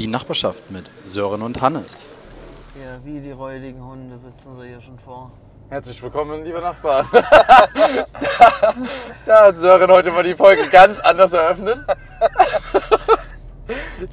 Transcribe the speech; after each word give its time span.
Die 0.00 0.06
Nachbarschaft 0.06 0.70
mit 0.70 0.86
Sören 1.04 1.42
und 1.42 1.60
Hannes. 1.60 2.06
Ja, 2.74 3.04
wie 3.04 3.20
die 3.20 3.32
räudigen 3.32 3.84
Hunde 3.84 4.16
sitzen 4.16 4.58
sie 4.58 4.68
hier 4.68 4.80
schon 4.80 4.98
vor. 4.98 5.30
Herzlich 5.68 6.02
willkommen, 6.02 6.42
liebe 6.42 6.58
Nachbarn. 6.58 7.06
da 9.26 9.44
hat 9.44 9.58
Sören 9.58 9.90
heute 9.90 10.10
mal 10.10 10.22
die 10.22 10.34
Folge 10.34 10.66
ganz 10.70 11.00
anders 11.00 11.34
eröffnet. 11.34 11.84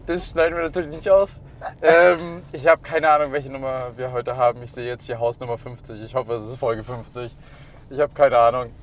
Das 0.05 0.31
schneiden 0.31 0.57
wir 0.57 0.65
natürlich 0.65 0.93
nicht 0.93 1.09
aus. 1.09 1.39
Ähm, 1.81 2.41
ich 2.51 2.67
habe 2.67 2.81
keine 2.81 3.09
Ahnung, 3.09 3.31
welche 3.31 3.49
Nummer 3.49 3.93
wir 3.95 4.11
heute 4.11 4.35
haben. 4.35 4.61
Ich 4.63 4.73
sehe 4.73 4.85
jetzt 4.85 5.05
hier 5.05 5.21
Hausnummer 5.21 5.57
50. 5.57 6.03
Ich 6.03 6.15
hoffe, 6.15 6.33
es 6.33 6.47
ist 6.47 6.57
Folge 6.57 6.83
50. 6.83 7.33
Ich 7.91 7.99
habe 8.01 8.13
keine 8.13 8.39
Ahnung. 8.39 8.73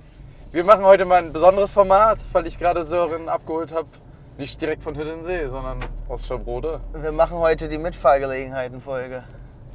Wir 0.53 0.65
machen 0.65 0.85
heute 0.85 1.05
mal 1.05 1.17
ein 1.17 1.35
besonderes 1.35 1.71
Format, 1.71 2.21
weil 2.33 2.47
ich 2.47 2.59
gerade 2.59 2.83
Sören 2.83 3.29
abgeholt 3.29 3.75
habe. 3.75 3.89
Nicht 4.37 4.61
direkt 4.61 4.83
von 4.83 4.97
Hiddensee, 4.97 5.47
sondern 5.47 5.79
aus 6.09 6.27
Schabrode. 6.27 6.81
Wir 6.93 7.13
machen 7.13 7.39
heute 7.39 7.69
die 7.69 7.79
Mitfahrgelegenheiten-Folge. 7.79 9.23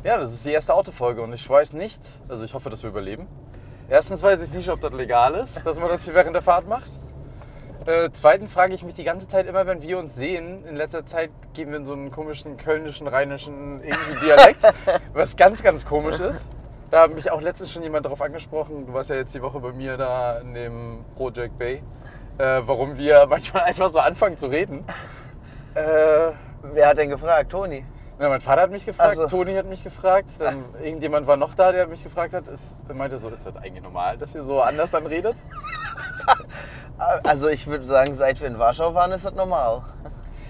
Ja, 0.04 0.18
das 0.18 0.34
ist 0.34 0.45
die 0.45 0.52
erste 0.52 0.73
Autofolge 0.73 1.22
und 1.22 1.32
ich 1.32 1.49
weiß 1.49 1.72
nicht, 1.73 2.02
also 2.27 2.44
ich 2.44 2.54
hoffe, 2.54 2.70
dass 2.70 2.84
wir 2.84 2.90
überleben. 2.90 3.26
Erstens 3.88 4.22
weiß 4.22 4.44
ich 4.44 4.52
nicht, 4.52 4.70
ob 4.70 4.82
das 4.82 4.91
legal 4.91 5.35
ist, 5.35 5.66
dass 5.66 5.80
man 5.80 5.88
das 5.88 6.04
hier 6.04 6.13
während 6.13 6.35
der 6.35 6.41
Fahrt 6.41 6.68
macht. 6.68 6.90
Äh, 7.85 8.09
zweitens 8.12 8.54
frage 8.54 8.73
ich 8.73 8.84
mich 8.84 8.95
die 8.95 9.05
ganze 9.05 9.30
Zeit 9.30 9.48
immer, 9.48 9.66
wenn 9.66 9.82
wir 9.82 9.98
uns 9.98 10.16
sehen, 10.16 10.66
in 10.66 10.76
letzter 10.76 11.05
Zeit 11.05 11.32
gehen 11.54 11.70
wir 11.70 11.77
in 11.77 11.85
so 11.85 11.94
einen 11.94 12.12
komischen 12.12 12.57
kölnischen, 12.57 13.07
rheinischen 13.07 13.82
irgendwie 13.82 14.26
Dialekt, 14.26 14.62
was 15.13 15.38
ganz, 15.38 15.63
ganz 15.63 15.85
komisch 15.85 16.20
ist. 16.20 16.49
Da 16.91 17.04
hat 17.04 17.16
mich 17.16 17.32
auch 17.32 17.41
letztens 17.41 17.71
schon 17.71 17.84
jemand 17.84 18.05
darauf 18.05 18.21
angesprochen, 18.21 18.88
du 18.88 18.94
warst 18.94 19.10
ja 19.10 19.16
jetzt 19.16 19.34
die 19.34 19.41
Woche 19.41 19.62
bei 19.62 19.71
mir 19.71 19.96
da 19.96 20.40
in 20.40 20.54
dem 20.54 21.05
Project 21.16 21.57
Bay, 21.57 21.82
äh, 22.39 22.61
warum 22.66 22.98
wir 22.98 23.27
manchmal 23.29 23.63
einfach 23.63 23.89
so 23.89 23.99
anfangen 23.99 24.38
zu 24.38 24.48
reden. 24.48 24.84
Äh, 25.76 26.32
Wer 26.73 26.87
hat 26.87 26.98
denn 26.98 27.09
gefragt? 27.09 27.51
Toni? 27.51 27.85
ja, 28.20 28.27
mein 28.27 28.41
Vater 28.41 28.63
hat 28.63 28.71
mich 28.71 28.85
gefragt, 28.85 29.12
Ach 29.13 29.29
so. 29.29 29.37
Toni 29.37 29.54
hat 29.54 29.65
mich 29.65 29.84
gefragt, 29.84 30.29
dann 30.40 30.63
irgendjemand 30.84 31.26
war 31.27 31.37
noch 31.37 31.54
da, 31.54 31.71
der 31.71 31.87
mich 31.87 32.04
gefragt 32.04 32.34
hat. 32.34 32.48
Ist, 32.48 32.76
er 32.87 32.95
meinte 32.95 33.17
so, 33.17 33.29
ist 33.29 33.45
das 33.45 33.55
eigentlich 33.55 33.84
normal, 33.84 34.17
dass 34.17 34.35
ihr 34.35 34.43
so 34.43 34.62
anders 34.62 34.91
dann 34.91 35.05
redet? 35.05 35.37
Also 37.23 37.48
ich 37.48 37.65
würde 37.65 37.85
sagen, 37.85 38.13
seit 38.13 38.41
wir 38.41 38.48
in 38.49 38.60
Warschau 38.60 38.93
waren, 38.93 39.13
ist 39.13 39.23
das 39.26 39.34
normal. 39.34 39.84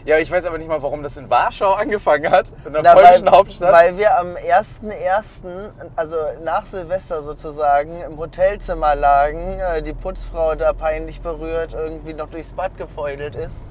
Ja, 0.10 0.18
ich 0.18 0.32
weiß 0.32 0.48
aber 0.48 0.58
nicht 0.58 0.68
mal, 0.68 0.82
warum 0.82 1.04
das 1.04 1.18
in 1.18 1.30
Warschau 1.30 1.74
angefangen 1.74 2.32
hat, 2.32 2.52
in 2.66 2.74
der 2.74 2.82
Na, 2.82 2.94
polnischen 2.96 3.28
weil, 3.28 3.32
Hauptstadt. 3.32 3.72
Weil 3.72 3.96
wir 4.00 4.18
am 4.18 4.30
1.1., 4.30 5.70
also 5.96 6.16
nach 6.44 6.66
Silvester 6.66 7.22
sozusagen, 7.22 8.02
im 8.02 8.18
Hotelzimmer 8.18 8.96
lagen, 8.96 9.60
äh, 9.60 9.84
die 9.84 9.94
Putzfrau 9.94 10.56
da 10.56 10.74
peinlich 10.74 11.22
berührt 11.22 11.76
irgendwie 11.76 12.16
noch 12.16 12.28
durchs 12.32 12.54
Bad 12.54 12.76
gefeudelt 12.76 13.36
ist. 13.36 13.62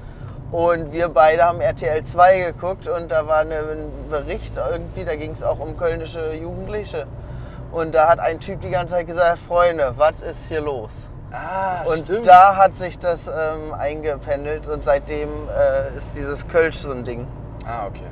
Und 0.49 0.93
wir 0.93 1.09
beide 1.09 1.43
haben 1.43 1.59
RTL 1.59 2.05
2 2.05 2.53
geguckt 2.53 2.87
und 2.87 3.11
da 3.11 3.27
war 3.27 3.39
eine, 3.39 3.57
ein 3.57 3.91
Bericht 4.09 4.55
irgendwie, 4.55 5.03
da 5.03 5.17
ging 5.17 5.31
es 5.31 5.43
auch 5.43 5.59
um 5.59 5.75
kölnische 5.75 6.35
Jugendliche. 6.35 7.05
Und 7.73 7.93
da 7.93 8.07
hat 8.07 8.19
ein 8.19 8.39
Typ 8.39 8.61
die 8.61 8.69
ganze 8.69 8.93
Zeit 8.93 9.07
gesagt, 9.07 9.39
Freunde, 9.39 9.93
was 9.97 10.21
ist 10.21 10.47
hier 10.47 10.61
los? 10.61 11.09
Ah, 11.31 11.83
Und 11.85 11.99
stimmt. 11.99 12.27
da 12.27 12.55
hat 12.55 12.73
sich 12.73 12.99
das 12.99 13.27
ähm, 13.27 13.73
eingependelt 13.73 14.67
und 14.67 14.83
seitdem 14.83 15.29
äh, 15.29 15.95
ist 15.97 16.15
dieses 16.17 16.47
Kölsch 16.47 16.77
so 16.77 16.91
ein 16.91 17.03
Ding. 17.03 17.27
Ah, 17.65 17.87
okay. 17.87 18.07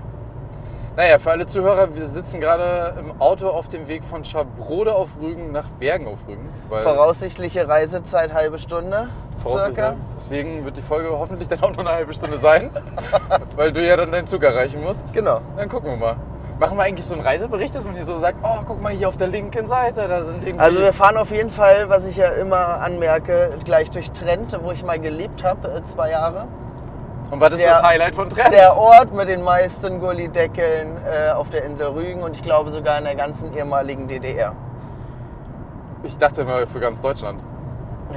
Naja, 0.96 1.20
für 1.20 1.30
alle 1.30 1.46
Zuhörer, 1.46 1.96
wir 1.96 2.08
sitzen 2.08 2.42
gerade 2.42 2.96
im 3.00 3.22
Auto 3.22 3.50
auf 3.50 3.68
dem 3.68 3.88
Weg 3.88 4.04
von 4.04 4.24
Schabrode 4.24 4.96
auf 4.96 5.10
Rügen 5.22 5.52
nach 5.52 5.68
Bergen 5.80 6.08
auf 6.08 6.28
Rügen. 6.28 6.50
Voraussichtliche 6.70 7.68
Reisezeit 7.68 8.34
halbe 8.34 8.58
Stunde 8.58 9.08
circa. 9.48 9.96
Deswegen 10.16 10.66
wird 10.66 10.78
die 10.78 10.82
Folge 10.82 11.10
hoffentlich 11.10 11.48
dann 11.48 11.62
auch 11.62 11.72
nur 11.72 11.82
eine 11.82 11.92
halbe 11.92 12.14
Stunde 12.14 12.38
sein, 12.38 12.72
weil 13.56 13.72
du 13.72 13.86
ja 13.86 13.96
dann 13.96 14.12
deinen 14.12 14.28
Zug 14.28 14.44
erreichen 14.44 14.82
musst. 14.84 15.14
Genau. 15.14 15.42
Dann 15.56 15.70
gucken 15.70 15.92
wir 15.92 15.98
mal. 15.98 16.16
Machen 16.60 16.76
wir 16.78 16.84
eigentlich 16.84 17.06
so 17.06 17.14
einen 17.14 17.24
Reisebericht, 17.24 17.76
dass 17.76 17.86
man 17.86 17.94
hier 17.94 18.04
so 18.04 18.16
sagt, 18.16 18.40
oh, 18.42 18.62
guck 18.66 18.82
mal 18.82 18.92
hier 18.92 19.08
auf 19.10 19.18
der 19.18 19.28
linken 19.28 19.68
Seite, 19.68 20.08
da 20.08 20.24
sind 20.24 20.44
irgendwie... 20.44 20.64
Also 20.64 20.80
wir 20.80 20.92
fahren 20.92 21.18
auf 21.18 21.30
jeden 21.32 21.52
Fall, 21.52 21.88
was 21.88 22.06
ich 22.08 22.18
ja 22.18 22.30
immer 22.30 22.82
anmerke, 22.82 23.52
gleich 23.64 23.92
durch 23.92 24.12
Trent, 24.12 24.58
wo 24.64 24.72
ich 24.72 24.84
mal 24.84 25.00
gelebt 25.00 25.44
habe, 25.44 25.68
äh, 25.72 25.84
zwei 25.84 26.10
Jahre. 26.10 26.48
Und 27.30 27.40
was 27.42 27.54
ist 27.54 27.60
der- 27.60 27.70
das 27.70 27.84
Highlight 27.84 28.16
von 28.16 28.30
Trend? 28.30 28.54
Der 28.54 28.76
Ort 28.76 29.14
mit 29.14 29.28
den 29.30 29.44
meisten 29.44 30.00
Gullideckeln 30.00 30.98
äh, 31.06 31.30
auf 31.32 31.52
der 31.52 31.64
Insel 31.64 31.88
Rügen 31.90 32.24
und 32.24 32.36
ich 32.36 32.42
glaube 32.42 32.72
sogar 32.72 32.98
in 32.98 33.04
der 33.04 33.16
ganzen 33.16 33.54
ehemaligen 33.56 34.08
DDR. 34.08 34.54
Ich 36.04 36.18
dachte 36.18 36.44
mal 36.44 36.66
für 36.66 36.80
ganz 36.80 37.02
Deutschland. 37.02 37.44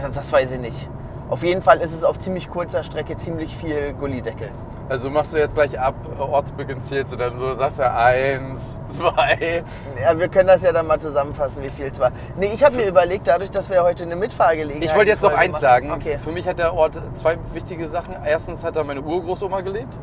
Ja, 0.01 0.09
das 0.09 0.33
weiß 0.33 0.53
ich 0.53 0.61
nicht. 0.61 0.89
Auf 1.31 1.45
jeden 1.45 1.63
Fall 1.63 1.79
ist 1.81 1.93
es 1.95 2.03
auf 2.03 2.19
ziemlich 2.19 2.51
kurzer 2.51 2.83
Strecke 2.83 3.17
ziemlich 3.17 3.57
viel 3.57 3.93
Gullideckel. 3.93 4.49
Also 4.89 5.09
machst 5.11 5.33
du 5.33 5.39
jetzt 5.39 5.55
gleich 5.55 5.79
ab, 5.79 5.95
Ortsbeginn 6.19 6.81
zählst 6.81 7.13
du 7.13 7.17
dann 7.17 7.39
so, 7.39 7.55
sagst 7.55 7.79
du 7.79 7.89
eins, 7.89 8.83
zwei. 8.87 9.63
Ja, 10.03 10.19
wir 10.19 10.27
können 10.29 10.49
das 10.49 10.63
ja 10.65 10.73
dann 10.73 10.89
mal 10.89 10.99
zusammenfassen, 10.99 11.63
wie 11.63 11.71
viel 11.71 11.87
es 11.87 12.01
war. 12.01 12.11
Nee, 12.37 12.51
ich 12.53 12.65
habe 12.65 12.75
mir 12.75 12.89
überlegt, 12.89 13.29
dadurch, 13.29 13.53
dass 13.53 13.71
wir 13.71 13.85
heute 13.85 14.03
eine 14.03 14.17
Mitfahrgelegenheit 14.17 14.83
Ich 14.91 14.97
wollte 14.97 15.11
jetzt 15.11 15.23
noch 15.23 15.33
eins 15.33 15.53
machen- 15.53 15.61
sagen. 15.61 15.93
Okay. 15.93 16.19
Für 16.19 16.33
mich 16.33 16.49
hat 16.49 16.59
der 16.59 16.75
Ort 16.75 17.01
zwei 17.15 17.39
wichtige 17.53 17.87
Sachen. 17.89 18.17
Erstens 18.25 18.65
hat 18.65 18.75
da 18.75 18.83
meine 18.83 19.01
Urgroßoma 19.01 19.61
gelebt 19.61 19.97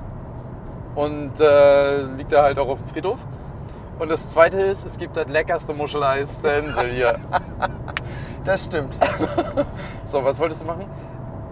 und 0.95 1.33
äh, 1.41 2.03
liegt 2.03 2.31
da 2.31 2.43
halt 2.43 2.57
auch 2.57 2.69
auf 2.69 2.79
dem 2.79 2.87
Friedhof. 2.87 3.19
Und 3.99 4.09
das 4.09 4.29
zweite 4.29 4.61
ist, 4.61 4.85
es 4.85 4.97
gibt 4.97 5.17
das 5.17 5.27
leckerste 5.27 5.73
Muscheleis 5.73 6.41
der 6.41 6.59
Insel 6.59 6.87
hier. 6.89 7.15
Das 8.45 8.63
stimmt. 8.63 8.97
So, 10.05 10.23
was 10.23 10.39
wolltest 10.39 10.61
du 10.61 10.67
machen? 10.67 10.85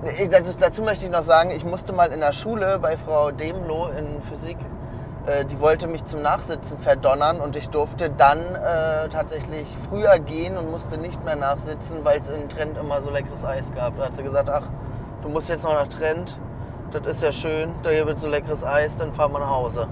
Ich, 0.06 0.30
das, 0.30 0.58
dazu 0.58 0.84
möchte 0.84 1.06
ich 1.06 1.12
noch 1.12 1.24
sagen, 1.24 1.50
ich 1.50 1.66
musste 1.66 1.92
mal 1.92 2.12
in 2.12 2.20
der 2.20 2.32
Schule 2.32 2.78
bei 2.80 2.96
Frau 2.96 3.32
Demlo 3.32 3.88
in 3.88 4.22
Physik, 4.22 4.58
äh, 5.26 5.46
die 5.46 5.60
wollte 5.60 5.88
mich 5.88 6.06
zum 6.06 6.22
Nachsitzen 6.22 6.78
verdonnern 6.78 7.40
und 7.40 7.56
ich 7.56 7.70
durfte 7.70 8.12
dann 8.12 8.38
äh, 8.40 9.10
tatsächlich 9.10 9.68
früher 9.90 10.20
gehen 10.20 10.58
und 10.58 10.70
musste 10.70 11.00
nicht 11.00 11.26
mehr 11.26 11.36
nachsitzen, 11.36 12.06
weil 12.06 12.20
es 12.20 12.30
in 12.30 12.48
Trent 12.50 12.78
immer 12.78 13.02
so 13.02 13.10
leckeres 13.10 13.46
Eis 13.46 13.74
gab. 13.74 13.98
Da 13.98 14.06
hat 14.06 14.16
sie 14.16 14.22
gesagt, 14.22 14.48
ach, 14.48 14.68
du 15.24 15.30
musst 15.30 15.50
jetzt 15.50 15.64
noch 15.64 15.74
nach 15.74 15.88
Trent, 15.88 16.38
das 16.92 17.08
ist 17.08 17.24
ja 17.24 17.32
schön, 17.32 17.74
da 17.82 17.92
gibt 17.92 18.12
es 18.12 18.22
so 18.22 18.28
leckeres 18.28 18.64
Eis, 18.64 18.98
dann 18.98 19.12
fahren 19.12 19.32
wir 19.32 19.40
nach 19.40 19.50
Hause. 19.50 19.88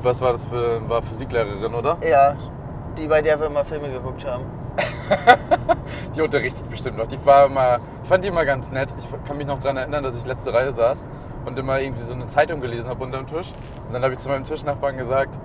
Was 0.00 0.22
war 0.22 0.32
das 0.32 0.46
für 0.46 0.88
war 0.88 1.02
Physiklehrerin, 1.02 1.74
oder? 1.74 1.98
Ja, 2.02 2.36
die, 2.96 3.06
bei 3.06 3.20
der 3.20 3.38
wir 3.38 3.48
immer 3.48 3.66
Filme 3.66 3.90
geguckt 3.90 4.26
haben. 4.26 4.46
Die 6.16 6.22
unterrichtet 6.22 6.68
bestimmt 6.70 6.98
noch. 6.98 7.06
Die 7.06 7.24
war 7.24 7.46
immer, 7.46 7.78
ich 8.02 8.08
fand 8.08 8.24
die 8.24 8.28
immer 8.28 8.44
ganz 8.44 8.70
nett. 8.70 8.94
Ich 8.98 9.06
kann 9.26 9.36
mich 9.36 9.46
noch 9.46 9.58
daran 9.58 9.76
erinnern, 9.76 10.02
dass 10.04 10.16
ich 10.16 10.26
letzte 10.26 10.52
Reihe 10.52 10.72
saß 10.72 11.04
und 11.44 11.58
immer 11.58 11.80
irgendwie 11.80 12.02
so 12.02 12.12
eine 12.12 12.26
Zeitung 12.26 12.60
gelesen 12.60 12.90
habe 12.90 13.02
unterm 13.04 13.26
Tisch. 13.26 13.52
Und 13.86 13.94
dann 13.94 14.02
habe 14.02 14.14
ich 14.14 14.18
zu 14.18 14.28
meinem 14.28 14.44
Tischnachbarn 14.44 14.96
gesagt, 14.96 15.38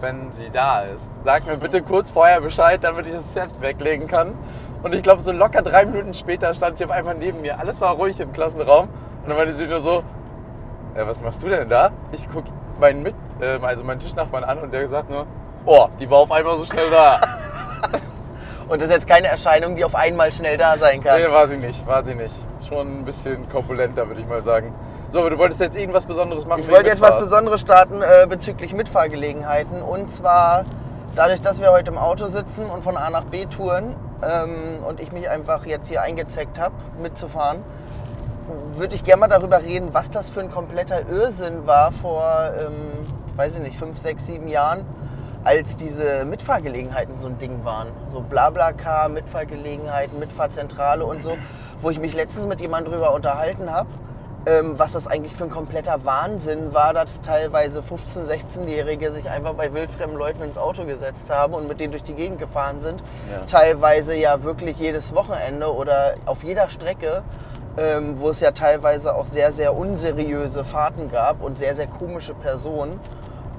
wenn 0.00 0.32
sie 0.32 0.50
da 0.50 0.82
ist, 0.82 1.10
sag 1.22 1.46
mir 1.46 1.56
bitte 1.56 1.82
kurz 1.82 2.10
vorher 2.10 2.40
Bescheid, 2.40 2.82
damit 2.82 3.06
ich 3.06 3.14
das 3.14 3.34
Heft 3.34 3.60
weglegen 3.60 4.06
kann. 4.06 4.34
Und 4.82 4.94
ich 4.94 5.02
glaube, 5.02 5.22
so 5.22 5.32
locker 5.32 5.62
drei 5.62 5.84
Minuten 5.86 6.14
später 6.14 6.52
stand 6.54 6.78
sie 6.78 6.84
auf 6.84 6.90
einmal 6.90 7.14
neben 7.14 7.40
mir. 7.40 7.58
Alles 7.58 7.80
war 7.80 7.94
ruhig 7.94 8.20
im 8.20 8.32
Klassenraum. 8.32 8.88
Und 9.22 9.28
dann 9.28 9.36
meinte 9.36 9.54
sie 9.54 9.66
nur 9.66 9.80
so, 9.80 10.02
ja, 10.94 11.06
was 11.06 11.22
machst 11.22 11.42
du 11.42 11.48
denn 11.48 11.68
da? 11.68 11.90
Ich 12.12 12.28
gucke 12.28 12.48
meinen 12.78 13.02
Mit, 13.02 13.14
äh, 13.40 13.58
also 13.60 13.84
meinen 13.84 13.98
Tischnachbarn 13.98 14.44
an 14.44 14.58
und 14.58 14.72
der 14.72 14.86
sagt 14.86 15.10
nur, 15.10 15.26
oh, 15.64 15.88
die 15.98 16.08
war 16.10 16.18
auf 16.18 16.30
einmal 16.30 16.56
so 16.58 16.64
schnell 16.64 16.90
da. 16.90 17.20
Und 18.68 18.82
das 18.82 18.88
ist 18.88 18.94
jetzt 18.94 19.08
keine 19.08 19.28
Erscheinung, 19.28 19.76
die 19.76 19.84
auf 19.84 19.94
einmal 19.94 20.32
schnell 20.32 20.56
da 20.56 20.76
sein 20.76 21.02
kann. 21.02 21.20
Nee, 21.20 21.30
war 21.30 21.46
sie 21.46 21.56
nicht, 21.56 21.86
war 21.86 22.02
sie 22.02 22.14
nicht. 22.14 22.34
Schon 22.68 23.00
ein 23.00 23.04
bisschen 23.04 23.48
korpulenter, 23.48 24.08
würde 24.08 24.20
ich 24.20 24.26
mal 24.26 24.44
sagen. 24.44 24.74
So, 25.08 25.20
aber 25.20 25.30
du 25.30 25.38
wolltest 25.38 25.60
jetzt 25.60 25.76
irgendwas 25.76 26.06
Besonderes 26.06 26.46
machen? 26.46 26.62
Ich 26.62 26.70
wollte 26.70 26.88
jetzt 26.88 27.00
was. 27.00 27.16
Besonderes 27.16 27.60
starten 27.60 28.02
äh, 28.02 28.26
bezüglich 28.28 28.74
Mitfahrgelegenheiten. 28.74 29.82
Und 29.82 30.12
zwar 30.12 30.64
dadurch, 31.14 31.40
dass 31.42 31.60
wir 31.60 31.70
heute 31.70 31.92
im 31.92 31.98
Auto 31.98 32.26
sitzen 32.26 32.66
und 32.66 32.82
von 32.82 32.96
A 32.96 33.08
nach 33.10 33.24
B 33.24 33.46
touren 33.46 33.94
ähm, 34.22 34.84
und 34.86 35.00
ich 35.00 35.12
mich 35.12 35.28
einfach 35.28 35.64
jetzt 35.64 35.88
hier 35.88 36.02
eingezeckt 36.02 36.58
habe, 36.58 36.74
mitzufahren, 37.00 37.62
würde 38.72 38.94
ich 38.94 39.04
gerne 39.04 39.20
mal 39.20 39.28
darüber 39.28 39.62
reden, 39.62 39.90
was 39.92 40.10
das 40.10 40.30
für 40.30 40.40
ein 40.40 40.50
kompletter 40.50 41.08
Irrsinn 41.08 41.66
war 41.66 41.92
vor, 41.92 42.50
ähm, 42.60 43.06
ich 43.28 43.38
weiß 43.38 43.56
ich 43.56 43.62
nicht, 43.62 43.78
fünf, 43.78 43.98
sechs, 43.98 44.26
sieben 44.26 44.48
Jahren, 44.48 44.84
als 45.46 45.76
diese 45.76 46.24
Mitfahrgelegenheiten 46.24 47.18
so 47.18 47.28
ein 47.28 47.38
Ding 47.38 47.64
waren. 47.64 47.88
So 48.06 48.20
Blablacar, 48.20 49.08
Mitfahrgelegenheiten, 49.08 50.18
Mitfahrzentrale 50.18 51.06
und 51.06 51.22
so, 51.22 51.38
wo 51.80 51.90
ich 51.90 52.00
mich 52.00 52.14
letztens 52.14 52.46
mit 52.46 52.60
jemandem 52.60 52.92
drüber 52.92 53.14
unterhalten 53.14 53.70
habe 53.70 53.88
ähm, 54.46 54.78
was 54.78 54.92
das 54.92 55.08
eigentlich 55.08 55.34
für 55.34 55.44
ein 55.44 55.50
kompletter 55.50 56.04
Wahnsinn 56.04 56.72
war, 56.72 56.94
dass 56.94 57.20
teilweise 57.20 57.80
15-, 57.80 58.26
16-Jährige 58.26 59.10
sich 59.10 59.28
einfach 59.28 59.54
bei 59.54 59.74
wildfremden 59.74 60.16
Leuten 60.16 60.42
ins 60.42 60.56
Auto 60.56 60.84
gesetzt 60.84 61.30
haben 61.30 61.54
und 61.54 61.68
mit 61.68 61.80
denen 61.80 61.90
durch 61.90 62.04
die 62.04 62.14
Gegend 62.14 62.38
gefahren 62.38 62.80
sind. 62.80 63.02
Ja. 63.30 63.44
Teilweise 63.46 64.14
ja 64.14 64.44
wirklich 64.44 64.78
jedes 64.78 65.14
Wochenende 65.14 65.74
oder 65.74 66.14
auf 66.26 66.44
jeder 66.44 66.68
Strecke, 66.68 67.24
ähm, 67.76 68.20
wo 68.20 68.30
es 68.30 68.40
ja 68.40 68.52
teilweise 68.52 69.16
auch 69.16 69.26
sehr, 69.26 69.52
sehr 69.52 69.76
unseriöse 69.76 70.64
Fahrten 70.64 71.10
gab 71.10 71.42
und 71.42 71.58
sehr, 71.58 71.74
sehr 71.74 71.88
komische 71.88 72.34
Personen. 72.34 73.00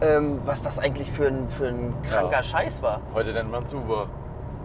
Ähm, 0.02 0.40
was 0.46 0.62
das 0.62 0.78
eigentlich 0.80 1.12
für 1.12 1.28
ein, 1.28 1.50
für 1.50 1.68
ein 1.68 1.94
kranker 2.04 2.38
Ja. 2.38 2.44
Scheiß 2.44 2.82
war. 2.84 3.02
Heute 3.16 3.34
nennt 3.34 3.52
man 3.52 3.64
es 3.64 3.74
Uber. 3.74 4.08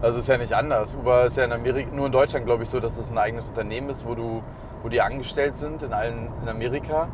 Also 0.01 0.19
ist 0.19 0.27
ja 0.27 0.37
nicht 0.37 0.53
anders. 0.53 0.95
Uber 0.95 1.25
ist 1.25 1.37
ja 1.37 1.45
in 1.45 1.51
Amerika, 1.53 1.89
nur 1.95 2.05
in 2.07 2.11
Deutschland 2.11 2.45
glaube 2.45 2.63
ich 2.63 2.69
so, 2.69 2.79
dass 2.79 2.97
das 2.97 3.09
ein 3.09 3.17
eigenes 3.17 3.49
Unternehmen 3.49 3.89
ist, 3.89 4.05
wo 4.07 4.13
du, 4.15 4.43
wo 4.83 4.89
die 4.89 5.01
angestellt 5.01 5.55
sind 5.55 5.81
in 5.81 5.93
allen 5.93 6.27
in 6.43 6.49
Amerika. 6.49 7.07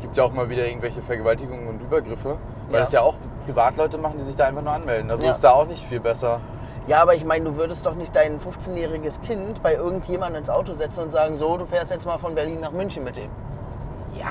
gibt 0.00 0.12
es 0.12 0.16
ja 0.18 0.22
auch 0.22 0.32
mal 0.32 0.48
wieder 0.48 0.64
irgendwelche 0.64 1.02
Vergewaltigungen 1.02 1.66
und 1.66 1.80
Übergriffe. 1.82 2.36
Weil 2.68 2.74
Ja. 2.74 2.80
das 2.82 2.92
ja 2.92 3.00
auch 3.00 3.16
Privatleute 3.44 3.98
machen, 3.98 4.14
die 4.18 4.22
sich 4.24 4.36
da 4.36 4.44
einfach 4.44 4.62
nur 4.62 4.72
anmelden. 4.72 5.10
Also 5.10 5.24
Ja. 5.24 5.32
ist 5.32 5.40
da 5.40 5.50
auch 5.50 5.66
nicht 5.66 5.84
viel 5.84 5.98
besser. 5.98 6.38
Ja, 6.86 7.02
aber 7.02 7.16
ich 7.16 7.24
meine, 7.24 7.46
du 7.46 7.56
würdest 7.56 7.84
doch 7.84 7.96
nicht 7.96 8.14
dein 8.14 8.38
15-jähriges 8.38 9.20
Kind 9.22 9.60
bei 9.62 9.74
irgendjemandem 9.74 10.38
ins 10.42 10.50
Auto 10.50 10.74
setzen 10.74 11.02
und 11.02 11.10
sagen, 11.10 11.36
so, 11.36 11.56
du 11.56 11.64
fährst 11.66 11.90
jetzt 11.90 12.06
mal 12.06 12.16
von 12.18 12.36
Berlin 12.36 12.60
nach 12.60 12.70
München 12.70 13.02
mit 13.02 13.16
ihm. 13.18 13.28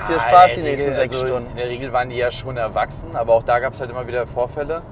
Viel 0.06 0.20
Spaß 0.20 0.54
die 0.54 0.62
nächsten 0.62 0.88
Regel- 0.90 0.94
sechs 0.94 1.14
also 1.14 1.26
Stunden. 1.26 1.50
In 1.50 1.56
der 1.56 1.68
Regel 1.68 1.92
waren 1.92 2.08
die 2.08 2.16
ja 2.16 2.30
schon 2.30 2.56
erwachsen, 2.56 3.14
aber 3.14 3.34
auch 3.34 3.42
da 3.42 3.58
gab 3.58 3.72
es 3.72 3.80
halt 3.80 3.90
immer 3.90 4.06
wieder 4.06 4.26
Vorfälle. 4.26 4.82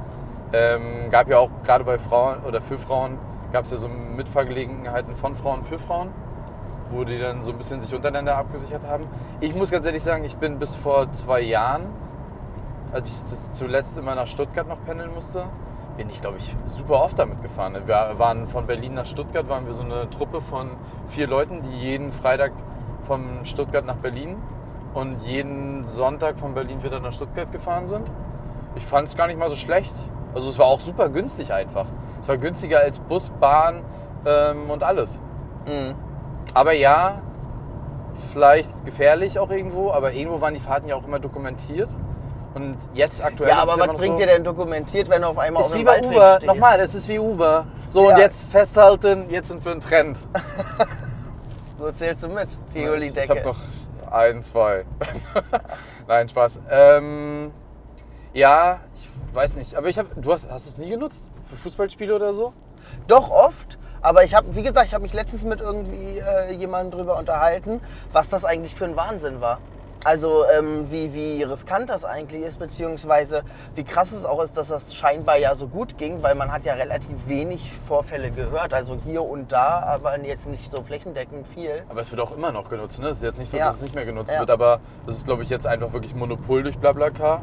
Ähm, 0.53 1.11
gab 1.11 1.29
ja 1.29 1.38
auch 1.38 1.50
gerade 1.64 1.85
bei 1.85 1.99
Frauen 1.99 2.43
oder 2.47 2.61
für 2.61 2.79
Frauen 2.79 3.19
gab 3.53 3.64
es 3.64 3.70
ja 3.73 3.76
so 3.76 3.88
Mitfahrgelegenheiten 3.88 5.14
von 5.14 5.35
Frauen 5.35 5.64
für 5.64 5.79
Frauen, 5.79 6.08
wo 6.91 7.05
die 7.05 7.19
dann 7.19 7.43
so 7.43 7.53
ein 7.53 7.58
bisschen 7.58 7.81
sich 7.81 7.94
untereinander 7.94 8.37
abgesichert 8.37 8.87
haben. 8.87 9.06
Ich 9.41 9.55
muss 9.55 9.70
ganz 9.70 9.87
ehrlich 9.87 10.03
sagen, 10.03 10.25
ich 10.25 10.37
bin 10.37 10.58
bis 10.58 10.76
vor 10.76 11.12
zwei 11.12 11.41
Jahren, 11.41 11.82
als 12.93 13.09
ich 13.09 13.20
das 13.23 13.52
zuletzt 13.52 13.99
immer 13.99 14.14
nach 14.14 14.26
Stuttgart 14.26 14.69
noch 14.69 14.85
pendeln 14.85 15.12
musste, 15.12 15.44
bin 15.97 16.09
ich 16.11 16.20
glaube 16.20 16.37
ich 16.38 16.55
super 16.67 17.02
oft 17.02 17.19
damit 17.19 17.43
gefahren. 17.43 17.76
Wir 17.87 18.12
waren 18.19 18.47
von 18.47 18.67
Berlin 18.67 18.94
nach 18.94 19.06
Stuttgart, 19.06 19.49
waren 19.49 19.67
wir 19.67 19.75
so 19.75 19.82
eine 19.82 20.09
Truppe 20.11 20.41
von 20.41 20.70
vier 21.09 21.26
Leuten, 21.26 21.62
die 21.62 21.76
jeden 21.76 22.12
Freitag 22.12 22.52
von 23.02 23.44
Stuttgart 23.44 23.85
nach 23.85 23.97
Berlin 23.97 24.37
und 24.96 25.20
jeden 25.26 25.87
Sonntag 25.87 26.38
von 26.38 26.54
Berlin 26.54 26.82
wieder 26.82 27.00
nach 27.00 27.12
Stuttgart 27.12 27.52
gefahren 27.52 27.87
sind. 27.87 28.10
Ich 28.76 28.84
fand 28.84 29.06
es 29.08 29.16
gar 29.16 29.26
nicht 29.26 29.38
mal 29.38 29.50
so 29.50 29.56
schlecht. 29.56 29.93
Also 30.34 30.48
es 30.48 30.58
war 30.58 30.66
auch 30.66 30.81
super 30.81 31.10
günstig 31.10 31.52
einfach. 31.52 31.87
Es 32.20 32.28
war 32.28 32.38
günstiger 32.38 32.81
als 32.81 32.98
Bus, 32.98 33.31
Bahn 33.38 33.82
ähm, 34.25 34.70
und 34.70 34.82
alles. 34.82 35.20
Mhm. 35.66 35.94
Aber 36.54 36.72
ja, 36.72 37.20
vielleicht 38.32 38.87
gefährlich 38.87 39.38
auch 39.38 39.50
irgendwo, 39.50 39.90
aber 39.90 40.12
irgendwo 40.14 40.40
waren 40.40 40.54
die 40.54 40.60
Fahrten 40.60 40.88
ja 40.88 40.96
auch 40.96 41.04
immer 41.04 41.19
dokumentiert. 41.19 41.90
Und 42.54 42.76
jetzt 42.94 43.22
aktuell 43.22 43.50
Ja, 43.50 43.56
ist 43.56 43.62
aber 43.64 43.72
es 43.72 43.76
immer 43.76 43.87
was 43.88 43.92
noch 43.92 44.00
bringt 44.00 44.19
so, 44.19 44.25
dir 44.25 44.32
denn 44.32 44.44
dokumentiert, 44.44 45.10
wenn 45.10 45.20
du 45.20 45.28
auf 45.28 45.38
einmal 45.38 45.62
ist 45.62 45.72
auf 45.72 45.78
wie 45.78 45.84
bei 45.84 45.92
Waldweg 45.92 46.12
Uber. 46.12 46.28
stehst? 46.31 46.46
Nochmal, 46.46 46.81
es 46.81 46.94
ist 46.94 47.08
wie 47.08 47.19
Uber. 47.19 47.66
So, 47.88 48.08
Ja. 48.08 48.14
und 48.14 48.20
jetzt 48.22 48.42
festhalten, 48.50 49.28
jetzt 49.28 49.49
sind 49.49 49.62
wir 49.62 49.72
ein 49.72 49.81
Trend. 49.81 50.19
So 51.78 51.92
zählst 51.92 52.22
du 52.22 52.28
mit, 52.28 52.49
Theoli 52.72 53.12
Ich 53.14 53.28
habe 53.28 53.42
ein, 54.16 54.42
zwei. 54.42 54.84
Nein, 56.08 56.28
Spaß. 56.28 56.60
Ähm, 56.70 57.52
ja, 58.32 58.80
ich 58.94 59.08
weiß 59.34 59.56
nicht. 59.56 59.74
Aber 59.74 59.88
ich 59.88 59.98
habe, 59.98 60.08
du 60.16 60.32
hast, 60.32 60.50
hast 60.50 60.66
es 60.66 60.78
nie 60.78 60.90
genutzt 60.90 61.30
für 61.44 61.56
Fußballspiele 61.56 62.14
oder 62.14 62.32
so? 62.32 62.52
Doch 63.08 63.30
oft, 63.30 63.78
aber 64.00 64.24
ich 64.24 64.34
habe, 64.34 64.54
wie 64.54 64.62
gesagt, 64.62 64.86
ich 64.86 64.94
habe 64.94 65.02
mich 65.02 65.14
letztens 65.14 65.44
mit 65.44 65.60
irgendwie 65.60 66.18
äh, 66.18 66.52
jemandem 66.52 66.98
drüber 66.98 67.18
unterhalten, 67.18 67.80
was 68.12 68.28
das 68.28 68.44
eigentlich 68.44 68.74
für 68.74 68.84
ein 68.84 68.96
Wahnsinn 68.96 69.40
war. 69.40 69.58
Also 70.06 70.44
ähm, 70.56 70.87
wie, 70.93 71.12
wie 71.14 71.43
riskant 71.43 71.91
das 71.91 72.05
eigentlich 72.05 72.43
ist, 72.43 72.61
beziehungsweise 72.61 73.43
wie 73.75 73.82
krass 73.82 74.12
es 74.12 74.25
auch 74.25 74.41
ist, 74.41 74.56
dass 74.56 74.69
das 74.69 74.94
scheinbar 74.94 75.37
ja 75.37 75.56
so 75.56 75.67
gut 75.67 75.99
ging, 75.99 76.23
weil 76.23 76.37
man 76.37 76.53
hat 76.53 76.64
ja 76.64 76.75
relativ 76.75 77.26
wenig 77.26 77.73
Vorfälle 77.88 78.31
gehört. 78.31 78.73
Also 78.73 78.97
hier 79.05 79.25
und 79.25 79.50
da, 79.50 79.81
aber 79.81 80.17
jetzt 80.25 80.47
nicht 80.47 80.70
so 80.70 80.81
flächendeckend 80.85 81.49
viel. 81.49 81.82
Aber 81.88 82.00
es 82.00 82.12
wird 82.12 82.20
auch 82.20 82.31
immer 82.37 82.53
noch 82.53 82.70
genutzt. 82.70 83.00
Ne? 83.00 83.08
Es 83.08 83.17
ist 83.17 83.25
jetzt 83.25 83.41
nicht 83.41 83.50
so, 83.50 83.56
Ja. 83.56 83.67
dass 83.67 83.76
es 83.76 83.82
nicht 83.82 83.97
mehr 83.97 84.05
genutzt 84.05 84.32
Ja. 84.32 84.38
wird, 84.38 84.50
aber 84.50 84.79
das 85.06 85.17
ist, 85.17 85.26
glaube 85.26 85.43
ich, 85.43 85.50
jetzt 85.50 85.67
einfach 85.67 85.93
wirklich 85.93 86.14
Monopol 86.14 86.62
durch 86.62 86.79
BlaBlaCar, 86.79 87.43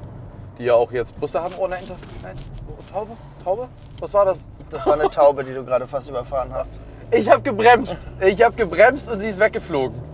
die 0.57 0.63
ja 0.63 0.75
auch 0.75 0.93
jetzt 0.93 1.19
Busse 1.19 1.43
haben. 1.43 1.55
Oh 1.59 1.67
nein, 1.67 1.83
nein, 2.21 2.37
oh, 2.69 2.93
Taube, 2.93 3.11
Taube? 3.43 3.67
Was 3.99 4.13
war 4.13 4.23
das? 4.23 4.45
Das 4.69 4.85
war 4.85 4.93
eine 4.93 5.09
Taube, 5.09 5.43
die 5.43 5.53
du 5.53 5.65
gerade 5.65 5.85
fast 5.85 6.09
überfahren 6.09 6.53
hast. 6.53 6.79
Ich 7.11 7.29
habe 7.29 7.41
gebremst. 7.41 8.07
Ich 8.21 8.41
habe 8.41 8.55
gebremst 8.55 9.11
und 9.11 9.19
sie 9.19 9.27
ist 9.27 9.39
weggeflogen. 9.41 10.12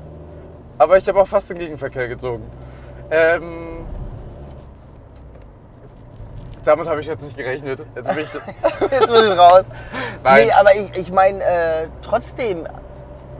Aber 0.79 0.97
ich 0.97 1.07
habe 1.07 1.19
auch 1.21 1.27
fast 1.27 1.49
den 1.49 1.59
Gegenverkehr 1.59 2.07
gezogen. 2.07 2.49
Ähm, 3.11 3.85
damit 6.63 6.87
habe 6.87 7.01
ich 7.01 7.07
jetzt 7.07 7.23
nicht 7.23 7.37
gerechnet. 7.37 7.83
Jetzt 7.95 8.15
bin 8.15 8.23
ich, 8.23 8.33
Jetzt 8.91 9.13
bin 9.13 9.23
ich 9.23 9.37
raus. 9.37 9.65
Nein. 10.23 10.45
Nee, 10.45 10.51
aber 10.53 10.75
ich, 10.75 10.97
ich 10.97 11.11
meine, 11.11 11.43
äh, 11.43 11.87
trotzdem, 12.01 12.65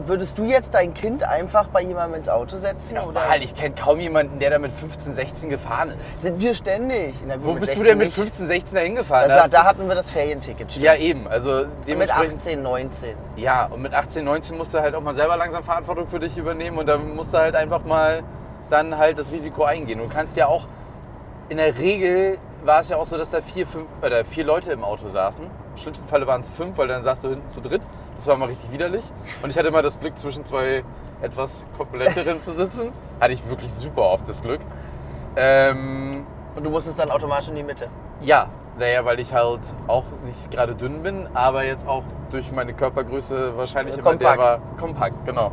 würdest 0.08 0.38
du 0.38 0.44
jetzt 0.44 0.74
dein 0.74 0.94
Kind 0.94 1.22
einfach 1.22 1.68
bei 1.68 1.82
jemandem 1.82 2.20
ins 2.20 2.28
Auto 2.28 2.56
setzen? 2.56 2.98
oder? 2.98 3.20
Nochmal, 3.20 3.42
ich 3.42 3.54
kenne 3.54 3.74
kaum 3.74 4.00
jemanden, 4.00 4.38
der 4.38 4.50
da 4.50 4.58
mit 4.58 4.72
15, 4.72 5.14
16 5.14 5.50
gefahren 5.50 5.92
ist. 6.02 6.22
Sind 6.22 6.40
wir 6.40 6.54
ständig. 6.54 7.14
Gut, 7.22 7.38
Wo 7.44 7.52
bist 7.54 7.72
du 7.72 7.78
16 7.78 7.84
denn 7.84 7.98
mit 7.98 8.06
nicht. 8.08 8.14
15, 8.16 8.46
16 8.46 8.76
da 8.76 8.80
hingefahren? 8.82 9.30
Also, 9.30 9.50
da 9.50 9.64
hatten 9.64 9.88
wir 9.88 9.94
das 9.94 10.10
Ferienticket. 10.10 10.70
stimmt. 10.70 10.84
ja, 10.84 10.94
eben. 10.94 11.26
Also 11.28 11.50
mit 11.50 11.68
dementsprechend. 11.88 12.38
18, 12.38 12.62
19. 12.62 13.16
Ja, 13.36 13.66
und 13.66 13.82
mit 13.82 13.94
18, 13.94 14.24
19 14.24 14.56
musst 14.56 14.74
du 14.74 14.80
halt 14.80 14.94
auch 14.94 15.02
mal 15.02 15.14
selber 15.14 15.36
langsam 15.36 15.62
Verantwortung 15.62 16.08
für 16.08 16.20
dich 16.20 16.36
übernehmen 16.36 16.78
und 16.78 16.86
dann 16.86 17.14
musst 17.14 17.32
du 17.32 17.38
halt 17.38 17.54
einfach 17.54 17.84
mal 17.84 18.22
dann 18.68 18.96
halt 18.98 19.18
das 19.18 19.32
Risiko 19.32 19.64
eingehen. 19.64 19.98
Du 19.98 20.08
kannst 20.08 20.36
ja 20.36 20.46
auch, 20.46 20.66
in 21.48 21.56
der 21.56 21.76
Regel 21.78 22.38
war 22.64 22.80
es 22.80 22.88
ja 22.88 22.96
auch 22.96 23.06
so, 23.06 23.16
dass 23.16 23.30
da 23.30 23.40
vier, 23.40 23.66
fünf, 23.66 23.86
oder 24.02 24.24
vier 24.24 24.44
Leute 24.44 24.72
im 24.72 24.84
Auto 24.84 25.08
saßen. 25.08 25.44
Im 25.44 25.76
schlimmsten 25.76 26.08
Falle 26.08 26.26
waren 26.26 26.40
es 26.42 26.50
fünf, 26.50 26.76
weil 26.78 26.88
dann 26.88 27.02
saßt 27.02 27.24
du 27.24 27.30
hinten 27.30 27.48
zu 27.48 27.60
dritt. 27.60 27.82
Das 28.16 28.26
war 28.26 28.36
mal 28.36 28.46
richtig 28.48 28.70
widerlich. 28.72 29.04
Und 29.42 29.50
ich 29.50 29.58
hatte 29.58 29.68
immer 29.68 29.82
das 29.82 29.98
Glück, 30.00 30.18
zwischen 30.18 30.44
zwei 30.44 30.84
etwas 31.22 31.66
korpulenteren 31.76 32.38
zu 32.42 32.52
sitzen. 32.52 32.92
Hatte 33.20 33.32
ich 33.32 33.48
wirklich 33.48 33.72
super 33.72 34.02
oft 34.02 34.28
das 34.28 34.42
Glück. 34.42 34.60
Ähm, 35.36 36.26
Und 36.54 36.64
du 36.66 36.70
musstest 36.70 36.98
dann 36.98 37.10
automatisch 37.10 37.48
in 37.48 37.56
die 37.56 37.62
Mitte. 37.62 37.88
ja, 38.22 38.48
naja, 38.78 39.04
weil 39.04 39.20
ich 39.20 39.34
halt 39.34 39.60
auch 39.88 40.04
nicht 40.24 40.50
gerade 40.50 40.74
dünn 40.74 41.02
bin, 41.02 41.28
aber 41.34 41.64
jetzt 41.64 41.86
auch 41.86 42.02
durch 42.30 42.50
meine 42.50 42.72
Körpergröße 42.72 43.56
wahrscheinlich 43.56 43.98
immer 43.98 44.14
der 44.14 44.28
kompakt. 44.28 44.38
war 44.38 44.76
kompakt, 44.78 45.26
genau. 45.26 45.50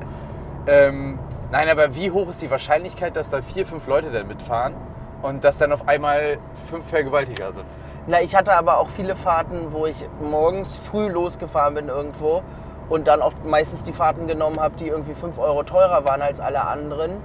Ähm, 0.66 1.20
nein, 1.52 1.68
aber 1.68 1.94
wie 1.96 2.10
hoch 2.12 2.30
ist 2.30 2.42
die 2.42 2.50
Wahrscheinlichkeit, 2.50 3.16
dass 3.18 3.30
da 3.30 3.42
vier, 3.42 3.66
fünf 3.66 3.86
Leute 3.88 4.12
dann 4.12 4.28
mitfahren 4.28 4.76
und 5.22 5.44
dass 5.44 5.58
dann 5.58 5.72
auf 5.72 5.88
einmal 5.88 6.38
fünf 6.66 6.88
Vergewaltiger 6.90 7.52
sind? 7.52 7.66
Na, 8.08 8.22
ich 8.22 8.36
hatte 8.36 8.54
aber 8.54 8.80
auch 8.80 8.90
viele 8.90 9.16
Fahrten, 9.16 9.72
wo 9.72 9.86
ich 9.86 10.08
morgens 10.22 10.78
früh 10.78 11.10
losgefahren 11.10 11.76
bin 11.76 11.90
irgendwo 11.90 12.42
und 12.90 13.08
dann 13.08 13.22
auch 13.22 13.34
meistens 13.44 13.84
die 13.84 13.94
Fahrten 13.94 14.28
genommen 14.28 14.60
habe, 14.60 14.76
die 14.78 14.88
irgendwie 14.88 15.14
5 15.14 15.38
Euro 15.40 15.64
teurer 15.64 16.06
waren 16.06 16.22
als 16.22 16.40
alle 16.40 16.62
anderen, 16.62 17.22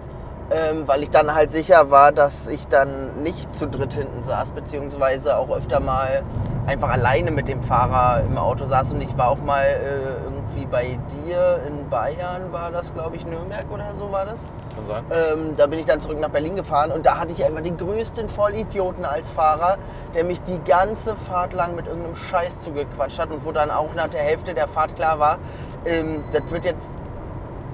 ähm, 0.50 0.88
weil 0.88 1.02
ich 1.02 1.10
dann 1.10 1.34
halt 1.34 1.50
sicher 1.50 1.90
war, 1.90 2.12
dass 2.12 2.48
ich 2.48 2.66
dann 2.66 3.22
nicht 3.22 3.54
zu 3.54 3.68
dritt 3.68 3.94
hinten 3.94 4.22
saß, 4.22 4.52
beziehungsweise 4.52 5.36
auch 5.36 5.50
öfter 5.50 5.80
mal 5.80 6.22
einfach 6.66 6.90
alleine 6.90 7.30
mit 7.30 7.48
dem 7.48 7.62
Fahrer 7.62 8.22
im 8.24 8.36
Auto 8.38 8.64
saß. 8.64 8.92
Und 8.92 9.02
ich 9.02 9.16
war 9.16 9.28
auch 9.28 9.38
mal 9.38 9.64
äh, 9.64 10.26
irgendwie 10.42 10.66
bei 10.66 10.98
dir 11.10 11.60
in 11.66 11.88
Bayern, 11.88 12.52
war 12.52 12.70
das, 12.70 12.92
glaube 12.92 13.16
ich, 13.16 13.26
Nürnberg 13.26 13.64
oder 13.70 13.94
so 13.94 14.10
war 14.10 14.24
das. 14.24 14.46
Kann 14.75 14.87
sein. 14.87 15.04
Ähm, 15.11 15.54
da 15.56 15.66
bin 15.66 15.78
ich 15.78 15.87
dann 15.87 16.00
zurück 16.00 16.18
nach 16.18 16.30
Berlin 16.30 16.56
gefahren 16.56 16.90
und 16.90 17.06
da 17.06 17.18
hatte 17.18 17.32
ich 17.32 17.44
einfach 17.44 17.62
den 17.62 17.76
größten 17.76 18.28
Vollidioten 18.28 19.04
als 19.04 19.32
Fahrer, 19.32 19.78
der 20.14 20.25
mich 20.25 20.40
die 20.42 20.58
ganze 20.64 21.16
Fahrt 21.16 21.52
lang 21.52 21.75
mit 21.75 21.87
irgendeinem 21.87 22.16
Scheiß 22.16 22.61
zugequatscht 22.61 23.18
hat 23.18 23.30
und 23.30 23.44
wo 23.44 23.52
dann 23.52 23.70
auch 23.70 23.94
nach 23.94 24.08
der 24.08 24.22
Hälfte 24.22 24.54
der 24.54 24.68
Fahrt 24.68 24.94
klar 24.94 25.18
war, 25.18 25.38
ähm, 25.84 26.25
das 26.32 26.50
wird 26.50 26.64
jetzt. 26.64 26.90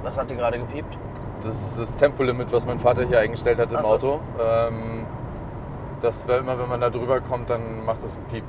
Was 0.02 0.16
hat 0.16 0.30
dir 0.30 0.36
gerade 0.36 0.58
gepiept? 0.58 0.96
Das 1.42 1.52
ist 1.52 1.80
das 1.80 1.96
Tempolimit, 1.96 2.52
was 2.52 2.66
mein 2.66 2.78
Vater 2.78 3.04
hier 3.04 3.20
eingestellt 3.20 3.58
hat 3.58 3.72
im 3.72 3.80
so. 3.80 3.84
Auto. 3.84 4.20
Ähm, 4.40 5.06
das 6.00 6.26
war 6.28 6.38
immer, 6.38 6.58
wenn 6.58 6.68
man 6.68 6.80
da 6.80 6.90
drüber 6.90 7.20
kommt, 7.20 7.50
dann 7.50 7.84
macht 7.84 8.02
das 8.02 8.16
einen 8.16 8.24
Piep. 8.26 8.44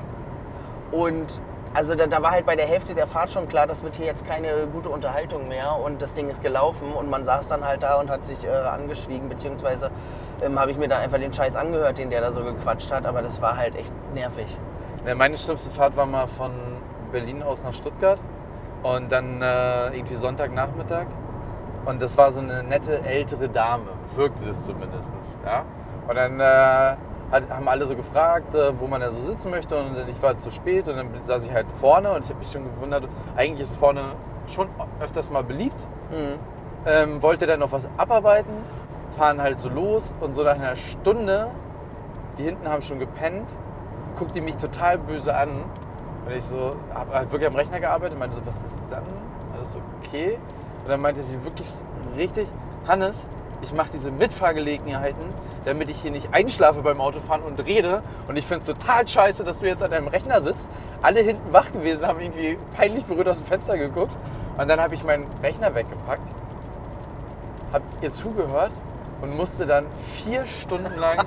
Und 0.92 1.40
also 1.72 1.94
da, 1.94 2.06
da 2.06 2.20
war 2.22 2.32
halt 2.32 2.46
bei 2.46 2.56
der 2.56 2.66
Hälfte 2.66 2.94
der 2.94 3.06
Fahrt 3.06 3.32
schon 3.32 3.46
klar, 3.46 3.66
das 3.66 3.84
wird 3.84 3.96
hier 3.96 4.06
jetzt 4.06 4.26
keine 4.26 4.66
gute 4.72 4.88
Unterhaltung 4.88 5.48
mehr 5.48 5.76
und 5.84 6.02
das 6.02 6.14
Ding 6.14 6.28
ist 6.28 6.42
gelaufen 6.42 6.92
und 6.92 7.08
man 7.10 7.24
saß 7.24 7.48
dann 7.48 7.64
halt 7.64 7.82
da 7.82 8.00
und 8.00 8.10
hat 8.10 8.24
sich 8.24 8.44
äh, 8.44 8.50
angeschwiegen, 8.50 9.28
beziehungsweise 9.28 9.90
ähm, 10.42 10.58
habe 10.58 10.72
ich 10.72 10.76
mir 10.76 10.88
dann 10.88 11.00
einfach 11.00 11.18
den 11.18 11.32
Scheiß 11.32 11.56
angehört, 11.56 11.98
den 11.98 12.10
der 12.10 12.20
da 12.20 12.32
so 12.32 12.42
gequatscht 12.42 12.92
hat, 12.92 13.06
aber 13.06 13.22
das 13.22 13.40
war 13.40 13.56
halt 13.56 13.76
echt 13.76 13.92
nervig. 14.14 14.58
Ja, 15.06 15.14
meine 15.14 15.36
schlimmste 15.36 15.70
Fahrt 15.70 15.96
war 15.96 16.06
mal 16.06 16.26
von 16.26 16.52
Berlin 17.12 17.42
aus 17.42 17.64
nach 17.64 17.72
Stuttgart 17.72 18.20
und 18.82 19.12
dann 19.12 19.40
äh, 19.40 19.88
irgendwie 19.88 20.16
Sonntagnachmittag. 20.16 21.06
Und 21.86 22.02
das 22.02 22.18
war 22.18 22.30
so 22.30 22.40
eine 22.40 22.62
nette 22.62 23.00
ältere 23.04 23.48
Dame, 23.48 23.86
wirkte 24.14 24.50
es 24.50 24.64
zumindest. 24.64 25.10
Ja? 25.44 25.64
Und 26.06 26.14
dann 26.14 26.40
äh, 26.40 26.96
haben 27.30 27.68
alle 27.68 27.86
so 27.86 27.96
gefragt, 27.96 28.54
äh, 28.54 28.78
wo 28.78 28.86
man 28.86 29.00
da 29.00 29.10
so 29.10 29.22
sitzen 29.22 29.50
möchte. 29.50 29.78
Und 29.78 30.08
ich 30.08 30.22
war 30.22 30.36
zu 30.36 30.50
spät 30.50 30.88
und 30.88 30.96
dann 30.96 31.08
saß 31.22 31.46
ich 31.46 31.52
halt 31.52 31.70
vorne 31.72 32.12
und 32.12 32.24
ich 32.24 32.30
habe 32.30 32.40
mich 32.40 32.50
schon 32.50 32.64
gewundert, 32.64 33.04
eigentlich 33.36 33.60
ist 33.60 33.76
vorne 33.76 34.02
schon 34.48 34.68
öfters 35.00 35.30
mal 35.30 35.44
beliebt. 35.44 35.86
Ähm, 36.86 37.22
wollte 37.22 37.46
dann 37.46 37.60
noch 37.60 37.72
was 37.72 37.88
abarbeiten, 37.96 38.52
fahren 39.16 39.40
halt 39.40 39.60
so 39.60 39.68
los 39.68 40.14
und 40.20 40.34
so 40.34 40.42
nach 40.42 40.54
einer 40.54 40.76
Stunde, 40.76 41.50
die 42.38 42.44
hinten 42.44 42.68
haben 42.68 42.82
schon 42.82 42.98
gepennt, 42.98 43.52
guckt 44.18 44.34
die 44.34 44.40
mich 44.40 44.56
total 44.56 44.98
böse 44.98 45.34
an. 45.34 45.64
Und 46.26 46.32
ich 46.32 46.44
so, 46.44 46.76
habe 46.94 47.14
halt 47.14 47.30
wirklich 47.30 47.48
am 47.48 47.56
Rechner 47.56 47.80
gearbeitet, 47.80 48.18
meinte 48.18 48.36
so, 48.36 48.46
was 48.46 48.62
ist 48.62 48.82
dann? 48.90 49.04
Alles 49.54 49.78
okay? 49.98 50.38
Und 50.80 50.88
dann 50.88 51.00
meinte 51.00 51.22
sie 51.22 51.44
wirklich 51.44 51.68
richtig, 52.16 52.48
Hannes, 52.88 53.26
ich 53.62 53.72
mache 53.72 53.90
diese 53.92 54.10
Mitfahrgelegenheiten, 54.10 55.22
damit 55.64 55.90
ich 55.90 56.00
hier 56.00 56.10
nicht 56.10 56.32
einschlafe 56.32 56.82
beim 56.82 57.00
Autofahren 57.00 57.42
und 57.42 57.64
rede. 57.64 58.02
Und 58.28 58.36
ich 58.36 58.46
finde 58.46 58.62
es 58.62 58.66
total 58.66 59.06
scheiße, 59.06 59.44
dass 59.44 59.60
du 59.60 59.66
jetzt 59.66 59.82
an 59.82 59.90
deinem 59.90 60.08
Rechner 60.08 60.40
sitzt. 60.40 60.70
Alle 61.02 61.20
hinten 61.20 61.52
wach 61.52 61.70
gewesen, 61.72 62.06
haben 62.06 62.20
irgendwie 62.20 62.56
peinlich 62.76 63.04
berührt 63.04 63.28
aus 63.28 63.38
dem 63.38 63.46
Fenster 63.46 63.76
geguckt. 63.76 64.12
Und 64.56 64.68
dann 64.68 64.80
habe 64.80 64.94
ich 64.94 65.04
meinen 65.04 65.26
Rechner 65.42 65.74
weggepackt, 65.74 66.26
habe 67.72 67.84
ihr 68.02 68.10
zugehört 68.10 68.72
und 69.22 69.36
musste 69.36 69.66
dann 69.66 69.86
vier 70.12 70.46
Stunden 70.46 70.98
lang 70.98 71.18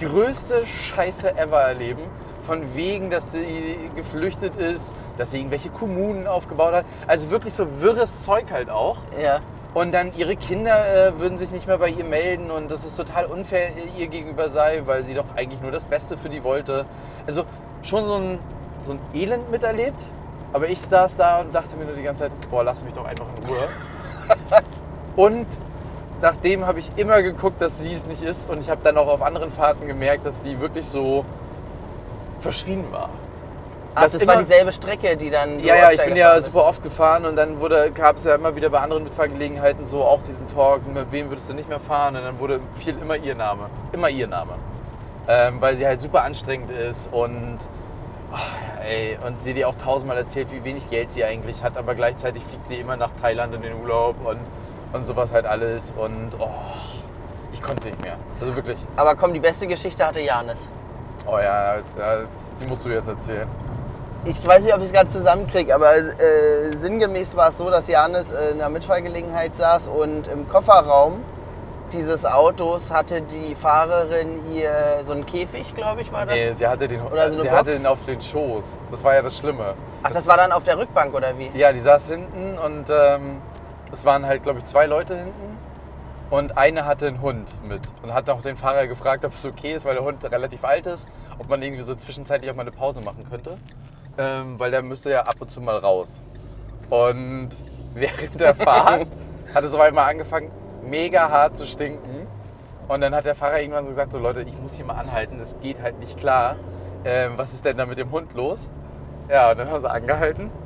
die 0.00 0.04
größte 0.04 0.66
Scheiße 0.66 1.36
ever 1.36 1.60
erleben. 1.60 2.02
Von 2.42 2.76
wegen, 2.76 3.08
dass 3.08 3.32
sie 3.32 3.78
geflüchtet 3.96 4.56
ist, 4.56 4.94
dass 5.16 5.30
sie 5.30 5.38
irgendwelche 5.38 5.70
Kommunen 5.70 6.26
aufgebaut 6.26 6.74
hat. 6.74 6.84
Also 7.06 7.30
wirklich 7.30 7.54
so 7.54 7.80
wirres 7.80 8.22
Zeug 8.22 8.52
halt 8.52 8.68
auch. 8.68 8.98
Ja. 9.22 9.40
Und 9.74 9.92
dann 9.92 10.16
ihre 10.16 10.36
Kinder 10.36 11.08
äh, 11.08 11.18
würden 11.18 11.36
sich 11.36 11.50
nicht 11.50 11.66
mehr 11.66 11.78
bei 11.78 11.88
ihr 11.88 12.04
melden 12.04 12.52
und 12.52 12.70
dass 12.70 12.84
es 12.84 12.94
total 12.94 13.26
unfair 13.26 13.70
ihr 13.98 14.06
gegenüber 14.06 14.48
sei, 14.48 14.82
weil 14.86 15.04
sie 15.04 15.14
doch 15.14 15.24
eigentlich 15.34 15.60
nur 15.60 15.72
das 15.72 15.84
Beste 15.84 16.16
für 16.16 16.28
die 16.28 16.44
wollte. 16.44 16.86
Also 17.26 17.44
schon 17.82 18.06
so 18.06 18.14
ein, 18.14 18.38
so 18.84 18.92
ein 18.92 19.00
Elend 19.12 19.50
miterlebt. 19.50 20.00
Aber 20.52 20.68
ich 20.68 20.80
saß 20.80 21.16
da 21.16 21.40
und 21.40 21.52
dachte 21.52 21.76
mir 21.76 21.86
nur 21.86 21.96
die 21.96 22.04
ganze 22.04 22.24
Zeit, 22.24 22.32
boah, 22.48 22.62
lass 22.62 22.84
mich 22.84 22.94
doch 22.94 23.04
einfach 23.04 23.26
in 23.36 23.46
Ruhe. 23.46 24.62
und 25.16 25.46
nachdem 26.22 26.64
habe 26.64 26.78
ich 26.78 26.92
immer 26.94 27.20
geguckt, 27.22 27.60
dass 27.60 27.82
sie 27.82 27.92
es 27.92 28.06
nicht 28.06 28.22
ist. 28.22 28.48
Und 28.48 28.60
ich 28.60 28.70
habe 28.70 28.80
dann 28.84 28.96
auch 28.96 29.08
auf 29.08 29.22
anderen 29.22 29.50
Fahrten 29.50 29.88
gemerkt, 29.88 30.24
dass 30.24 30.44
sie 30.44 30.60
wirklich 30.60 30.86
so 30.86 31.24
verschrien 32.38 32.84
war. 32.92 33.10
Ach, 33.94 34.02
Das 34.02 34.26
war 34.26 34.38
dieselbe 34.38 34.72
Strecke, 34.72 35.16
die 35.16 35.30
dann. 35.30 35.60
Ja, 35.60 35.76
ja, 35.76 35.90
ich 35.92 36.02
bin 36.04 36.16
ja 36.16 36.34
gefahren 36.34 36.42
super 36.42 36.58
bist. 36.58 36.68
oft 36.68 36.82
gefahren 36.82 37.26
und 37.26 37.36
dann 37.36 37.56
gab 37.94 38.16
es 38.16 38.24
ja 38.24 38.34
immer 38.34 38.56
wieder 38.56 38.70
bei 38.70 38.80
anderen 38.80 39.04
Mitfahrgelegenheiten 39.04 39.86
so 39.86 40.04
auch 40.04 40.20
diesen 40.22 40.48
Talk, 40.48 40.86
mit 40.92 41.12
wem 41.12 41.30
würdest 41.30 41.48
du 41.50 41.54
nicht 41.54 41.68
mehr 41.68 41.80
fahren? 41.80 42.16
Und 42.16 42.24
dann 42.24 42.38
wurde 42.38 42.60
viel 42.74 42.96
immer 43.00 43.16
ihr 43.16 43.34
Name. 43.34 43.68
Immer 43.92 44.08
ihr 44.10 44.26
Name. 44.26 44.52
Ähm, 45.28 45.60
weil 45.60 45.76
sie 45.76 45.86
halt 45.86 46.00
super 46.00 46.22
anstrengend 46.24 46.70
ist 46.70 47.08
und, 47.12 47.58
ach, 48.32 48.42
ey, 48.84 49.16
und 49.26 49.40
sie 49.42 49.54
dir 49.54 49.68
auch 49.68 49.74
tausendmal 49.76 50.18
erzählt, 50.18 50.48
wie 50.52 50.64
wenig 50.64 50.90
Geld 50.90 51.12
sie 51.12 51.24
eigentlich 51.24 51.62
hat, 51.64 51.78
aber 51.78 51.94
gleichzeitig 51.94 52.42
fliegt 52.44 52.66
sie 52.66 52.76
immer 52.76 52.96
nach 52.96 53.10
Thailand 53.22 53.54
in 53.54 53.62
den 53.62 53.72
Urlaub 53.80 54.16
und, 54.24 54.40
und 54.92 55.06
sowas 55.06 55.32
halt 55.32 55.46
alles. 55.46 55.92
Und 55.96 56.32
oh, 56.40 56.48
ich 57.52 57.62
konnte 57.62 57.86
nicht 57.86 58.02
mehr. 58.02 58.16
Also 58.40 58.54
wirklich. 58.56 58.80
Aber 58.96 59.14
komm, 59.14 59.32
die 59.32 59.40
beste 59.40 59.66
Geschichte 59.66 60.04
hatte 60.04 60.20
Janis. 60.20 60.68
Oh 61.26 61.38
ja, 61.38 61.76
die 62.60 62.66
musst 62.66 62.84
du 62.84 62.90
jetzt 62.90 63.08
erzählen. 63.08 63.48
Ich 64.26 64.46
weiß 64.46 64.64
nicht, 64.64 64.72
ob 64.74 64.80
ich 64.80 64.86
es 64.86 64.92
gerade 64.92 65.10
zusammenkriege, 65.10 65.74
aber 65.74 65.96
äh, 65.96 66.74
sinngemäß 66.74 67.36
war 67.36 67.50
es 67.50 67.58
so, 67.58 67.68
dass 67.68 67.88
Janis 67.88 68.32
äh, 68.32 68.52
in 68.52 68.60
einer 68.60 68.70
Mitfahrgelegenheit 68.70 69.54
saß 69.54 69.88
und 69.88 70.28
im 70.28 70.48
Kofferraum 70.48 71.20
dieses 71.92 72.24
Autos 72.24 72.90
hatte 72.90 73.20
die 73.20 73.54
Fahrerin 73.54 74.40
ihr 74.50 74.70
so 75.04 75.12
einen 75.12 75.26
Käfig, 75.26 75.74
glaube 75.74 76.00
ich, 76.00 76.10
war 76.10 76.24
das. 76.24 76.34
Nee, 76.34 76.52
sie 76.52 76.66
hatte 76.66 76.88
den, 76.88 77.02
Oder 77.02 77.30
so 77.30 77.42
sie 77.42 77.48
Box? 77.48 77.58
hatte 77.58 77.70
den 77.72 77.86
auf 77.86 77.98
den 78.06 78.20
Schoß. 78.20 78.82
Das 78.90 79.04
war 79.04 79.14
ja 79.14 79.20
das 79.20 79.36
Schlimme. 79.36 79.74
Ach, 80.02 80.10
das 80.10 80.26
war 80.26 80.38
dann 80.38 80.52
auf 80.52 80.64
der 80.64 80.78
Rückbank 80.78 81.14
oder 81.14 81.38
wie? 81.38 81.50
Ja, 81.54 81.72
die 81.72 81.78
saß 81.78 82.08
hinten 82.08 82.58
und 82.58 82.86
ähm, 82.90 83.36
es 83.92 84.06
waren 84.06 84.24
halt, 84.26 84.42
glaube 84.42 84.58
ich, 84.60 84.64
zwei 84.64 84.86
Leute 84.86 85.16
hinten. 85.16 85.58
Und 86.30 86.56
eine 86.56 86.86
hatte 86.86 87.06
einen 87.06 87.20
Hund 87.20 87.52
mit 87.68 87.82
und 88.02 88.14
hat 88.14 88.28
auch 88.30 88.40
den 88.40 88.56
Fahrer 88.56 88.86
gefragt, 88.86 89.24
ob 89.26 89.34
es 89.34 89.44
okay 89.44 89.74
ist, 89.74 89.84
weil 89.84 89.94
der 89.94 90.02
Hund 90.04 90.24
relativ 90.24 90.64
alt 90.64 90.86
ist, 90.86 91.06
ob 91.38 91.48
man 91.50 91.62
irgendwie 91.62 91.82
so 91.82 91.94
zwischenzeitlich 91.94 92.50
auch 92.50 92.56
mal 92.56 92.62
eine 92.62 92.72
Pause 92.72 93.02
machen 93.02 93.24
könnte. 93.28 93.58
Ähm, 94.16 94.58
weil 94.58 94.70
der 94.70 94.82
müsste 94.82 95.10
ja 95.10 95.22
ab 95.22 95.36
und 95.40 95.50
zu 95.50 95.60
mal 95.60 95.76
raus. 95.76 96.20
Und 96.90 97.50
während 97.94 98.40
der 98.40 98.54
Fahrt 98.54 99.08
hat 99.54 99.64
es 99.64 99.74
auf 99.74 99.80
einmal 99.80 100.10
angefangen, 100.10 100.50
mega 100.84 101.28
hart 101.28 101.58
zu 101.58 101.66
stinken. 101.66 102.26
Und 102.88 103.00
dann 103.00 103.14
hat 103.14 103.24
der 103.24 103.34
Fahrer 103.34 103.60
irgendwann 103.60 103.84
so 103.86 103.90
gesagt, 103.90 104.12
so 104.12 104.18
Leute, 104.18 104.42
ich 104.42 104.58
muss 104.58 104.76
hier 104.76 104.84
mal 104.84 104.94
anhalten, 104.94 105.38
das 105.38 105.58
geht 105.60 105.80
halt 105.80 105.98
nicht 105.98 106.18
klar. 106.18 106.56
Ähm, 107.04 107.32
was 107.36 107.52
ist 107.52 107.64
denn 107.64 107.76
da 107.76 107.86
mit 107.86 107.98
dem 107.98 108.10
Hund 108.10 108.34
los? 108.34 108.68
Ja, 109.28 109.50
und 109.50 109.58
dann 109.58 109.70
haben 109.70 109.80
sie 109.80 109.90
angehalten. 109.90 110.50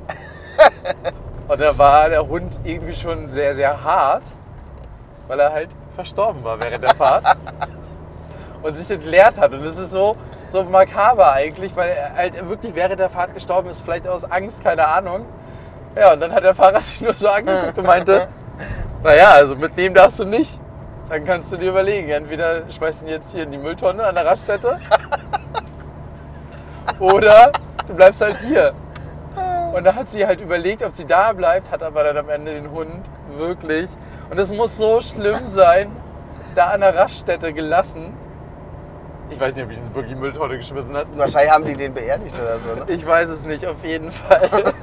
Und 1.49 1.59
da 1.63 1.79
war 1.79 2.11
der 2.11 2.29
Hund 2.29 2.59
irgendwie 2.63 2.93
schon 2.93 3.31
sehr, 3.31 3.55
sehr 3.55 3.83
hart, 3.83 4.23
weil 5.29 5.41
er 5.41 5.51
halt 5.51 5.71
verstorben 5.95 6.45
war 6.45 6.61
während 6.61 6.85
der 6.85 6.95
Fahrt 6.95 7.25
und 8.63 8.77
sich 8.77 8.91
entleert 8.91 9.39
hat. 9.39 9.53
Und 9.53 9.65
das 9.65 9.79
ist 9.79 9.91
so, 9.91 10.15
so 10.51 10.65
makaber 10.65 11.33
eigentlich, 11.33 11.77
weil 11.77 11.91
er 11.91 12.15
halt 12.15 12.49
wirklich 12.49 12.75
während 12.75 13.01
der 13.01 13.09
Fahrt 13.09 13.35
gestorben 13.35 13.69
ist, 13.69 13.81
vielleicht 13.81 14.09
aus 14.09 14.25
Angst, 14.25 14.63
keine 14.63 14.87
Ahnung. 14.87 15.25
Ja, 15.97 16.13
und 16.13 16.21
dann 16.21 16.33
hat 16.33 16.45
der 16.45 16.55
Fahrer 16.55 16.81
sich 16.81 17.01
nur 17.01 17.13
so 17.13 17.29
angeguckt 17.29 17.79
und 17.79 17.87
meinte, 17.87 18.29
naja, 19.03 19.31
also 19.33 19.57
mitnehmen 19.57 19.95
darfst 19.95 20.21
du 20.21 20.25
nicht. 20.25 20.61
Dann 21.09 21.25
kannst 21.25 21.53
du 21.53 21.57
dir 21.57 21.71
überlegen, 21.71 22.11
entweder 22.11 22.71
schmeißt 22.71 23.03
du 23.03 23.07
ihn 23.07 23.13
jetzt 23.13 23.33
hier 23.33 23.45
in 23.45 23.51
die 23.51 23.59
Mülltonne 23.59 24.05
an 24.05 24.15
der 24.15 24.27
Raststätte 24.27 24.79
oder 26.99 27.51
du 27.87 27.95
bleibst 27.95 28.21
halt 28.21 28.37
hier. 28.39 28.75
Und 29.73 29.85
da 29.85 29.95
hat 29.95 30.09
sie 30.09 30.27
halt 30.27 30.41
überlegt, 30.41 30.83
ob 30.83 30.95
sie 30.95 31.07
da 31.07 31.33
bleibt, 31.33 31.71
hat 31.71 31.83
aber 31.83 32.03
dann 32.03 32.17
am 32.17 32.29
Ende 32.29 32.53
den 32.53 32.71
Hund 32.71 33.11
wirklich. 33.35 33.89
Und 34.31 34.39
es 34.39 34.53
muss 34.53 34.77
so 34.77 35.01
schlimm 35.01 35.49
sein, 35.49 35.91
da 36.55 36.69
an 36.69 36.81
der 36.81 36.95
Raststätte 36.95 37.53
gelassen. 37.53 38.13
Ich 39.31 39.39
weiß 39.39 39.55
nicht, 39.55 39.65
ob 39.65 39.71
ich 39.71 39.79
ihn 39.79 39.95
wirklich 39.95 40.13
in 40.13 40.19
die 40.19 40.23
Mülltonne 40.23 40.57
geschmissen 40.57 40.97
hat. 40.97 41.17
Wahrscheinlich 41.17 41.53
haben 41.53 41.65
die 41.65 41.75
den 41.75 41.93
beerdigt 41.93 42.35
oder 42.35 42.59
so, 42.59 42.85
ne? 42.85 42.93
Ich 42.93 43.07
weiß 43.07 43.29
es 43.29 43.45
nicht, 43.45 43.67
auf 43.67 43.85
jeden 43.85 44.11
Fall. 44.11 44.49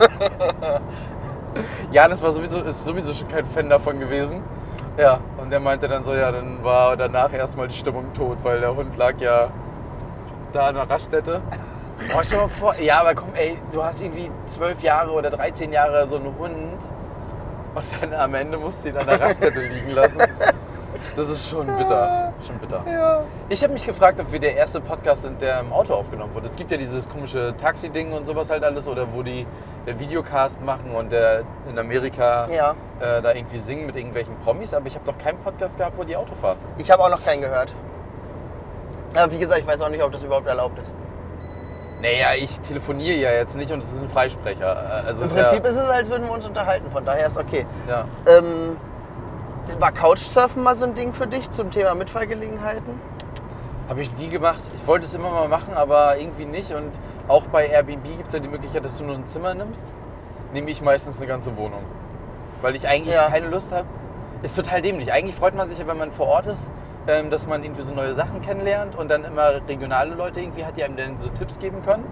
Janis 1.92 2.22
war 2.22 2.32
sowieso, 2.32 2.62
ist 2.62 2.86
sowieso 2.86 3.14
schon 3.14 3.28
kein 3.28 3.46
Fan 3.46 3.70
davon 3.70 4.00
gewesen. 4.00 4.44
Ja, 4.98 5.20
und 5.38 5.52
der 5.52 5.60
meinte 5.60 5.88
dann 5.88 6.04
so, 6.04 6.14
ja, 6.14 6.32
dann 6.32 6.64
war 6.64 6.96
danach 6.96 7.34
erstmal 7.34 7.68
die 7.68 7.76
Stimmung 7.76 8.14
tot, 8.14 8.38
weil 8.44 8.60
der 8.60 8.76
Hund 8.76 8.96
lag 8.98 9.20
ja 9.20 9.50
da 10.54 10.68
an 10.68 10.76
der 10.76 10.90
Raststätte. 10.90 11.42
Boah, 12.14 12.24
stell 12.24 12.40
mal 12.40 12.48
vor, 12.48 12.76
ja, 12.80 13.00
aber 13.00 13.16
komm, 13.16 13.30
ey, 13.36 13.58
du 13.72 13.84
hast 13.84 14.02
irgendwie 14.02 14.30
zwölf 14.48 14.84
Jahre 14.84 15.12
oder 15.12 15.30
13 15.30 15.72
Jahre 15.72 16.08
so 16.08 16.18
einen 16.18 16.38
Hund 16.38 16.80
und 17.74 17.86
dann 18.02 18.14
am 18.14 18.34
Ende 18.36 18.58
musst 18.58 18.86
du 18.86 18.90
ihn 18.90 18.98
an 18.98 19.06
der 19.06 19.20
Raststätte 19.20 19.62
liegen 19.62 19.92
lassen. 19.92 20.22
Das 21.16 21.30
ist 21.30 21.50
schon 21.50 21.66
bitter, 21.78 22.34
schon 22.46 22.58
bitter. 22.58 22.84
Ich 23.48 23.64
habe 23.64 23.72
mich 23.72 23.86
gefragt, 23.86 24.20
ob 24.20 24.32
wir 24.34 24.40
der 24.40 24.56
erste 24.58 24.82
Podcast 24.82 25.24
sind, 25.24 25.40
der 25.42 25.62
im 25.62 25.72
Auto 25.72 25.94
aufgenommen 25.94 26.34
wurde. 26.36 26.48
Es 26.48 26.56
gibt 26.58 26.72
ja 26.72 26.78
dieses 26.78 27.08
komische 27.08 27.54
Taxi-Ding 27.56 28.12
und 28.12 28.28
sowas 28.28 28.50
halt 28.50 28.64
alles, 28.66 28.88
oder 28.88 29.08
wo 29.14 29.24
die 29.24 29.48
der 29.86 29.98
Videocast 29.98 30.62
machen 30.62 30.92
und 30.92 31.12
der 31.14 31.44
in 31.70 31.80
Amerika 31.80 32.50
Ja. 32.50 32.72
äh, 33.00 33.22
da 33.22 33.34
irgendwie 33.34 33.60
singen 33.60 33.86
mit 33.86 33.96
irgendwelchen 33.96 34.36
Promis, 34.40 34.74
aber 34.74 34.88
ich 34.88 34.96
habe 34.96 35.06
doch 35.06 35.18
keinen 35.18 35.38
Podcast 35.38 35.78
gehabt, 35.78 35.98
wo 35.98 36.04
die 36.04 36.18
Auto 36.18 36.36
fahren. 36.36 36.58
Ich 36.78 36.92
habe 36.92 37.02
auch 37.04 37.10
noch 37.10 37.24
keinen 37.24 37.42
gehört. 37.42 37.74
Aber 39.14 39.32
wie 39.32 39.38
gesagt, 39.38 39.62
ich 39.62 39.68
weiß 39.68 39.80
auch 39.82 39.90
nicht, 39.90 40.04
ob 40.04 40.12
das 40.12 40.24
überhaupt 40.24 40.48
erlaubt 40.48 40.78
ist. 40.80 40.94
Naja, 42.02 42.34
ich 42.38 42.60
telefoniere 42.60 43.18
ja 43.18 43.32
jetzt 43.32 43.56
nicht 43.56 43.72
und 43.72 43.80
es 43.80 43.94
ist 43.94 44.02
ein 44.02 44.10
Freisprecher. 44.10 45.04
Äh, 45.06 45.08
Also 45.08 45.24
Im 45.24 45.30
Prinzip 45.32 45.64
ja, 45.64 45.70
ist 45.70 45.78
es, 45.78 45.88
als 45.88 46.10
würden 46.10 46.26
wir 46.28 46.34
uns 46.34 46.46
unterhalten, 46.46 46.92
von 46.92 47.06
daher 47.06 47.28
ist 47.28 47.38
okay. 47.38 47.66
ja. 47.88 48.04
Ähm, 48.28 48.76
war 49.80 49.92
Couchsurfen 49.92 50.64
mal 50.64 50.76
so 50.76 50.86
ein 50.86 50.94
Ding 50.94 51.14
für 51.14 51.28
dich 51.28 51.50
zum 51.52 51.72
Thema 51.72 51.96
Mitfahrgelegenheiten? 51.96 53.00
Habe 53.90 54.02
ich 54.02 54.16
nie 54.18 54.30
gemacht. 54.30 54.60
Ich 54.76 54.88
wollte 54.88 55.06
es 55.06 55.14
immer 55.14 55.30
mal 55.30 55.48
machen, 55.48 55.74
aber 55.76 56.18
irgendwie 56.18 56.46
nicht. 56.46 56.72
Und 56.74 56.92
auch 57.28 57.44
bei 57.48 57.68
Airbnb 57.68 58.04
gibt 58.18 58.28
es 58.28 58.34
ja 58.34 58.40
die 58.40 58.48
Möglichkeit, 58.48 58.84
dass 58.84 58.98
du 58.98 59.04
nur 59.04 59.16
ein 59.16 59.26
Zimmer 59.28 59.54
nimmst. 59.54 59.86
Nehme 60.54 60.72
ich 60.72 60.82
meistens 60.82 61.18
eine 61.18 61.28
ganze 61.28 61.56
Wohnung. 61.58 61.84
Weil 62.62 62.76
ich 62.76 62.88
eigentlich 62.88 63.16
Ja. 63.16 63.30
keine 63.30 63.48
Lust 63.48 63.72
habe. 63.72 63.86
Ist 64.42 64.56
total 64.56 64.82
dämlich. 64.82 65.12
Eigentlich 65.14 65.36
freut 65.36 65.54
man 65.56 65.68
sich 65.68 65.78
ja, 65.78 65.88
wenn 65.88 65.98
man 65.98 66.12
vor 66.12 66.28
Ort 66.28 66.48
ist, 66.48 66.72
ähm, 67.08 67.30
dass 67.30 67.48
man 67.48 67.64
irgendwie 67.64 67.82
so 67.84 67.94
neue 67.94 68.14
Sachen 68.14 68.42
kennenlernt 68.42 68.96
und 68.96 69.10
dann 69.12 69.24
immer 69.24 69.62
regionale 69.68 70.16
Leute 70.16 70.40
irgendwie 70.42 70.66
hat, 70.66 70.78
die 70.78 70.84
einem 70.84 70.98
dann 70.98 71.20
so 71.20 71.30
Tipps 71.30 71.60
geben 71.60 71.82
können. 71.84 72.06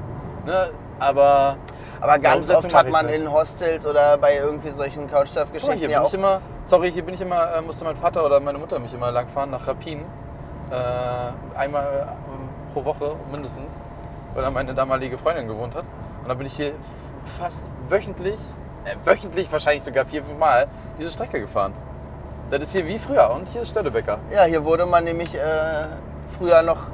Ne? 0.45 0.69
Aber 1.00 1.57
Aber 2.01 2.19
ganz 2.19 2.50
oft 2.51 2.74
hat 2.74 2.91
man 2.91 3.10
in 3.10 3.31
Hostels 3.31 3.86
oder 3.88 4.17
bei 4.17 4.36
irgendwie 4.38 4.69
solchen 4.69 5.10
Couchsurf-Geschichten 5.10 5.89
ja 5.89 6.01
auch. 6.01 6.13
immer, 6.13 6.41
sorry, 6.65 6.91
hier 6.91 7.03
bin 7.03 7.13
ich 7.13 7.22
immer, 7.22 7.55
äh, 7.55 7.62
musste 7.62 7.86
mein 7.86 7.96
Vater 7.96 8.25
oder 8.25 8.39
meine 8.39 8.58
Mutter 8.58 8.79
mich 8.79 8.93
immer 8.93 9.12
langfahren 9.12 9.51
nach 9.51 9.67
Rapin. 9.67 10.01
Äh, 10.72 11.58
einmal 11.58 12.08
ähm, 12.08 12.50
pro 12.74 12.86
Woche 12.86 13.15
mindestens, 13.32 13.82
weil 14.34 14.43
da 14.43 14.51
meine 14.51 14.74
damalige 14.74 15.17
Freundin 15.17 15.48
gewohnt 15.48 15.75
hat. 15.75 15.86
Und 16.22 16.29
dann 16.29 16.38
bin 16.38 16.48
ich 16.48 16.55
hier 16.55 16.74
fast 17.25 17.65
wöchentlich, 17.89 18.39
äh, 18.86 18.96
wöchentlich 19.05 19.51
wahrscheinlich 19.51 19.84
sogar 19.84 20.05
vier, 20.05 20.24
fünf 20.24 20.39
Mal 20.39 20.67
diese 21.00 21.12
Strecke 21.12 21.39
gefahren. 21.39 21.74
Das 22.50 22.62
ist 22.62 22.72
hier 22.72 22.88
wie 22.88 22.98
früher 22.98 23.32
und 23.32 23.48
hier 23.50 23.62
ist 23.62 23.70
Stödebecker. 23.70 24.20
Ja, 24.32 24.43
hier 24.43 24.63
wurde 24.63 24.86
man 24.86 25.03
nämlich 25.03 25.36
äh, 25.36 25.39
früher 26.38 26.62
noch 26.62 26.88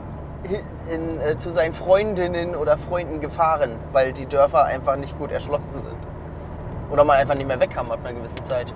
in, 0.89 1.19
äh, 1.19 1.37
zu 1.37 1.51
seinen 1.51 1.73
Freundinnen 1.73 2.55
oder 2.55 2.77
Freunden 2.77 3.19
gefahren, 3.19 3.71
weil 3.91 4.13
die 4.13 4.25
Dörfer 4.25 4.65
einfach 4.65 4.95
nicht 4.95 5.17
gut 5.17 5.31
erschlossen 5.31 5.81
sind. 5.81 6.07
Oder 6.89 7.03
man 7.03 7.17
einfach 7.17 7.35
nicht 7.35 7.47
mehr 7.47 7.59
wegkam 7.59 7.91
ab 7.91 7.99
einer 8.03 8.13
gewissen 8.13 8.43
Zeit. 8.43 8.73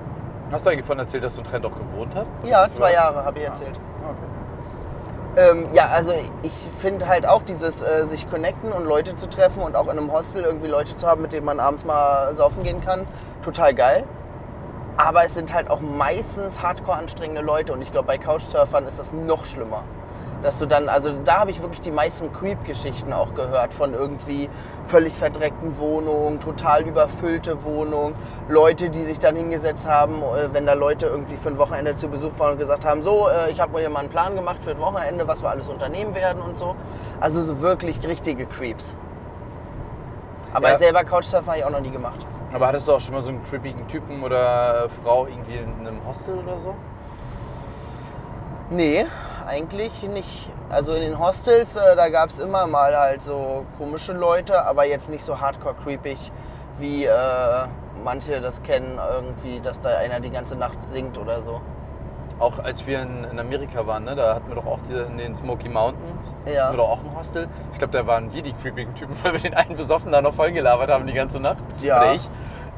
Hast 0.53 0.67
du 0.67 0.69
eigentlich 0.69 0.81
davon 0.81 0.99
erzählt, 0.99 1.23
dass 1.23 1.33
du 1.33 1.41
in 1.41 1.47
Trent 1.47 1.65
auch 1.65 1.75
gewohnt 1.75 2.13
hast? 2.15 2.31
Ja, 2.43 2.61
Das 2.61 2.75
zwei 2.75 2.93
Jahre 2.93 3.25
habe 3.25 3.39
ich 3.39 3.45
erzählt. 3.45 3.79
Ah, 4.03 4.11
okay. 4.11 5.51
Ähm, 5.51 5.67
ja, 5.73 5.87
also 5.87 6.11
ich 6.43 6.53
finde 6.77 7.07
halt 7.07 7.25
auch 7.25 7.41
dieses 7.41 7.81
äh, 7.81 8.05
sich 8.05 8.29
connecten 8.29 8.71
und 8.71 8.85
Leute 8.85 9.15
zu 9.15 9.27
treffen 9.27 9.63
und 9.63 9.75
auch 9.75 9.85
in 9.85 9.97
einem 9.97 10.11
Hostel 10.11 10.43
irgendwie 10.43 10.67
Leute 10.67 10.95
zu 10.95 11.07
haben, 11.07 11.23
mit 11.23 11.33
denen 11.33 11.47
man 11.47 11.59
abends 11.59 11.85
mal 11.85 12.35
saufen 12.35 12.61
gehen 12.61 12.81
kann, 12.81 13.07
total 13.41 13.73
geil. 13.73 14.03
Aber 14.95 15.25
es 15.25 15.33
sind 15.33 15.55
halt 15.55 15.71
auch 15.71 15.79
meistens 15.81 16.61
hardcore 16.61 16.97
anstrengende 16.97 17.41
Leute 17.41 17.73
und 17.73 17.81
ich 17.81 17.91
glaube 17.91 18.05
bei 18.05 18.19
Couchsurfern 18.19 18.85
ist 18.85 18.99
das 18.99 19.11
noch 19.11 19.47
schlimmer. 19.47 19.81
Dass 20.43 20.59
du 20.59 20.65
dann, 20.65 20.89
also 20.89 21.13
da 21.23 21.39
habe 21.39 21.51
ich 21.51 21.61
wirklich 21.61 21.79
die 21.79 21.91
meisten 21.91 22.33
Creep-Geschichten 22.33 23.13
auch 23.13 23.33
gehört 23.33 23.73
von 23.73 23.93
irgendwie 23.93 24.49
völlig 24.83 25.13
verdreckten 25.13 25.77
Wohnungen, 25.79 26.41
total 26.41 26.83
überfüllte 26.83 27.63
Wohnungen, 27.63 28.13
Leute, 28.49 28.89
die 28.89 29.03
sich 29.03 29.19
dann 29.19 29.37
hingesetzt 29.37 29.87
haben, 29.87 30.15
äh, 30.21 30.53
wenn 30.53 30.65
da 30.65 30.73
Leute 30.73 31.05
irgendwie 31.05 31.37
für 31.37 31.47
ein 31.49 31.57
Wochenende 31.57 31.95
zu 31.95 32.09
Besuch 32.09 32.37
waren 32.39 32.51
und 32.53 32.59
gesagt 32.59 32.83
haben, 32.85 33.01
so, 33.01 33.29
äh, 33.29 33.51
ich 33.51 33.61
habe 33.61 33.71
mir 33.71 33.79
hier 33.79 33.89
mal 33.89 34.01
einen 34.01 34.09
Plan 34.09 34.35
gemacht 34.35 34.61
für 34.61 34.71
ein 34.71 34.79
Wochenende, 34.79 35.25
was 35.27 35.41
wir 35.43 35.49
alles 35.49 35.69
unternehmen 35.69 36.13
werden 36.13 36.41
und 36.41 36.57
so. 36.57 36.75
Also 37.21 37.41
so 37.41 37.61
wirklich 37.61 38.05
richtige 38.05 38.45
Creeps. 38.45 38.97
Aber 40.53 40.71
Ja. 40.71 40.77
selber 40.77 41.05
Couchsurfen 41.05 41.47
habe 41.47 41.59
ich 41.59 41.65
auch 41.65 41.69
noch 41.71 41.79
nie 41.79 41.89
gemacht. 41.89 42.27
Aber 42.53 42.67
hattest 42.67 42.87
du 42.87 42.91
auch 42.91 42.99
schon 42.99 43.13
mal 43.15 43.21
so 43.21 43.29
einen 43.29 43.43
creepigen 43.45 43.87
Typen 43.87 44.21
oder 44.21 44.87
Frau 45.03 45.25
irgendwie 45.25 45.55
in 45.55 45.87
einem 45.87 46.05
Hostel 46.05 46.37
oder 46.37 46.59
so? 46.59 46.75
Nee, 48.69 49.05
eigentlich 49.47 50.03
nicht. 50.07 50.49
Also 50.69 50.93
in 50.93 51.01
den 51.01 51.19
Hostels, 51.19 51.75
äh, 51.75 51.95
da 51.95 52.09
gab 52.09 52.29
es 52.29 52.39
immer 52.39 52.65
mal 52.67 52.95
halt 52.97 53.21
so 53.21 53.65
komische 53.77 54.13
Leute, 54.13 54.63
aber 54.65 54.85
jetzt 54.85 55.09
nicht 55.09 55.23
so 55.23 55.39
hardcore 55.39 55.75
creepig, 55.83 56.31
wie 56.79 57.05
äh, 57.05 57.11
manche 58.03 58.41
das 58.41 58.63
kennen, 58.63 58.99
irgendwie, 59.15 59.59
dass 59.59 59.79
da 59.79 59.97
einer 59.97 60.19
die 60.19 60.31
ganze 60.31 60.55
Nacht 60.55 60.83
singt 60.89 61.17
oder 61.17 61.41
so. 61.41 61.61
Auch 62.39 62.59
als 62.59 62.87
wir 62.87 63.01
in, 63.01 63.23
in 63.25 63.39
Amerika 63.39 63.85
waren, 63.85 64.05
ne, 64.05 64.15
da 64.15 64.35
hatten 64.35 64.47
wir 64.49 64.55
doch 64.55 64.65
auch 64.65 64.79
die, 64.89 64.93
in 64.93 65.17
den 65.17 65.35
Smoky 65.35 65.69
Mountains, 65.69 66.35
Ja. 66.45 66.71
doch 66.73 66.89
auch 66.89 66.99
ein 67.03 67.15
Hostel. 67.15 67.47
Ich 67.71 67.77
glaube, 67.77 67.93
da 67.93 68.07
waren 68.07 68.33
wir 68.33 68.41
die 68.41 68.53
creepigen 68.53 68.95
Typen, 68.95 69.15
weil 69.23 69.33
wir 69.33 69.39
den 69.39 69.53
einen 69.53 69.77
besoffen 69.77 70.11
da 70.11 70.21
noch 70.21 70.33
voll 70.33 70.51
gelabert 70.51 70.89
haben 70.89 71.05
die 71.05 71.13
ganze 71.13 71.39
Nacht. 71.39 71.57
Ja. 71.81 72.01
Oder 72.01 72.13
ich. 72.15 72.29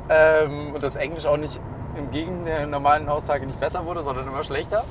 Ähm, 0.09 0.73
und 0.75 0.83
das 0.83 0.97
Englisch 0.97 1.25
auch 1.25 1.37
nicht 1.37 1.59
im 1.97 2.11
Gegen 2.11 2.43
der 2.45 2.67
normalen 2.67 3.07
Aussage 3.07 3.45
nicht 3.45 3.59
besser 3.59 3.85
wurde, 3.85 4.03
sondern 4.03 4.27
immer 4.27 4.43
schlechter. 4.43 4.83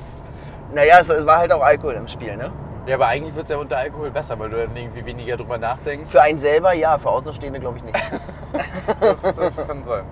Naja, 0.75 0.99
es, 0.99 1.07
es 1.07 1.25
war 1.25 1.37
halt 1.37 1.53
auch 1.53 1.63
Alkohol 1.63 1.93
im 1.93 2.07
Spiel, 2.09 2.35
ne? 2.35 2.51
Ja, 2.85 2.95
aber 2.95 3.07
eigentlich 3.07 3.33
wird 3.33 3.45
es 3.45 3.51
ja 3.51 3.57
unter 3.57 3.77
Alkohol 3.77 4.11
besser, 4.11 4.37
weil 4.37 4.49
du 4.49 4.57
dann 4.57 4.75
irgendwie 4.75 5.05
weniger 5.05 5.37
drüber 5.37 5.57
nachdenkst. 5.57 6.09
Für 6.09 6.21
einen 6.21 6.37
selber 6.37 6.73
ja, 6.73 6.97
für 6.97 7.09
Außenstehende 7.09 7.61
glaube 7.61 7.77
ich 7.77 7.83
nicht. 7.83 7.95
Das, 9.01 9.21
das 9.21 9.67
kann 9.67 9.83
sein. 9.85 10.03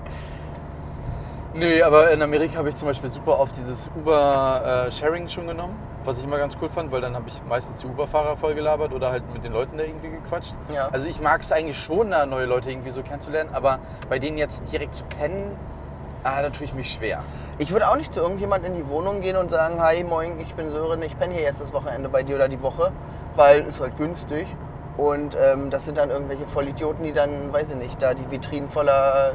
Nö, 1.54 1.84
aber 1.84 2.12
in 2.12 2.22
Amerika 2.22 2.58
habe 2.58 2.70
ich 2.70 2.76
zum 2.76 2.88
Beispiel 2.88 3.10
super 3.10 3.40
oft 3.40 3.56
dieses 3.56 3.90
Uber-Sharing 3.96 5.30
schon 5.30 5.48
genommen, 5.48 5.76
was 6.04 6.18
ich 6.18 6.24
immer 6.24 6.38
ganz 6.38 6.58
cool 6.62 6.70
fand, 6.70 6.92
weil 6.92 7.02
dann 7.02 7.14
habe 7.14 7.26
ich 7.28 7.44
meistens 7.48 7.82
die 7.82 7.88
Uber-Fahrer 7.88 8.38
voll 8.38 8.56
gelabert 8.56 8.94
oder 8.94 9.12
halt 9.12 9.24
mit 9.34 9.44
den 9.44 9.52
Leuten 9.54 9.78
da 9.78 9.84
irgendwie 9.84 10.10
gequatscht. 10.10 10.56
Ja. 10.74 10.90
Also 10.92 11.10
ich 11.10 11.22
mag 11.22 11.42
es 11.42 11.52
eigentlich 11.52 11.78
schon, 11.78 12.10
da 12.10 12.26
neue 12.26 12.46
Leute 12.46 12.72
irgendwie 12.72 12.90
so 12.90 13.04
kennenzulernen, 13.04 13.52
aber 13.54 13.80
bei 14.10 14.18
denen 14.18 14.38
jetzt 14.38 14.72
direkt 14.72 14.96
zu 14.96 15.04
pennen, 15.04 15.56
ah, 16.24 16.42
da 16.42 16.50
tue 16.50 16.66
ich 16.66 16.74
mich 16.74 16.92
schwer. 16.92 17.20
Ich 17.58 17.72
würde 17.72 17.90
auch 17.90 17.96
nicht 17.96 18.14
zu 18.14 18.22
irgendjemand 18.22 18.66
in 18.66 18.74
die 18.74 18.88
Wohnung 18.88 19.22
gehen 19.22 19.36
und 19.36 19.52
sagen, 19.52 19.82
hi, 19.82 20.04
moin, 20.04 20.40
ich 20.40 20.54
bin 20.56 20.70
Sören, 20.70 21.02
ich 21.02 21.18
penne 21.18 21.34
hier 21.34 21.44
jetzt 21.44 21.62
das 21.62 21.74
Wochenende 21.74 22.10
bei 22.10 22.24
dir 22.24 22.36
oder 22.36 22.48
die 22.48 22.62
Woche, 22.62 22.92
weil 23.36 23.62
es 23.62 23.80
halt 23.80 23.98
günstig. 23.98 24.48
Und 24.98 25.36
ähm, 25.36 25.70
das 25.70 25.86
sind 25.86 25.98
dann 25.98 26.10
irgendwelche 26.12 26.46
Vollidioten, 26.46 27.04
die 27.04 27.14
dann, 27.14 27.52
weiß 27.52 27.72
ich 27.72 27.78
nicht, 27.78 28.02
da 28.02 28.14
die 28.14 28.30
Vitrinen 28.30 28.70
voller 28.70 29.34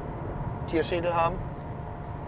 Tierschädel 0.67 1.15
haben 1.15 1.37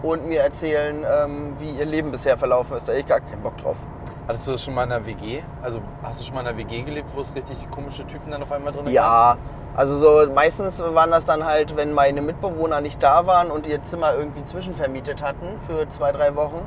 und 0.03 0.27
mir 0.27 0.41
erzählen, 0.41 1.05
ähm, 1.05 1.53
wie 1.59 1.71
ihr 1.71 1.85
Leben 1.85 2.11
bisher 2.11 2.37
verlaufen 2.37 2.75
ist. 2.75 2.87
Da 2.87 2.93
hab 2.93 2.99
ich 2.99 3.07
gar 3.07 3.19
keinen 3.19 3.41
Bock 3.41 3.57
drauf. 3.57 3.87
Hattest 4.27 4.47
du 4.47 4.51
das 4.53 4.63
schon 4.63 4.73
mal 4.73 4.83
in 4.83 4.91
einer 4.91 5.05
WG? 5.05 5.41
Also 5.61 5.81
hast 6.03 6.21
du 6.21 6.25
schon 6.25 6.35
mal 6.35 6.41
in 6.41 6.47
einer 6.47 6.57
WG 6.57 6.83
gelebt, 6.83 7.09
wo 7.13 7.21
es 7.21 7.33
richtig 7.35 7.69
komische 7.69 8.05
Typen 8.05 8.31
dann 8.31 8.41
auf 8.41 8.51
einmal 8.51 8.71
drin 8.73 8.85
waren? 8.85 8.93
Ja, 8.93 9.37
also 9.75 9.95
so 9.95 10.29
meistens 10.33 10.81
waren 10.81 11.11
das 11.11 11.25
dann 11.25 11.45
halt, 11.45 11.77
wenn 11.77 11.93
meine 11.93 12.21
Mitbewohner 12.21 12.81
nicht 12.81 13.01
da 13.01 13.25
waren 13.25 13.51
und 13.51 13.67
ihr 13.67 13.83
Zimmer 13.83 14.13
irgendwie 14.13 14.43
zwischenvermietet 14.43 15.23
hatten 15.23 15.59
für 15.61 15.87
zwei, 15.87 16.11
drei 16.11 16.35
Wochen, 16.35 16.61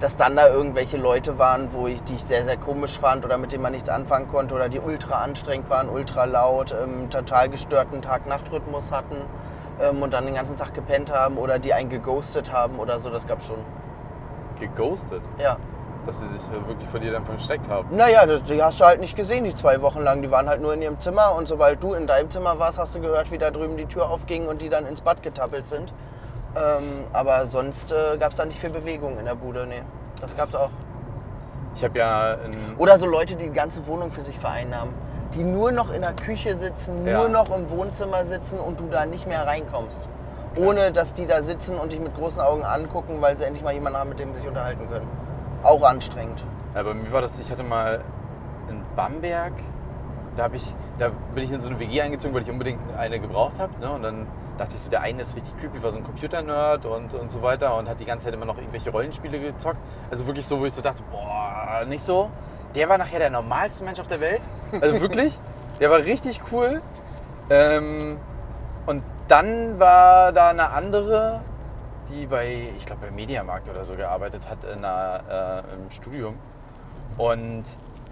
dass 0.00 0.16
dann 0.16 0.36
da 0.36 0.48
irgendwelche 0.48 0.98
Leute 0.98 1.38
waren, 1.38 1.72
wo 1.72 1.86
ich, 1.86 2.02
die 2.02 2.14
ich 2.14 2.24
sehr, 2.24 2.44
sehr 2.44 2.58
komisch 2.58 2.98
fand 2.98 3.24
oder 3.24 3.38
mit 3.38 3.52
denen 3.52 3.62
man 3.62 3.72
nichts 3.72 3.88
anfangen 3.88 4.28
konnte 4.28 4.54
oder 4.54 4.68
die 4.68 4.78
ultra 4.78 5.22
anstrengend 5.22 5.70
waren, 5.70 5.88
ultra 5.88 6.24
laut, 6.24 6.72
ähm, 6.72 7.08
total 7.08 7.48
gestörten 7.48 8.02
Tag-Nacht-Rhythmus 8.02 8.92
hatten 8.92 9.16
ähm, 9.80 10.02
und 10.02 10.12
dann 10.12 10.26
den 10.26 10.34
ganzen 10.34 10.56
Tag 10.56 10.74
gepennt 10.74 11.10
haben 11.10 11.38
oder 11.38 11.58
die 11.58 11.72
einen 11.72 11.88
geghostet 11.88 12.52
haben 12.52 12.78
oder 12.78 13.00
so, 13.00 13.08
das 13.08 13.26
gab's 13.26 13.46
schon. 13.46 13.64
Geghostet, 14.58 15.22
Ja. 15.38 15.56
Dass 16.06 16.20
sie 16.20 16.26
sich 16.26 16.40
äh, 16.42 16.68
wirklich 16.68 16.88
vor 16.88 17.00
dir 17.00 17.12
dann 17.12 17.24
versteckt 17.24 17.68
haben. 17.68 17.94
Naja, 17.96 18.26
das, 18.26 18.42
die 18.44 18.62
hast 18.62 18.80
du 18.80 18.84
halt 18.84 19.00
nicht 19.00 19.16
gesehen, 19.16 19.44
die 19.44 19.54
zwei 19.54 19.80
Wochen 19.82 20.00
lang. 20.00 20.22
Die 20.22 20.30
waren 20.30 20.48
halt 20.48 20.60
nur 20.60 20.74
in 20.74 20.82
ihrem 20.82 20.98
Zimmer 21.00 21.34
und 21.36 21.48
sobald 21.48 21.82
du 21.82 21.94
in 21.94 22.06
deinem 22.06 22.30
Zimmer 22.30 22.58
warst, 22.58 22.78
hast 22.78 22.94
du 22.96 23.00
gehört, 23.00 23.30
wie 23.30 23.38
da 23.38 23.50
drüben 23.50 23.76
die 23.76 23.86
Tür 23.86 24.08
aufging 24.10 24.46
und 24.48 24.62
die 24.62 24.68
dann 24.68 24.86
ins 24.86 25.00
Bad 25.00 25.22
getappelt 25.22 25.66
sind. 25.66 25.92
Ähm, 26.56 27.04
aber 27.12 27.46
sonst 27.46 27.92
äh, 27.92 28.16
gab 28.18 28.32
es 28.32 28.36
da 28.36 28.44
nicht 28.44 28.58
viel 28.58 28.70
Bewegung 28.70 29.18
in 29.18 29.24
der 29.26 29.36
Bude, 29.36 29.66
nee. 29.66 29.82
Das 30.20 30.36
gab's 30.36 30.54
auch. 30.56 30.70
Ich 31.74 31.84
habe 31.84 31.96
ja 31.98 32.36
Oder 32.78 32.98
so 32.98 33.06
Leute, 33.06 33.36
die 33.36 33.46
die 33.46 33.52
ganze 33.54 33.86
Wohnung 33.86 34.10
für 34.10 34.22
sich 34.22 34.38
vereinnahmen. 34.38 34.92
Die 35.34 35.44
nur 35.44 35.70
noch 35.70 35.92
in 35.92 36.02
der 36.02 36.14
Küche 36.14 36.56
sitzen, 36.56 37.06
Ja. 37.06 37.18
nur 37.20 37.28
noch 37.28 37.56
im 37.56 37.70
Wohnzimmer 37.70 38.24
sitzen 38.26 38.58
und 38.58 38.80
du 38.80 38.88
da 38.90 39.06
nicht 39.06 39.28
mehr 39.28 39.46
reinkommst. 39.46 40.08
Ohne 40.56 40.90
dass 40.90 41.14
die 41.14 41.26
da 41.26 41.42
sitzen 41.42 41.78
und 41.78 41.92
dich 41.92 42.00
mit 42.00 42.16
großen 42.16 42.40
Augen 42.40 42.64
angucken, 42.64 43.18
weil 43.20 43.38
sie 43.38 43.44
endlich 43.44 43.62
mal 43.62 43.72
jemanden 43.72 44.00
haben, 44.00 44.08
mit 44.08 44.18
dem 44.18 44.34
sie 44.34 44.40
sich 44.40 44.48
unterhalten 44.48 44.88
können. 44.88 45.06
Auch 45.62 45.82
anstrengend. 45.82 46.44
Ja, 46.74 46.82
bei 46.82 46.94
mir 46.94 47.12
war 47.12 47.20
das, 47.20 47.38
ich 47.38 47.50
hatte 47.50 47.62
mal 47.62 48.02
in 48.68 48.82
Bamberg, 48.96 49.54
da, 50.36 50.48
ich, 50.52 50.74
da 50.98 51.10
bin 51.34 51.44
ich 51.44 51.52
in 51.52 51.60
so 51.60 51.70
eine 51.70 51.80
WG 51.80 52.00
eingezogen, 52.00 52.34
weil 52.34 52.42
ich 52.42 52.50
unbedingt 52.50 52.80
eine 52.96 53.20
gebraucht 53.20 53.58
habe. 53.58 53.78
Ne? 53.80 53.90
Und 53.90 54.02
dann 54.02 54.26
dachte 54.58 54.76
ich 54.76 54.80
so, 54.82 54.90
der 54.90 55.02
eine 55.02 55.22
ist 55.22 55.36
richtig 55.36 55.56
creepy, 55.58 55.82
war 55.82 55.92
so 55.92 55.98
ein 55.98 56.04
Computer-Nerd 56.04 56.86
und, 56.86 57.14
und 57.14 57.30
so 57.30 57.42
weiter 57.42 57.76
und 57.76 57.88
hat 57.88 58.00
die 58.00 58.04
ganze 58.04 58.26
Zeit 58.26 58.34
immer 58.34 58.46
noch 58.46 58.56
irgendwelche 58.56 58.90
Rollenspiele 58.90 59.40
gezockt. 59.40 59.78
Also 60.10 60.26
wirklich 60.26 60.46
so, 60.46 60.60
wo 60.60 60.66
ich 60.66 60.72
so 60.72 60.82
dachte, 60.82 61.02
boah, 61.10 61.84
nicht 61.86 62.04
so. 62.04 62.30
Der 62.74 62.88
war 62.88 62.98
nachher 62.98 63.18
der 63.18 63.30
normalste 63.30 63.84
Mensch 63.84 63.98
auf 63.98 64.06
der 64.06 64.20
Welt. 64.20 64.42
Also 64.80 65.00
wirklich, 65.00 65.38
der 65.80 65.90
war 65.90 65.98
richtig 65.98 66.40
cool. 66.52 66.80
Ähm, 67.50 68.18
und 68.86 69.02
dann 69.28 69.78
war 69.78 70.32
da 70.32 70.50
eine 70.50 70.70
andere, 70.70 71.40
die 72.10 72.26
bei, 72.26 72.72
ich 72.76 72.84
glaube, 72.86 73.06
bei 73.06 73.10
Mediamarkt 73.10 73.68
oder 73.68 73.84
so 73.84 73.94
gearbeitet 73.94 74.48
hat 74.48 74.64
in 74.64 74.84
einer, 74.84 75.64
äh, 75.68 75.74
im 75.74 75.90
Studium. 75.90 76.36
Und 77.16 77.64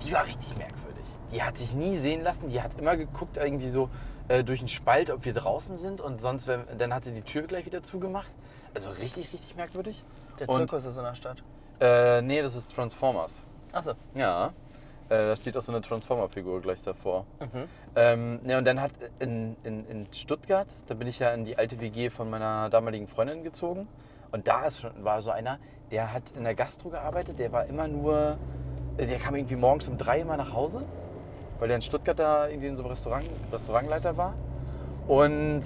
die 0.04 0.12
war 0.12 0.24
richtig 0.24 0.56
merkwürdig. 0.56 1.04
Die 1.32 1.42
hat 1.42 1.58
sich 1.58 1.74
nie 1.74 1.96
sehen 1.96 2.22
lassen. 2.22 2.48
Die 2.48 2.62
hat 2.62 2.80
immer 2.80 2.96
geguckt, 2.96 3.36
irgendwie 3.36 3.68
so 3.68 3.90
äh, 4.28 4.44
durch 4.44 4.60
den 4.60 4.68
Spalt, 4.68 5.10
ob 5.10 5.24
wir 5.24 5.32
draußen 5.34 5.76
sind. 5.76 6.00
Und 6.00 6.20
sonst, 6.20 6.46
wenn, 6.46 6.64
dann 6.78 6.94
hat 6.94 7.04
sie 7.04 7.12
die 7.12 7.22
Tür 7.22 7.42
gleich 7.42 7.66
wieder 7.66 7.82
zugemacht. 7.82 8.32
Also 8.74 8.90
richtig, 8.90 9.32
richtig 9.32 9.56
merkwürdig. 9.56 10.04
Der 10.38 10.48
Und- 10.48 10.56
Zirkus 10.56 10.84
ist 10.84 10.96
in 10.96 11.04
der 11.04 11.14
Stadt. 11.14 11.42
Äh, 11.80 12.22
nee, 12.22 12.42
das 12.42 12.54
ist 12.54 12.74
Transformers. 12.74 13.42
Achso. 13.72 13.92
Ja. 14.14 14.52
Äh, 15.08 15.26
da 15.26 15.36
steht 15.36 15.56
auch 15.56 15.62
so 15.62 15.72
eine 15.72 15.80
Transformer-Figur 15.80 16.60
gleich 16.60 16.82
davor. 16.82 17.24
Mhm. 17.40 17.64
Ähm, 17.96 18.40
ja, 18.46 18.58
und 18.58 18.66
dann 18.66 18.80
hat 18.80 18.92
in, 19.18 19.56
in, 19.64 19.86
in 19.86 20.06
Stuttgart, 20.12 20.68
da 20.86 20.94
bin 20.94 21.08
ich 21.08 21.18
ja 21.18 21.30
in 21.32 21.44
die 21.44 21.56
alte 21.56 21.80
WG 21.80 22.10
von 22.10 22.28
meiner 22.28 22.68
damaligen 22.68 23.08
Freundin 23.08 23.42
gezogen. 23.42 23.88
Und 24.32 24.48
da 24.48 24.66
ist, 24.66 24.86
war 25.02 25.22
so 25.22 25.30
einer, 25.30 25.58
der 25.90 26.12
hat 26.12 26.32
in 26.36 26.44
der 26.44 26.54
Gastro 26.54 26.90
gearbeitet, 26.90 27.38
der 27.38 27.52
war 27.52 27.64
immer 27.66 27.88
nur, 27.88 28.36
äh, 28.98 29.06
der 29.06 29.18
kam 29.18 29.34
irgendwie 29.34 29.56
morgens 29.56 29.88
um 29.88 29.96
drei 29.96 30.20
immer 30.20 30.36
nach 30.36 30.52
Hause, 30.52 30.82
weil 31.58 31.68
der 31.68 31.76
in 31.76 31.82
Stuttgart 31.82 32.18
da 32.18 32.48
irgendwie 32.48 32.66
in 32.66 32.76
so 32.76 32.82
einem 32.82 32.90
Restaurant, 32.90 33.24
Restaurantleiter 33.50 34.16
war. 34.16 34.34
Und, 35.06 35.62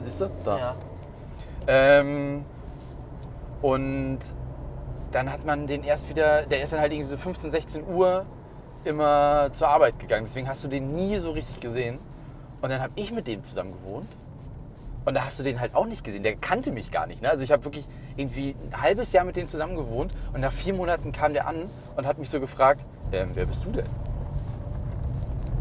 siehst 0.00 0.20
du, 0.20 0.30
da. 0.44 0.58
Ja. 0.58 0.76
Ähm, 1.66 2.44
und 3.62 4.18
dann 5.12 5.32
hat 5.32 5.44
man 5.44 5.66
den 5.66 5.82
erst 5.84 6.08
wieder, 6.08 6.42
der 6.42 6.62
ist 6.62 6.72
dann 6.72 6.80
halt 6.80 6.92
irgendwie 6.92 7.08
so 7.08 7.16
15, 7.16 7.50
16 7.50 7.86
Uhr 7.86 8.26
immer 8.84 9.50
zur 9.52 9.68
Arbeit 9.68 9.98
gegangen. 9.98 10.24
Deswegen 10.24 10.48
hast 10.48 10.64
du 10.64 10.68
den 10.68 10.92
nie 10.92 11.18
so 11.18 11.30
richtig 11.30 11.60
gesehen. 11.60 11.98
Und 12.60 12.70
dann 12.70 12.82
habe 12.82 12.92
ich 12.96 13.12
mit 13.12 13.26
dem 13.26 13.44
zusammen 13.44 13.72
gewohnt. 13.72 14.16
Und 15.04 15.14
da 15.14 15.24
hast 15.24 15.38
du 15.38 15.42
den 15.42 15.60
halt 15.60 15.74
auch 15.74 15.86
nicht 15.86 16.04
gesehen. 16.04 16.22
Der 16.22 16.36
kannte 16.36 16.70
mich 16.70 16.90
gar 16.90 17.06
nicht. 17.06 17.22
Ne? 17.22 17.30
Also 17.30 17.42
ich 17.42 17.52
habe 17.52 17.64
wirklich 17.64 17.86
irgendwie 18.16 18.54
ein 18.70 18.82
halbes 18.82 19.12
Jahr 19.12 19.24
mit 19.24 19.36
dem 19.36 19.48
zusammen 19.48 19.76
gewohnt. 19.76 20.12
Und 20.34 20.40
nach 20.40 20.52
vier 20.52 20.74
Monaten 20.74 21.12
kam 21.12 21.32
der 21.32 21.46
an 21.46 21.70
und 21.96 22.06
hat 22.06 22.18
mich 22.18 22.28
so 22.28 22.40
gefragt, 22.40 22.84
ähm, 23.12 23.30
wer 23.34 23.46
bist 23.46 23.64
du 23.64 23.70
denn? 23.70 23.86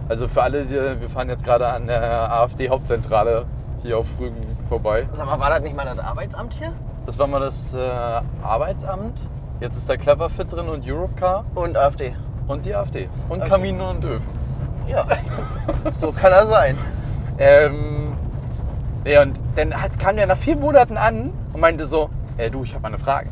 Also 0.09 0.27
für 0.27 0.43
alle, 0.43 0.65
die, 0.65 0.73
wir 0.73 1.09
fahren 1.09 1.29
jetzt 1.29 1.43
gerade 1.43 1.67
an 1.67 1.85
der 1.85 2.31
AfD-Hauptzentrale 2.31 3.45
hier 3.83 3.97
auf 3.97 4.19
Rügen 4.19 4.41
vorbei. 4.67 5.07
Sag 5.13 5.25
mal, 5.25 5.39
war 5.39 5.49
das 5.49 5.61
nicht 5.61 5.75
mal 5.75 5.85
das 5.85 5.99
Arbeitsamt 5.99 6.53
hier? 6.53 6.73
Das 7.05 7.19
war 7.19 7.27
mal 7.27 7.39
das 7.39 7.73
äh, 7.73 7.79
Arbeitsamt. 8.43 9.17
Jetzt 9.59 9.75
ist 9.75 9.89
da 9.89 9.97
Cleverfit 9.97 10.51
drin 10.51 10.69
und 10.69 10.87
Europcar 10.87 11.43
Und 11.55 11.77
AfD. 11.77 12.15
und 12.47 12.63
die 12.65 12.75
AfD. 12.75 13.09
Und 13.27 13.43
Kamine 13.43 13.89
und 13.89 14.05
Öfen. 14.05 14.29
Ja. 14.87 15.05
so 15.93 16.11
kann 16.11 16.31
er 16.31 16.45
sein. 16.45 16.77
Ähm, 17.39 18.13
ja, 19.03 19.23
und 19.23 19.39
dann 19.55 19.73
hat, 19.81 19.97
kam 19.99 20.15
der 20.15 20.27
nach 20.27 20.37
vier 20.37 20.55
Monaten 20.55 20.95
an 20.95 21.33
und 21.53 21.59
meinte 21.59 21.85
so, 21.85 22.09
äh, 22.37 22.51
du, 22.51 22.63
ich 22.63 22.73
habe 22.73 22.83
mal 22.83 22.89
eine 22.89 22.99
Frage. 22.99 23.29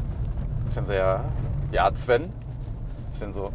Ich 0.69 0.75
dann 0.75 0.87
so, 0.87 0.93
ja, 0.93 1.23
ja, 1.71 1.93
Sven. 1.93 2.33
Ich 3.13 3.19
dann 3.19 3.31
so, 3.31 3.51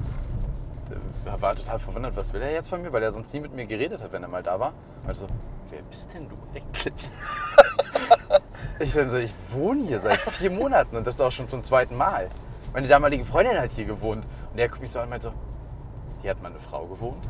äh, 0.90 1.42
war 1.42 1.56
total 1.56 1.78
verwundert, 1.80 2.16
was 2.16 2.32
will 2.32 2.40
er 2.40 2.52
jetzt 2.52 2.68
von 2.68 2.82
mir, 2.82 2.92
weil 2.92 3.02
er 3.02 3.10
sonst 3.10 3.34
nie 3.34 3.40
mit 3.40 3.54
mir 3.54 3.66
geredet 3.66 4.00
hat, 4.02 4.12
wenn 4.12 4.22
er 4.22 4.28
mal 4.28 4.42
da 4.42 4.60
war. 4.60 4.72
Also, 5.08 5.26
wer 5.70 5.82
bist 5.90 6.14
denn 6.14 6.28
du 6.28 6.36
eigentlich? 6.54 7.10
ich 8.78 8.94
dann 8.94 9.08
so, 9.10 9.16
ich 9.16 9.34
wohne 9.48 9.82
hier 9.86 9.98
seit 9.98 10.16
vier 10.18 10.50
Monaten 10.50 10.96
und 10.96 11.06
das 11.06 11.20
auch 11.20 11.32
schon 11.32 11.48
zum 11.48 11.64
zweiten 11.64 11.96
Mal. 11.96 12.28
Meine 12.72 12.86
damalige 12.86 13.24
Freundin 13.24 13.58
hat 13.60 13.72
hier 13.72 13.84
gewohnt 13.84 14.24
und 14.50 14.56
der 14.56 14.68
guckt 14.68 14.80
mich 14.80 14.90
so 14.92 15.00
an 15.00 15.04
und 15.04 15.10
meint 15.10 15.22
so, 15.22 15.32
hier 16.22 16.30
hat 16.30 16.42
meine 16.42 16.60
Frau 16.60 16.86
gewohnt. 16.86 17.24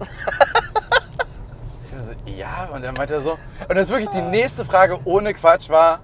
So, 1.90 2.12
ja, 2.31 2.68
und 2.72 2.83
dann 2.83 2.94
meinte 2.94 3.14
er 3.14 3.20
so. 3.20 3.33
Und 3.33 3.76
das 3.76 3.88
ist 3.88 3.90
wirklich 3.90 4.11
die 4.11 4.22
nächste 4.22 4.64
Frage 4.64 4.98
ohne 5.05 5.33
Quatsch 5.33 5.70
war, 5.70 6.00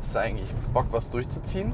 hast 0.00 0.14
du 0.14 0.18
eigentlich 0.18 0.52
Bock, 0.72 0.86
was 0.90 1.10
durchzuziehen? 1.10 1.72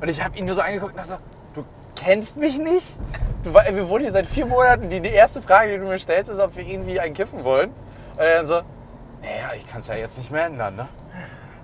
Und 0.00 0.08
ich 0.08 0.22
habe 0.22 0.36
ihn 0.36 0.44
nur 0.44 0.54
so 0.54 0.62
angeguckt 0.62 0.92
und 0.92 0.98
dachte, 0.98 1.20
so, 1.54 1.62
du 1.62 1.64
kennst 1.96 2.36
mich 2.36 2.58
nicht? 2.58 2.96
Du, 3.42 3.54
wir 3.54 3.88
wohnen 3.88 4.02
hier 4.02 4.12
seit 4.12 4.26
vier 4.26 4.46
Monaten. 4.46 4.88
Die, 4.88 5.00
die 5.00 5.08
erste 5.08 5.40
Frage, 5.40 5.72
die 5.72 5.78
du 5.78 5.84
mir 5.84 5.98
stellst, 5.98 6.30
ist, 6.30 6.40
ob 6.40 6.56
wir 6.56 6.66
irgendwie 6.66 7.00
einen 7.00 7.14
kiffen 7.14 7.44
wollen. 7.44 7.70
Und 8.14 8.20
er 8.20 8.36
dann 8.36 8.46
so, 8.46 8.56
naja, 9.22 9.52
ich 9.56 9.66
kann 9.66 9.80
es 9.80 9.88
ja 9.88 9.96
jetzt 9.96 10.18
nicht 10.18 10.30
mehr 10.30 10.46
ändern, 10.46 10.76
ne? 10.76 10.88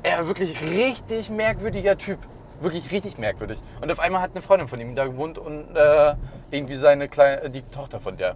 Er 0.03 0.19
war 0.19 0.29
wirklich 0.29 0.61
richtig 0.62 1.31
merkwürdiger 1.31 1.99
Typ. 1.99 2.19
Wirklich 2.61 2.90
richtig 2.90 3.19
merkwürdig. 3.19 3.59
Und 3.81 3.90
auf 3.92 4.01
einmal 4.01 4.23
hat 4.23 4.31
eine 4.33 4.42
Freundin 4.42 4.69
von 4.69 4.81
ihm 4.81 4.95
da 4.95 5.05
gewohnt 5.05 5.38
und 5.38 5.77
äh, 5.77 6.14
irgendwie 6.51 6.77
seine 6.77 7.09
kleine, 7.09 7.51
die 7.51 7.62
Tochter 7.62 8.01
von 8.01 8.16
der. 8.16 8.35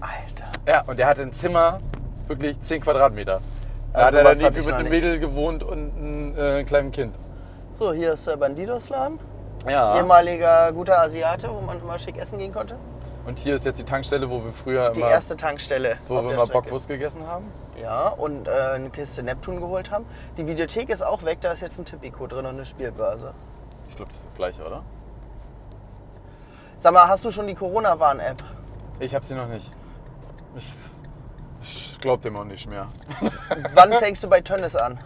Alter. 0.00 0.44
Ja, 0.66 0.82
und 0.86 0.98
der 0.98 1.06
hatte 1.06 1.22
ein 1.22 1.32
Zimmer, 1.32 1.80
wirklich 2.26 2.60
10 2.60 2.80
Quadratmeter. 2.82 3.40
Da 3.92 3.98
Also 4.00 4.18
hat 4.18 4.24
er 4.24 4.30
was 4.30 4.38
dann 4.38 4.46
irgendwie 4.54 4.60
ich 4.60 4.66
mit 4.66 4.72
noch 4.74 4.80
einem 4.80 4.90
nicht. 4.90 5.02
Mädel 5.04 5.18
gewohnt 5.18 5.62
und 5.62 5.92
einem 5.96 6.38
äh, 6.38 6.64
kleinen 6.64 6.92
Kind. 6.92 7.14
So, 7.72 7.92
hier 7.92 8.12
ist 8.14 8.26
der 8.26 8.36
Bandidos-Laden. 8.36 9.18
Ja. 9.68 9.98
Ehemaliger 9.98 10.72
guter 10.72 11.00
Asiate, 11.00 11.48
wo 11.50 11.60
man 11.60 11.80
immer 11.80 11.98
schick 11.98 12.16
essen 12.16 12.38
gehen 12.38 12.52
konnte. 12.52 12.76
Und 13.28 13.38
hier 13.38 13.56
ist 13.56 13.66
jetzt 13.66 13.78
die 13.78 13.84
Tankstelle, 13.84 14.30
wo 14.30 14.42
wir 14.42 14.52
früher 14.52 14.88
Die 14.88 15.00
immer, 15.00 15.10
erste 15.10 15.36
Tankstelle. 15.36 15.98
wo 16.08 16.24
wir 16.24 16.32
immer. 16.32 16.46
Bockwurst 16.46 16.88
gegessen 16.88 17.26
haben. 17.26 17.44
Ja, 17.78 18.08
und 18.08 18.48
äh, 18.48 18.50
eine 18.50 18.88
Kiste 18.88 19.22
Neptun 19.22 19.60
geholt 19.60 19.90
haben. 19.90 20.06
Die 20.38 20.46
Videothek 20.46 20.88
ist 20.88 21.02
auch 21.02 21.22
weg, 21.24 21.42
da 21.42 21.52
ist 21.52 21.60
jetzt 21.60 21.78
ein 21.78 21.84
Tipico 21.84 22.26
drin 22.26 22.46
und 22.46 22.54
eine 22.54 22.64
Spielbörse. 22.64 23.34
Ich 23.90 23.96
glaube, 23.96 24.10
das 24.10 24.20
ist 24.20 24.28
das 24.28 24.34
gleiche, 24.34 24.64
oder? 24.64 24.82
Sag 26.78 26.94
mal, 26.94 27.06
hast 27.06 27.22
du 27.22 27.30
schon 27.30 27.46
die 27.46 27.54
Corona-Warn-App? 27.54 28.42
Ich 28.98 29.14
habe 29.14 29.26
sie 29.26 29.34
noch 29.34 29.48
nicht. 29.48 29.74
Ich, 30.56 30.72
ich 31.60 32.00
glaube 32.00 32.22
dem 32.22 32.34
auch 32.34 32.44
nicht 32.44 32.66
mehr. 32.66 32.88
Wann 33.74 33.92
fängst 33.92 34.22
du 34.24 34.30
bei 34.30 34.40
Tönnis 34.40 34.74
an? 34.74 34.98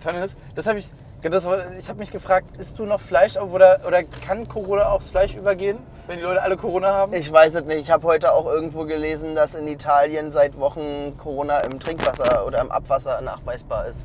Tannis, 0.00 0.36
das 0.54 0.66
habe 0.66 0.78
ich. 0.78 0.90
Das 1.22 1.46
war, 1.46 1.72
ich 1.78 1.88
habe 1.88 2.00
mich 2.00 2.10
gefragt, 2.10 2.56
isst 2.58 2.78
du 2.80 2.84
noch 2.84 3.00
Fleisch 3.00 3.36
oder, 3.36 3.80
oder 3.86 4.02
kann 4.02 4.48
Corona 4.48 4.88
aufs 4.88 5.10
Fleisch 5.10 5.34
übergehen, 5.36 5.78
wenn 6.08 6.18
die 6.18 6.24
Leute 6.24 6.42
alle 6.42 6.56
Corona 6.56 6.92
haben? 6.92 7.12
Ich 7.12 7.32
weiß 7.32 7.54
es 7.54 7.64
nicht. 7.64 7.80
Ich 7.82 7.90
habe 7.92 8.06
heute 8.08 8.32
auch 8.32 8.46
irgendwo 8.46 8.84
gelesen, 8.84 9.36
dass 9.36 9.54
in 9.54 9.68
Italien 9.68 10.32
seit 10.32 10.58
Wochen 10.58 11.16
Corona 11.18 11.60
im 11.60 11.78
Trinkwasser 11.78 12.44
oder 12.46 12.60
im 12.60 12.72
Abwasser 12.72 13.20
nachweisbar 13.20 13.86
ist. 13.86 14.04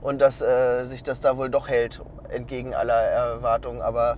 Und 0.00 0.20
dass 0.22 0.40
äh, 0.40 0.84
sich 0.84 1.02
das 1.02 1.20
da 1.20 1.36
wohl 1.36 1.50
doch 1.50 1.68
hält, 1.68 2.00
entgegen 2.30 2.74
aller 2.74 2.94
Erwartungen. 2.94 3.82
Aber 3.82 4.16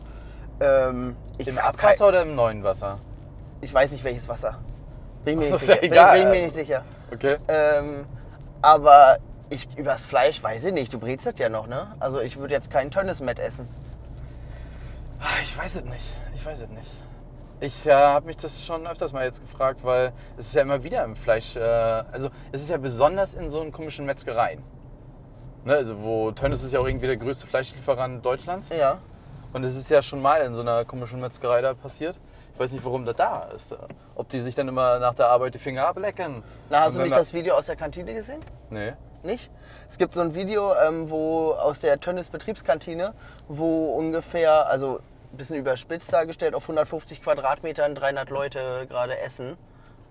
ähm, 0.61 1.17
ich, 1.39 1.49
Im 1.49 1.59
Abwasser 1.59 2.09
oder 2.09 2.23
im 2.23 2.35
neuen 2.35 2.63
Wasser? 2.63 2.89
kein- 2.89 2.99
ich 3.63 3.73
weiß 3.75 3.91
nicht, 3.93 4.05
welches 4.05 4.29
Wasser. 4.29 4.59
Bin 5.25 5.39
mir 5.39 5.45
nicht 5.51 5.53
ja 5.53 5.59
sicher. 5.59 5.81
Bin, 5.81 5.93
egal. 5.93 6.21
bin 6.21 6.31
mir 6.31 6.43
nicht 6.43 6.55
sicher. 6.55 6.83
Okay. 7.13 7.37
Ähm, 7.49 8.05
aber 8.63 9.17
ich, 9.51 9.69
übers 9.77 10.05
Fleisch 10.07 10.43
weiß 10.43 10.65
ich 10.65 10.73
nicht. 10.73 10.93
Du 10.93 10.99
brätst 10.99 11.27
das 11.27 11.35
ja 11.39 11.49
noch, 11.49 11.67
ne? 11.67 11.95
Also 12.01 12.21
ich 12.21 12.37
würde 12.37 12.55
jetzt 12.55 12.71
keinen 12.71 12.91
Tönnismett 12.91 13.39
essen. 13.39 13.69
Ich 15.43 15.57
weiß 15.57 15.77
es 15.77 15.85
nicht. 15.85 16.17
Ich 16.35 16.45
weiß 16.45 16.63
es 16.63 16.69
nicht. 16.71 16.91
Ich 17.61 17.87
äh, 17.87 17.93
habe 17.93 18.27
mich 18.27 18.37
das 18.37 18.67
schon 18.67 18.87
öfters 18.87 19.13
mal 19.13 19.25
jetzt 19.25 19.41
gefragt, 19.41 19.83
weil 19.83 20.13
es 20.37 20.49
ist 20.49 20.55
ja 20.55 20.63
immer 20.63 20.83
wieder 20.85 21.03
im 21.05 21.17
Fleisch. 21.17 21.57
Äh, 21.57 21.61
also 21.61 22.29
es 22.53 22.63
ist 22.63 22.71
ja 22.71 22.77
besonders 22.77 23.35
in 23.35 23.49
so 23.49 23.61
einen 23.63 23.73
komischen 23.73 24.05
Metzgereien. 24.05 24.63
Ne, 25.65 25.75
also 25.75 26.03
wo 26.03 26.31
Tönnies 26.33 26.63
ist 26.63 26.73
ja 26.73 26.81
auch 26.81 26.87
irgendwie 26.87 27.07
der 27.07 27.17
größte 27.17 27.47
Fleischlieferant 27.47 28.25
Deutschlands. 28.25 28.69
Ja. 28.69 28.99
Und 29.53 29.65
es 29.65 29.75
ist 29.75 29.89
ja 29.89 30.03
schon 30.03 30.21
mal 30.21 30.43
in 30.43 30.55
so 30.55 30.61
einer 30.61 30.85
komischen 30.85 31.21
Metzgerei 31.21 31.63
da 31.63 31.73
passiert. 31.73 32.21
Ich 32.53 32.61
weiß 32.61 32.73
nicht, 32.73 32.85
warum 32.85 33.07
das 33.07 33.17
da 33.17 33.49
ist. 33.57 33.75
Ob 34.15 34.29
die 34.29 34.39
sich 34.39 34.55
dann 34.55 34.69
immer 34.69 34.99
nach 34.99 35.15
der 35.15 35.29
Arbeit 35.29 35.55
die 35.55 35.59
Finger 35.59 35.87
ablecken. 35.89 36.43
Na, 36.69 36.81
hast 36.81 36.93
Und 36.93 36.97
du 36.99 37.03
nicht 37.05 37.15
da- 37.15 37.21
das 37.21 37.33
Video 37.33 37.55
aus 37.55 37.67
der 37.67 37.77
Kantine 37.77 38.13
gesehen? 38.13 38.41
Nee. 38.71 38.93
Nicht? 39.23 39.51
Es 39.89 39.99
gibt 39.99 40.15
so 40.15 40.21
ein 40.21 40.35
Video, 40.35 40.73
ähm, 40.87 41.11
wo 41.11 41.53
aus 41.53 41.81
der 41.81 41.99
Tönnis 42.01 42.29
Betriebskantine, 42.29 43.15
wo 43.49 43.95
ungefähr, 43.95 44.69
also 44.69 45.01
ein 45.33 45.37
bisschen 45.37 45.57
überspitzt 45.57 46.13
dargestellt, 46.13 46.55
auf 46.55 46.65
150 46.65 47.23
Quadratmetern 47.23 47.95
300 47.95 48.31
Leute 48.31 48.87
gerade 48.89 49.19
essen 49.19 49.57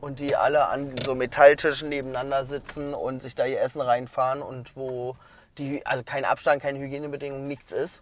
und 0.02 0.20
die 0.20 0.36
alle 0.36 0.68
an 0.68 0.94
so 1.04 1.15
Metalltischen 1.15 1.89
nebeneinander 1.89 2.46
sitzen 2.46 2.94
und 2.94 3.22
sich 3.22 3.36
da 3.36 3.46
ihr 3.46 3.62
Essen 3.62 3.82
reinfahren 3.82 4.41
und 4.41 4.76
wo 4.76 5.15
die, 5.58 5.86
also 5.86 6.04
kein 6.04 6.26
Abstand, 6.26 6.62
keine 6.62 6.80
Hygienebedingungen, 6.80 7.48
nichts 7.48 7.72
ist. 7.72 8.02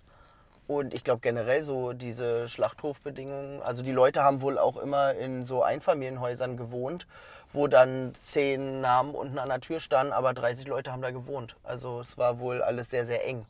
Und 0.66 0.94
ich 0.94 1.04
glaube 1.04 1.20
generell 1.20 1.62
so 1.62 1.94
diese 1.94 2.48
Schlachthofbedingungen, 2.48 3.62
also 3.62 3.84
die 3.84 3.92
Leute 3.92 4.24
haben 4.24 4.42
wohl 4.42 4.58
auch 4.58 4.78
immer 4.78 5.14
in 5.14 5.46
so 5.46 5.62
Einfamilienhäusern 5.62 6.56
gewohnt, 6.56 7.06
wo 7.54 7.68
dann 7.68 8.14
zehn 8.24 8.82
Namen 8.82 9.14
unten 9.14 9.38
an 9.40 9.50
der 9.50 9.62
Tür 9.62 9.80
standen, 9.80 10.12
aber 10.12 10.34
30 10.34 10.68
Leute 10.68 10.92
haben 10.92 11.02
da 11.02 11.12
gewohnt. 11.12 11.56
Also 11.64 12.02
es 12.02 12.18
war 12.18 12.40
wohl 12.40 12.62
alles 12.62 12.90
sehr, 12.90 13.06
sehr 13.06 13.26
eng. 13.28 13.46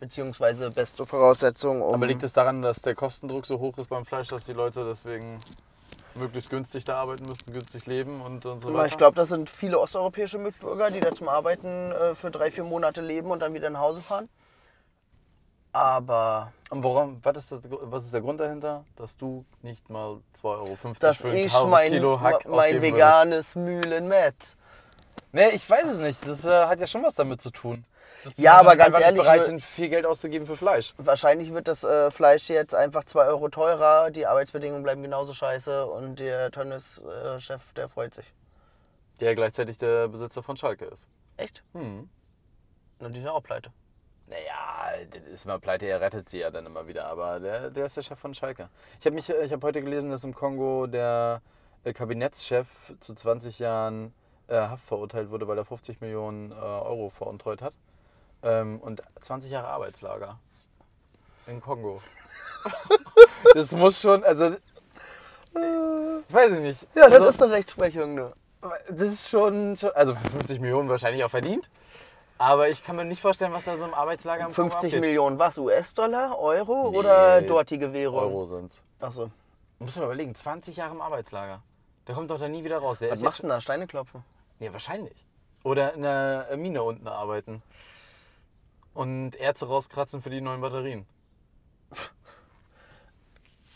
Beziehungsweise 0.00 0.70
beste 0.70 1.04
Voraussetzungen, 1.06 1.82
um... 1.82 1.94
Aber 1.94 2.06
liegt 2.06 2.22
es 2.22 2.32
daran, 2.32 2.62
dass 2.62 2.82
der 2.82 2.94
Kostendruck 2.94 3.46
so 3.46 3.60
hoch 3.60 3.76
ist 3.78 3.88
beim 3.88 4.04
Fleisch, 4.04 4.28
dass 4.28 4.44
die 4.44 4.52
Leute 4.52 4.84
deswegen 4.84 5.40
möglichst 6.14 6.50
günstig 6.50 6.84
da 6.84 6.96
arbeiten 6.96 7.24
müssen, 7.24 7.52
günstig 7.52 7.86
leben 7.86 8.20
und, 8.20 8.44
und 8.46 8.60
so 8.60 8.72
weiter? 8.72 8.86
ich 8.86 8.96
glaube, 8.96 9.16
das 9.16 9.28
sind 9.28 9.48
viele 9.48 9.78
osteuropäische 9.78 10.38
Mitbürger, 10.38 10.90
die 10.90 11.00
da 11.00 11.12
zum 11.12 11.28
Arbeiten 11.28 11.92
äh, 11.92 12.14
für 12.14 12.30
drei, 12.30 12.50
vier 12.50 12.64
Monate 12.64 13.00
leben 13.00 13.30
und 13.30 13.40
dann 13.40 13.54
wieder 13.54 13.70
nach 13.70 13.80
Hause 13.80 14.00
fahren. 14.00 14.28
Aber 15.72 16.52
Und 16.70 16.82
woran, 16.82 17.20
was, 17.22 17.36
ist 17.38 17.52
das, 17.52 17.60
was 17.64 18.04
ist 18.04 18.14
der 18.14 18.20
Grund 18.20 18.40
dahinter, 18.40 18.84
dass 18.96 19.16
du 19.16 19.44
nicht 19.62 19.88
mal 19.88 20.20
2,50 20.34 20.44
Euro 20.44 20.76
für 20.76 20.88
ein 20.88 21.36
ich 21.36 21.44
1000 21.44 21.70
mein, 21.70 21.92
Kilo 21.92 22.20
Hack 22.20 22.46
mein 22.46 22.82
veganes 22.82 23.54
Mühlenmett 23.54 24.56
Nee, 25.32 25.48
ich 25.50 25.68
weiß 25.68 25.92
es 25.92 25.96
nicht. 25.96 26.26
Das 26.26 26.44
äh, 26.44 26.66
hat 26.66 26.78
ja 26.78 26.86
schon 26.86 27.02
was 27.02 27.14
damit 27.14 27.40
zu 27.40 27.50
tun. 27.50 27.84
Ja, 28.36 28.60
aber 28.60 28.76
ganz 28.76 28.94
ehrlich, 28.94 29.14
nicht 29.14 29.22
bereit 29.22 29.46
sind, 29.46 29.62
viel 29.62 29.88
Geld 29.88 30.06
auszugeben 30.06 30.46
für 30.46 30.56
Fleisch. 30.56 30.94
Wahrscheinlich 30.98 31.52
wird 31.52 31.66
das 31.66 31.82
äh, 31.82 32.10
Fleisch 32.10 32.48
jetzt 32.50 32.74
einfach 32.74 33.04
2 33.04 33.26
Euro 33.26 33.48
teurer, 33.48 34.10
die 34.10 34.26
Arbeitsbedingungen 34.26 34.82
bleiben 34.82 35.02
genauso 35.02 35.32
scheiße 35.32 35.86
und 35.86 36.20
der 36.20 36.50
Tönnis-Chef, 36.50 37.72
der 37.72 37.88
freut 37.88 38.14
sich. 38.14 38.32
Der 39.20 39.34
gleichzeitig 39.34 39.78
der 39.78 40.08
Besitzer 40.08 40.42
von 40.42 40.56
Schalke 40.56 40.84
ist. 40.84 41.08
Echt? 41.36 41.64
Hm. 41.72 42.08
Na, 43.00 43.08
die 43.08 43.20
sind 43.20 43.30
auch 43.30 43.42
pleite. 43.42 43.72
Naja, 44.32 45.04
das 45.10 45.26
ist 45.26 45.44
immer 45.44 45.58
pleite, 45.58 45.86
er 45.86 46.00
rettet 46.00 46.28
sie 46.28 46.38
ja 46.38 46.50
dann 46.50 46.64
immer 46.64 46.86
wieder, 46.86 47.06
aber 47.06 47.38
der, 47.38 47.70
der 47.70 47.86
ist 47.86 47.96
der 47.98 48.02
Chef 48.02 48.18
von 48.18 48.32
Schalke. 48.32 48.70
Ich 48.98 49.06
habe 49.06 49.18
ich 49.18 49.52
hab 49.52 49.62
heute 49.62 49.82
gelesen, 49.82 50.10
dass 50.10 50.24
im 50.24 50.34
Kongo 50.34 50.86
der 50.86 51.42
äh, 51.84 51.92
Kabinettschef 51.92 52.94
zu 52.98 53.14
20 53.14 53.58
Jahren 53.58 54.14
äh, 54.48 54.56
Haft 54.56 54.86
verurteilt 54.86 55.30
wurde, 55.30 55.46
weil 55.48 55.58
er 55.58 55.66
50 55.66 56.00
Millionen 56.00 56.50
äh, 56.50 56.54
Euro 56.54 57.10
veruntreut 57.10 57.60
hat. 57.60 57.74
Ähm, 58.42 58.80
und 58.80 59.02
20 59.20 59.52
Jahre 59.52 59.68
Arbeitslager 59.68 60.38
in 61.46 61.60
Kongo. 61.60 62.00
das 63.54 63.72
muss 63.72 64.00
schon, 64.00 64.24
also. 64.24 64.46
Ich 64.48 66.34
weiß 66.34 66.52
ich 66.52 66.60
nicht. 66.60 66.82
Ja, 66.94 67.10
das 67.10 67.20
also, 67.20 67.28
ist 67.28 67.42
eine 67.42 67.52
Rechtsprechung, 67.52 68.14
ne? 68.14 68.32
das 68.88 69.12
ist 69.12 69.28
schon, 69.28 69.76
schon, 69.76 69.90
also 69.90 70.14
für 70.14 70.30
50 70.30 70.60
Millionen 70.60 70.88
wahrscheinlich 70.88 71.22
auch 71.22 71.30
verdient. 71.30 71.68
Aber 72.42 72.68
ich 72.68 72.82
kann 72.82 72.96
mir 72.96 73.04
nicht 73.04 73.20
vorstellen, 73.20 73.52
was 73.52 73.66
da 73.66 73.76
so 73.78 73.84
im 73.84 73.94
Arbeitslager 73.94 74.46
im 74.46 74.52
Kongo 74.52 74.70
50 74.70 74.94
abgeht. 74.94 75.00
Millionen 75.00 75.38
was? 75.38 75.58
US-Dollar? 75.58 76.36
Euro 76.40 76.90
Nee, 76.90 76.98
oder 76.98 77.40
dortige 77.42 77.92
Währung? 77.92 78.18
Euro 78.18 78.46
sind. 78.46 78.82
Achso. 78.98 79.30
Muss 79.78 79.94
man 79.96 80.06
überlegen, 80.06 80.34
20 80.34 80.76
Jahre 80.76 80.92
im 80.92 81.00
Arbeitslager. 81.00 81.62
Der 82.08 82.16
kommt 82.16 82.32
doch 82.32 82.40
da 82.40 82.48
nie 82.48 82.64
wieder 82.64 82.78
raus. 82.78 82.98
Der 82.98 83.12
Was 83.12 83.22
machst 83.22 83.38
du 83.38 83.42
denn 83.42 83.50
da? 83.50 83.60
Steine 83.60 83.86
klopfen? 83.86 84.24
Nee, 84.58 84.72
wahrscheinlich. 84.72 85.24
Oder 85.62 85.94
in 85.94 86.02
der 86.02 86.48
Mine 86.56 86.82
unten 86.82 87.06
arbeiten. 87.06 87.62
Und 88.92 89.36
Erze 89.36 89.68
rauskratzen 89.68 90.20
für 90.20 90.30
die 90.30 90.40
neuen 90.40 90.60
Batterien. 90.60 91.06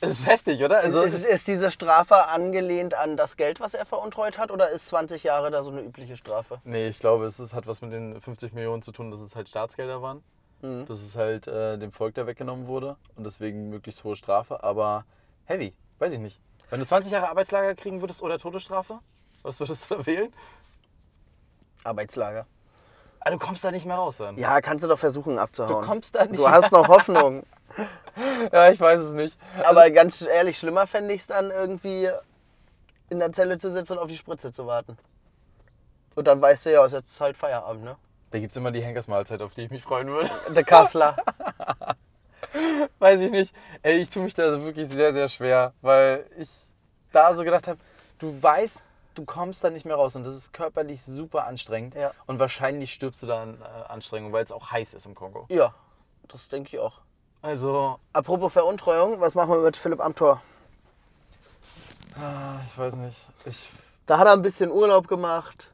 Das 0.01 0.11
ist 0.11 0.27
heftig, 0.27 0.63
oder? 0.63 0.79
Also, 0.79 1.01
ist, 1.01 1.25
ist 1.25 1.49
diese 1.49 1.71
Strafe 1.71 2.29
angelehnt 2.29 2.95
an 2.95 3.17
das 3.17 3.37
Geld, 3.37 3.61
was 3.61 3.75
er 3.75 3.87
veruntreut 3.87 4.39
hat, 4.39 4.51
oder 4.51 4.69
ist 4.69 4.89
20 4.89 5.23
Jahre 5.23 5.51
da 5.51 5.63
so 5.63 5.71
eine 5.71 5.81
übliche 5.81 6.17
Strafe? 6.17 6.61
nee, 6.65 6.89
ich 6.89 6.99
glaube, 6.99 7.25
es 7.25 7.41
ist, 7.41 7.55
hat 7.55 7.67
was 7.67 7.81
mit 7.81 7.93
den 7.93 8.21
50 8.21 8.53
Millionen 8.53 8.83
zu 8.83 8.93
tun, 8.93 9.11
dass 9.11 9.21
es 9.21 9.35
halt 9.37 9.49
Staatsgelder 9.49 10.03
waren. 10.03 10.23
Dass 10.63 11.01
es 11.01 11.15
halt 11.15 11.47
äh, 11.47 11.79
dem 11.79 11.93
Volk 11.93 12.15
da 12.15 12.27
weggenommen 12.27 12.67
wurde 12.67 12.97
und 13.15 13.23
deswegen 13.25 13.69
möglichst 13.69 14.03
hohe 14.03 14.17
Strafe. 14.17 14.65
Aber 14.65 15.05
heavy, 15.45 15.73
weiß 16.01 16.15
ich 16.15 16.19
nicht. 16.19 16.41
Wenn 16.71 16.81
du 16.81 16.87
20 16.87 17.13
Jahre 17.13 17.29
Arbeitslager 17.29 17.75
kriegen 17.77 18.01
würdest 18.01 18.21
oder 18.21 18.37
Todesstrafe, 18.39 18.99
was 19.45 19.61
würdest 19.61 19.89
du 19.89 19.95
da 19.95 20.07
wählen? 20.07 20.33
Arbeitslager. 21.85 22.47
Ah, 23.21 23.31
du 23.31 23.39
kommst 23.39 23.65
da 23.65 23.71
nicht 23.71 23.87
mehr 23.87 23.97
raus 23.97 24.17
dann. 24.17 24.37
Ja, 24.39 24.61
kannst 24.61 24.83
du 24.83 24.89
doch 24.89 24.99
versuchen 24.99 25.39
abzuhauen. 25.39 25.83
Du 25.83 25.87
kommst 25.87 26.17
da 26.17 26.25
nicht 26.25 26.39
Du 26.41 26.49
hast 26.49 26.73
noch 26.73 26.89
Hoffnung. 26.89 27.45
Ja, 28.51 28.71
ich 28.71 28.81
weiß 28.81 29.01
es 29.01 29.13
nicht. 29.13 29.39
Aber 29.65 29.91
ganz 29.91 30.23
ehrlich, 30.23 30.59
schlimmer 30.59 30.87
fände 30.87 31.13
ich 31.13 31.21
es 31.21 31.27
dann 31.27 31.51
irgendwie 31.51 32.09
in 33.11 33.19
der 33.19 33.33
Zelle 33.33 33.59
zu 33.59 33.71
sitzen 33.71 33.95
und 33.95 33.99
auf 33.99 34.09
die 34.09 34.17
Spritze 34.17 34.53
zu 34.53 34.67
warten. 34.67 34.97
Und 36.15 36.27
dann 36.27 36.41
weißt 36.41 36.67
du 36.67 36.73
ja, 36.73 36.85
ist 36.87 36.93
jetzt 36.93 37.21
halt 37.21 37.37
Feierabend, 37.37 37.85
ne? 37.85 37.97
Da 38.31 38.39
gibt 38.39 38.51
es 38.51 38.57
immer 38.57 38.71
die 38.71 38.83
Henkersmahlzeit, 38.83 39.43
auf 39.43 39.55
die 39.55 39.63
ich 39.63 39.71
mich 39.71 39.83
freuen 39.83 40.09
würde. 40.09 40.31
Der 40.55 40.65
Kassler. 40.65 41.17
Weiß 42.99 43.21
ich 43.21 43.31
nicht. 43.31 43.55
Ey, 43.83 43.99
ich 43.99 44.11
tue 44.11 44.23
mich 44.23 44.35
da 44.35 44.63
wirklich 44.65 44.89
sehr, 44.89 45.13
sehr 45.13 45.29
schwer, 45.29 45.75
weil 45.83 46.27
ich 46.39 46.49
da 47.13 47.35
so 47.35 47.45
gedacht 47.45 47.69
habe, 47.69 47.79
du 48.19 48.43
weißt, 48.43 48.83
du 49.15 49.25
kommst 49.25 49.63
da 49.63 49.71
nicht 49.71 49.85
mehr 49.85 49.97
raus 49.97 50.17
und 50.17 50.25
das 50.27 50.35
ist 50.35 50.53
körperlich 50.53 51.03
super 51.03 51.47
anstrengend. 51.47 51.95
Ja. 51.95 52.13
Und 52.27 52.39
wahrscheinlich 52.39 52.93
stirbst 52.93 53.23
du 53.23 53.27
da 53.27 53.43
an 53.43 53.61
äh, 53.61 53.93
Anstrengung, 53.93 54.33
weil 54.33 54.45
es 54.45 54.53
auch 54.53 54.71
heiß 54.71 54.95
ist 54.95 55.07
im 55.07 55.15
Kongo. 55.15 55.47
Ja, 55.49 55.75
das 56.29 56.49
denke 56.49 56.77
ich 56.77 56.79
auch. 56.81 57.01
Also, 57.47 58.01
Apropos 58.13 58.53
Veruntreuung, 58.53 59.21
was 59.21 59.37
machen 59.37 59.51
wir 59.51 59.59
mit 59.61 59.77
Philipp 59.77 60.01
Amthor? 60.01 60.43
ah, 62.21 62.59
ich 62.67 62.77
weiß 62.77 62.97
nicht. 62.97 63.29
Ich, 63.45 63.71
Da 64.05 64.19
hat 64.19 64.27
er 64.27 64.33
ein 64.33 64.43
bisschen 64.43 64.73
Urlaub 64.73 65.07
gemacht, 65.07 65.71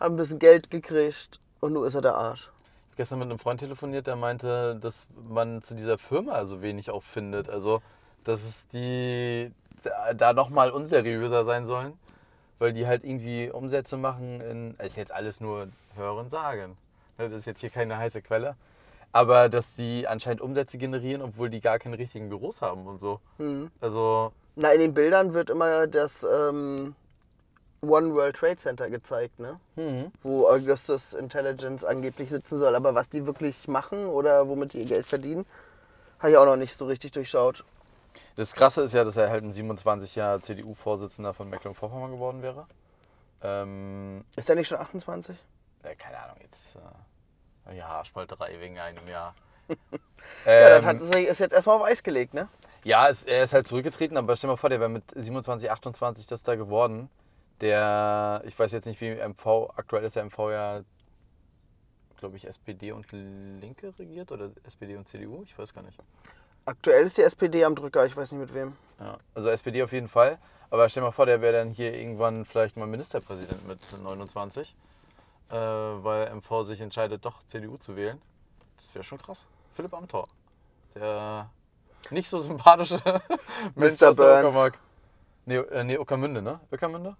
hat 0.00 0.10
ein 0.10 0.16
bisschen 0.16 0.40
Geld 0.40 0.68
gekriegt 0.68 1.38
und 1.60 1.74
nun 1.74 1.86
ist 1.86 1.94
er 1.94 2.00
der 2.00 2.16
Arsch. 2.16 2.46
habe 2.46 2.96
gestern 2.96 3.20
mit 3.20 3.30
einem 3.30 3.38
Freund 3.38 3.60
telefoniert, 3.60 4.08
der 4.08 4.16
meinte, 4.16 4.74
dass 4.74 5.06
man 5.28 5.62
zu 5.62 5.76
dieser 5.76 5.96
Firma 5.96 6.44
so 6.44 6.60
wenig 6.60 6.90
auch 6.90 7.04
findet. 7.04 7.48
Also, 7.48 7.80
dass 8.24 8.42
es 8.42 8.66
die 8.66 9.52
da, 10.16 10.32
nochmal 10.32 10.72
unseriöser 10.72 11.44
sein 11.44 11.66
sollen, 11.66 11.96
weil 12.58 12.72
die 12.72 12.88
halt 12.88 13.04
irgendwie 13.04 13.48
Umsätze 13.48 13.96
machen 13.96 14.40
in. 14.40 14.74
Ist 14.78 14.96
jetzt 14.96 15.14
alles 15.14 15.40
nur 15.40 15.68
Hören 15.94 16.30
sagen. 16.30 16.76
Das 17.16 17.30
ist 17.30 17.46
jetzt 17.46 17.60
hier 17.60 17.70
keine 17.70 17.96
heiße 17.96 18.22
Quelle. 18.22 18.56
Aber 19.12 19.48
dass 19.50 19.74
die 19.74 20.06
anscheinend 20.08 20.40
Umsätze 20.40 20.78
generieren, 20.78 21.20
obwohl 21.22 21.50
die 21.50 21.60
gar 21.60 21.78
keine 21.78 21.98
richtigen 21.98 22.28
Büros 22.30 22.62
haben 22.62 22.86
und 22.86 23.00
so. 23.00 23.20
Also, 23.80 24.32
Na, 24.56 24.72
in 24.72 24.80
den 24.80 24.94
Bildern 24.94 25.34
wird 25.34 25.50
immer 25.50 25.86
das 25.86 26.24
ähm, 26.24 26.94
One 27.82 28.14
World 28.14 28.36
Trade 28.36 28.56
Center 28.56 28.88
gezeigt, 28.88 29.38
ne? 29.38 29.60
Wo 30.22 30.46
Augustus 30.48 31.12
Intelligence 31.12 31.84
angeblich 31.84 32.30
sitzen 32.30 32.56
soll. 32.58 32.74
Aber 32.74 32.94
was 32.94 33.08
die 33.10 33.26
wirklich 33.26 33.68
machen 33.68 34.06
oder 34.06 34.48
womit 34.48 34.72
die 34.72 34.78
ihr 34.78 34.86
Geld 34.86 35.06
verdienen, 35.06 35.44
habe 36.20 36.30
ich 36.32 36.38
auch 36.38 36.46
noch 36.46 36.56
nicht 36.56 36.76
so 36.78 36.86
richtig 36.86 37.10
durchschaut. 37.10 37.64
das 38.36 38.54
Krasse 38.54 38.82
ist 38.82 38.94
ja, 38.94 39.04
dass 39.04 39.16
er 39.16 39.28
halt 39.28 39.44
ein 39.44 39.52
27 39.52 40.14
Jahre 40.16 40.40
CDU-Vorsitzender 40.40 41.34
von 41.34 41.50
Mecklenburg-Vorpommern 41.50 42.12
geworden 42.12 42.40
wäre. 42.42 42.66
Ähm, 43.42 44.24
Ist 44.36 44.48
der 44.48 44.56
nicht 44.56 44.68
schon 44.68 44.78
28? 44.78 45.36
Ja, 45.84 45.94
keine 45.96 46.22
Ahnung, 46.22 46.36
jetzt. 46.42 46.76
Äh, 46.76 46.78
ja, 47.74 47.88
Haarspalterei 47.88 48.58
wegen 48.60 48.78
einem 48.78 49.06
Jahr. 49.08 49.34
Ja, 50.46 50.76
ähm, 50.76 50.82
das 50.82 51.10
hat, 51.12 51.18
ist 51.18 51.40
jetzt 51.40 51.52
erstmal 51.52 51.76
auf 51.76 51.84
Eis 51.84 52.02
gelegt, 52.04 52.32
ne? 52.32 52.48
ja 52.84 53.08
es, 53.08 53.24
er 53.24 53.42
ist 53.44 53.54
halt 53.54 53.66
zurückgetreten, 53.66 54.16
aber 54.16 54.36
stell 54.36 54.48
dir 54.48 54.52
mal 54.52 54.56
vor, 54.56 54.70
der 54.70 54.80
wäre 54.80 54.90
mit 54.90 55.04
27, 55.14 55.70
28 55.70 56.26
das 56.26 56.42
da 56.42 56.54
geworden. 56.54 57.08
Der, 57.60 58.42
ich 58.44 58.58
weiß 58.58 58.72
jetzt 58.72 58.86
nicht, 58.86 59.00
wie 59.00 59.14
MV, 59.14 59.70
aktuell 59.76 60.04
ist 60.04 60.16
der 60.16 60.24
MV 60.24 60.38
ja, 60.50 60.80
glaube 62.16 62.36
ich, 62.36 62.46
SPD 62.46 62.92
und 62.92 63.06
Linke 63.12 63.92
regiert 63.98 64.32
oder 64.32 64.50
SPD 64.64 64.96
und 64.96 65.06
CDU, 65.06 65.42
ich 65.44 65.56
weiß 65.56 65.72
gar 65.72 65.82
nicht. 65.82 65.98
Aktuell 66.64 67.04
ist 67.04 67.18
die 67.18 67.22
SPD 67.22 67.64
am 67.64 67.74
Drücker, 67.74 68.04
ich 68.06 68.16
weiß 68.16 68.32
nicht 68.32 68.40
mit 68.40 68.54
wem. 68.54 68.76
Ja, 69.00 69.18
also 69.34 69.50
SPD 69.50 69.82
auf 69.82 69.92
jeden 69.92 70.08
Fall. 70.08 70.38
Aber 70.70 70.88
stell 70.88 71.02
dir 71.02 71.08
mal 71.08 71.12
vor, 71.12 71.26
der 71.26 71.40
wäre 71.40 71.52
dann 71.52 71.68
hier 71.68 71.94
irgendwann 71.94 72.44
vielleicht 72.44 72.76
mal 72.76 72.86
Ministerpräsident 72.86 73.66
mit 73.66 73.80
29, 74.00 74.74
äh, 75.50 75.54
weil 75.54 76.34
MV 76.34 76.62
sich 76.64 76.80
entscheidet, 76.80 77.24
doch 77.24 77.42
CDU 77.44 77.76
zu 77.76 77.96
wählen. 77.96 78.20
Das 78.76 78.94
wäre 78.94 79.04
schon 79.04 79.18
krass. 79.18 79.46
Philipp 79.72 79.94
Amthor. 79.94 80.28
Der 80.94 81.50
nicht 82.10 82.28
so 82.28 82.38
sympathische 82.38 83.00
Mensch 83.74 84.00
Mr. 84.00 84.10
aus 84.10 84.16
der 84.16 84.22
Burns. 84.24 84.44
Uckermark. 84.54 84.78
Nee, 85.46 85.56
äh, 85.56 85.84
nee, 85.84 85.98
Uckermünde, 85.98 86.42
ne? 86.42 86.60
Uckermünde? 86.70 87.16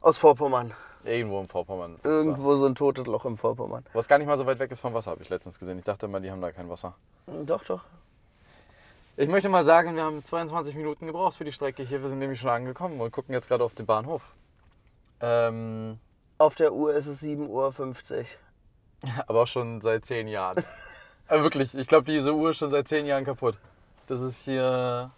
Aus 0.00 0.18
Vorpommern. 0.18 0.74
Irgendwo 1.04 1.40
im 1.40 1.48
Vorpommern. 1.48 1.98
er. 2.02 2.10
Irgendwo 2.10 2.56
so 2.56 2.66
ein 2.66 2.74
totes 2.74 3.06
Loch 3.06 3.24
im 3.24 3.36
Vorpommern. 3.36 3.84
Was 3.92 4.08
gar 4.08 4.18
nicht 4.18 4.26
mal 4.26 4.36
so 4.38 4.46
weit 4.46 4.58
weg 4.58 4.70
ist 4.70 4.80
vom 4.80 4.94
Wasser, 4.94 5.10
habe 5.12 5.22
ich 5.22 5.28
letztens 5.28 5.58
gesehen. 5.58 5.78
Ich 5.78 5.84
dachte 5.84 6.06
immer, 6.06 6.20
die 6.20 6.30
haben 6.30 6.40
da 6.40 6.50
kein 6.50 6.68
Wasser. 6.68 6.94
Hm, 7.26 7.46
Doch, 7.46 7.64
doch. 7.64 7.84
Ich 9.16 9.28
möchte 9.28 9.48
mal 9.48 9.64
sagen, 9.64 9.94
wir 9.94 10.02
haben 10.02 10.24
22 10.24 10.74
Minuten 10.74 11.06
gebraucht 11.06 11.36
für 11.36 11.44
die 11.44 11.52
Strecke 11.52 11.84
hier. 11.84 12.02
Wir 12.02 12.10
sind 12.10 12.18
nämlich 12.18 12.40
schon 12.40 12.50
angekommen 12.50 13.00
und 13.00 13.12
gucken 13.12 13.32
jetzt 13.32 13.48
gerade 13.48 13.62
auf 13.62 13.74
den 13.74 13.86
Bahnhof. 13.86 14.34
Ähm, 15.20 16.00
Auf 16.44 16.56
der 16.56 16.74
Uhr 16.74 16.94
ist 16.94 17.06
es 17.06 17.22
7.50 17.22 17.48
Uhr. 17.48 18.24
aber 19.26 19.44
auch 19.44 19.46
schon 19.46 19.80
seit 19.80 20.04
10 20.04 20.28
Jahren. 20.28 20.62
Wirklich, 21.30 21.74
ich 21.74 21.88
glaube, 21.88 22.04
diese 22.04 22.34
Uhr 22.34 22.50
ist 22.50 22.58
schon 22.58 22.70
seit 22.70 22.86
10 22.86 23.06
Jahren 23.06 23.24
kaputt. 23.24 23.56
Das 24.08 24.20
ist 24.20 24.44
hier. 24.44 25.10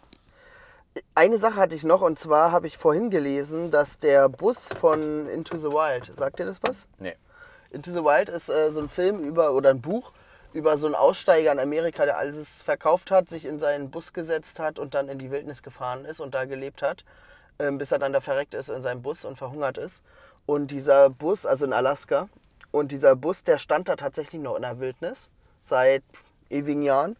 Eine 1.16 1.38
Sache 1.38 1.56
hatte 1.56 1.74
ich 1.74 1.82
noch 1.82 2.00
und 2.00 2.16
zwar 2.16 2.52
habe 2.52 2.68
ich 2.68 2.78
vorhin 2.78 3.10
gelesen, 3.10 3.72
dass 3.72 3.98
der 3.98 4.28
Bus 4.28 4.68
von 4.68 5.26
Into 5.26 5.56
the 5.56 5.66
Wild, 5.66 6.16
sagt 6.16 6.38
ihr 6.38 6.46
das 6.46 6.60
was? 6.62 6.86
Nee. 7.00 7.16
Into 7.72 7.90
the 7.90 8.04
Wild 8.04 8.28
ist 8.28 8.48
äh, 8.48 8.70
so 8.70 8.78
ein 8.78 8.88
Film 8.88 9.18
über 9.18 9.52
oder 9.52 9.70
ein 9.70 9.80
Buch 9.80 10.12
über 10.52 10.78
so 10.78 10.86
einen 10.86 10.94
Aussteiger 10.94 11.50
in 11.50 11.58
Amerika, 11.58 12.04
der 12.04 12.18
alles 12.18 12.62
verkauft 12.62 13.10
hat, 13.10 13.28
sich 13.28 13.46
in 13.46 13.58
seinen 13.58 13.90
Bus 13.90 14.12
gesetzt 14.12 14.60
hat 14.60 14.78
und 14.78 14.94
dann 14.94 15.08
in 15.08 15.18
die 15.18 15.32
Wildnis 15.32 15.64
gefahren 15.64 16.04
ist 16.04 16.20
und 16.20 16.36
da 16.36 16.44
gelebt 16.44 16.82
hat, 16.82 17.04
ähm, 17.58 17.78
bis 17.78 17.90
er 17.90 17.98
dann 17.98 18.12
da 18.12 18.20
verreckt 18.20 18.54
ist 18.54 18.70
in 18.70 18.80
seinem 18.80 19.02
Bus 19.02 19.24
und 19.24 19.36
verhungert 19.36 19.76
ist. 19.76 20.04
Und 20.46 20.70
dieser 20.70 21.10
Bus, 21.10 21.44
also 21.44 21.64
in 21.64 21.72
Alaska, 21.72 22.28
und 22.70 22.92
dieser 22.92 23.16
Bus, 23.16 23.44
der 23.44 23.58
stand 23.58 23.88
da 23.88 23.96
tatsächlich 23.96 24.40
noch 24.40 24.56
in 24.56 24.62
der 24.62 24.80
Wildnis 24.80 25.30
seit 25.62 26.02
ewigen 26.50 26.82
Jahren. 26.82 27.16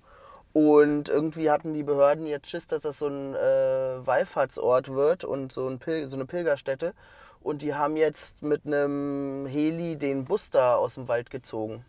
Und 0.52 1.08
irgendwie 1.08 1.50
hatten 1.50 1.74
die 1.74 1.82
Behörden 1.82 2.26
jetzt 2.26 2.48
Schiss, 2.48 2.66
dass 2.66 2.82
das 2.82 2.98
so 2.98 3.08
ein 3.08 3.34
äh, 3.34 4.06
Wallfahrtsort 4.06 4.94
wird 4.94 5.24
und 5.24 5.52
so, 5.52 5.68
ein 5.68 5.78
Pil 5.78 6.08
so 6.08 6.16
eine 6.16 6.24
Pilgerstätte. 6.24 6.94
Und 7.40 7.62
die 7.62 7.74
haben 7.74 7.96
jetzt 7.96 8.42
mit 8.42 8.64
einem 8.64 9.46
Heli 9.46 9.96
den 9.96 10.24
Bus 10.24 10.50
da 10.50 10.76
aus 10.76 10.94
dem 10.94 11.08
Wald 11.08 11.30
gezogen. 11.30 11.84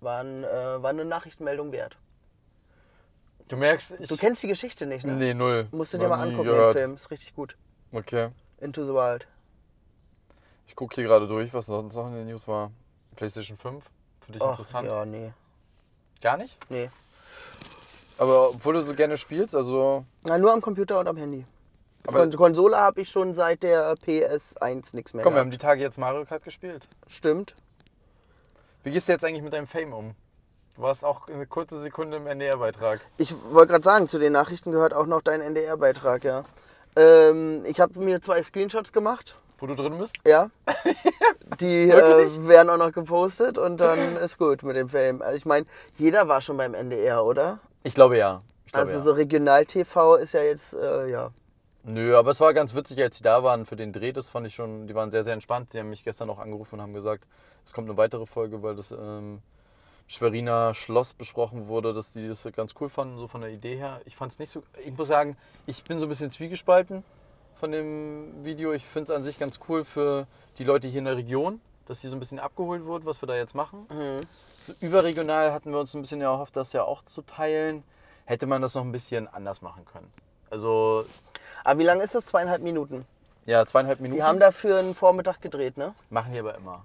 War, 0.00 0.22
ein, 0.22 0.44
äh, 0.44 0.82
war 0.82 0.90
eine 0.90 1.04
Nachrichtenmeldung 1.04 1.72
wert. 1.72 1.98
Du 3.48 3.56
merkst, 3.56 3.96
ich. 4.00 4.08
Du 4.08 4.16
kennst 4.16 4.42
die 4.42 4.48
Geschichte 4.48 4.86
nicht, 4.86 5.04
ne? 5.04 5.14
Nee, 5.14 5.34
null. 5.34 5.66
Musst 5.72 5.94
du 5.94 5.98
dir 5.98 6.08
mal 6.08 6.22
angucken, 6.22 6.44
gehört. 6.44 6.74
den 6.74 6.78
Film. 6.78 6.94
Ist 6.94 7.10
richtig 7.10 7.34
gut. 7.34 7.56
Okay. 7.92 8.30
Into 8.58 8.84
the 8.84 8.92
Wild. 8.92 9.26
Ich 10.66 10.76
gucke 10.76 10.94
hier 10.94 11.04
gerade 11.04 11.26
durch, 11.26 11.52
was 11.54 11.66
sonst 11.66 11.94
noch 11.96 12.06
in 12.06 12.14
den 12.14 12.26
News 12.26 12.48
war. 12.48 12.70
PlayStation 13.16 13.56
5. 13.56 13.84
Für 14.20 14.32
dich 14.32 14.42
Ach, 14.42 14.50
interessant? 14.50 14.88
ja, 14.88 15.04
nee. 15.04 15.32
Gar 16.20 16.36
nicht? 16.38 16.58
Nee. 16.70 16.90
Aber 18.18 18.50
obwohl 18.50 18.74
du 18.74 18.80
so 18.80 18.94
gerne 18.94 19.16
spielst, 19.16 19.54
also. 19.54 20.04
Na, 20.24 20.38
nur 20.38 20.52
am 20.52 20.60
Computer 20.60 20.98
und 21.00 21.08
am 21.08 21.16
Handy. 21.16 21.44
Aber- 22.06 22.20
Kon 22.20 22.32
Konsole 22.32 22.76
habe 22.76 23.00
ich 23.00 23.08
schon 23.10 23.34
seit 23.34 23.62
der 23.62 23.94
PS1 23.96 24.94
nichts 24.94 25.14
mehr. 25.14 25.22
Komm, 25.24 25.34
wir 25.34 25.40
haben 25.40 25.50
gehabt. 25.50 25.62
die 25.62 25.66
Tage 25.66 25.80
jetzt 25.82 25.98
Mario 25.98 26.24
Kart 26.24 26.44
gespielt. 26.44 26.88
Stimmt. 27.06 27.56
Wie 28.82 28.90
gehst 28.90 29.08
du 29.08 29.12
jetzt 29.12 29.24
eigentlich 29.24 29.42
mit 29.42 29.52
deinem 29.52 29.66
Fame 29.66 29.92
um? 29.92 30.14
Du 30.76 30.82
warst 30.82 31.04
auch 31.04 31.28
eine 31.28 31.46
kurze 31.46 31.78
Sekunde 31.80 32.16
im 32.18 32.26
NDR-Beitrag. 32.26 33.00
Ich 33.16 33.32
wollte 33.52 33.72
gerade 33.72 33.84
sagen, 33.84 34.08
zu 34.08 34.18
den 34.18 34.32
Nachrichten 34.32 34.72
gehört 34.72 34.92
auch 34.92 35.06
noch 35.06 35.22
dein 35.22 35.40
NDR-Beitrag, 35.40 36.24
ja. 36.24 36.44
Ähm, 36.96 37.64
ich 37.64 37.80
habe 37.80 37.98
mir 38.00 38.20
zwei 38.20 38.42
Screenshots 38.42 38.92
gemacht, 38.92 39.36
Wo 39.64 39.66
du 39.66 39.76
drin 39.76 39.96
bist? 39.96 40.18
ja. 40.26 40.50
Die 41.58 41.88
äh, 41.88 42.46
werden 42.46 42.68
auch 42.68 42.76
noch 42.76 42.92
gepostet 42.92 43.56
und 43.56 43.78
dann 43.80 44.18
ist 44.18 44.36
gut 44.36 44.62
mit 44.62 44.76
dem 44.76 44.90
Fame. 44.90 45.22
Also 45.22 45.38
ich 45.38 45.46
meine, 45.46 45.64
jeder 45.96 46.28
war 46.28 46.42
schon 46.42 46.58
beim 46.58 46.74
NDR, 46.74 47.24
oder? 47.24 47.60
Ich 47.82 47.94
glaube 47.94 48.18
ja. 48.18 48.42
Ich 48.66 48.72
glaube, 48.72 48.88
Also 48.88 48.98
ja. 48.98 49.02
so 49.02 49.12
Regional-TV 49.12 50.16
ist 50.16 50.34
ja 50.34 50.42
jetzt, 50.42 50.74
äh, 50.74 51.10
ja. 51.10 51.30
Nö, 51.82 52.14
aber 52.14 52.32
es 52.32 52.42
war 52.42 52.52
ganz 52.52 52.74
witzig, 52.74 53.00
als 53.02 53.16
sie 53.16 53.24
da 53.24 53.42
waren 53.42 53.64
für 53.64 53.76
den 53.76 53.94
Dreh. 53.94 54.12
Das 54.12 54.28
fand 54.28 54.46
ich 54.46 54.54
schon, 54.54 54.86
die 54.86 54.94
waren 54.94 55.10
sehr, 55.10 55.24
sehr 55.24 55.32
entspannt. 55.32 55.72
Die 55.72 55.78
haben 55.78 55.88
mich 55.88 56.04
gestern 56.04 56.28
auch 56.28 56.40
angerufen 56.40 56.74
und 56.74 56.82
haben 56.82 56.92
gesagt, 56.92 57.26
es 57.64 57.72
kommt 57.72 57.88
eine 57.88 57.96
weitere 57.96 58.26
Folge, 58.26 58.62
weil 58.62 58.76
das 58.76 58.90
ähm, 58.90 59.40
Schweriner 60.08 60.74
Schloss 60.74 61.14
besprochen 61.14 61.68
wurde, 61.68 61.94
dass 61.94 62.12
die 62.12 62.28
das 62.28 62.46
ganz 62.54 62.74
cool 62.82 62.90
fanden, 62.90 63.16
so 63.16 63.28
von 63.28 63.40
der 63.40 63.48
Idee 63.48 63.76
her. 63.76 64.02
Ich 64.04 64.14
fand 64.14 64.30
es 64.30 64.38
nicht 64.38 64.50
so, 64.50 64.62
ich 64.84 64.94
muss 64.94 65.08
sagen, 65.08 65.38
ich 65.64 65.84
bin 65.84 66.00
so 66.00 66.04
ein 66.04 66.10
bisschen 66.10 66.30
zwiegespalten 66.30 67.02
von 67.54 67.72
dem 67.72 68.44
Video. 68.44 68.72
Ich 68.72 68.84
finde 68.84 69.12
es 69.12 69.16
an 69.16 69.24
sich 69.24 69.38
ganz 69.38 69.60
cool 69.68 69.84
für 69.84 70.26
die 70.58 70.64
Leute 70.64 70.88
hier 70.88 70.98
in 70.98 71.04
der 71.06 71.16
Region, 71.16 71.60
dass 71.86 72.00
sie 72.00 72.08
so 72.08 72.16
ein 72.16 72.20
bisschen 72.20 72.38
abgeholt 72.38 72.84
wird, 72.86 73.06
was 73.06 73.22
wir 73.22 73.26
da 73.26 73.34
jetzt 73.34 73.54
machen. 73.54 73.86
So 74.62 74.72
überregional 74.80 75.52
hatten 75.52 75.72
wir 75.72 75.78
uns 75.80 75.94
ein 75.94 76.02
bisschen 76.02 76.20
erhofft, 76.20 76.56
das 76.56 76.72
ja 76.72 76.84
auch 76.84 77.02
zu 77.02 77.22
teilen. 77.22 77.82
Hätte 78.24 78.46
man 78.46 78.62
das 78.62 78.74
noch 78.74 78.82
ein 78.82 78.92
bisschen 78.92 79.28
anders 79.28 79.60
machen 79.60 79.84
können. 79.84 80.10
Also, 80.50 81.04
Aber 81.64 81.78
wie 81.78 81.84
lange 81.84 82.02
ist 82.04 82.14
das? 82.14 82.26
Zweieinhalb 82.26 82.62
Minuten. 82.62 83.04
ja, 83.44 83.66
zweieinhalb 83.66 84.00
Minuten. 84.00 84.18
Die 84.18 84.22
haben 84.22 84.40
dafür 84.40 84.78
einen 84.78 84.94
Vormittag 84.94 85.42
gedreht, 85.42 85.76
ne? 85.76 85.94
Machen 86.08 86.32
die 86.32 86.38
aber 86.38 86.54
immer. 86.54 86.84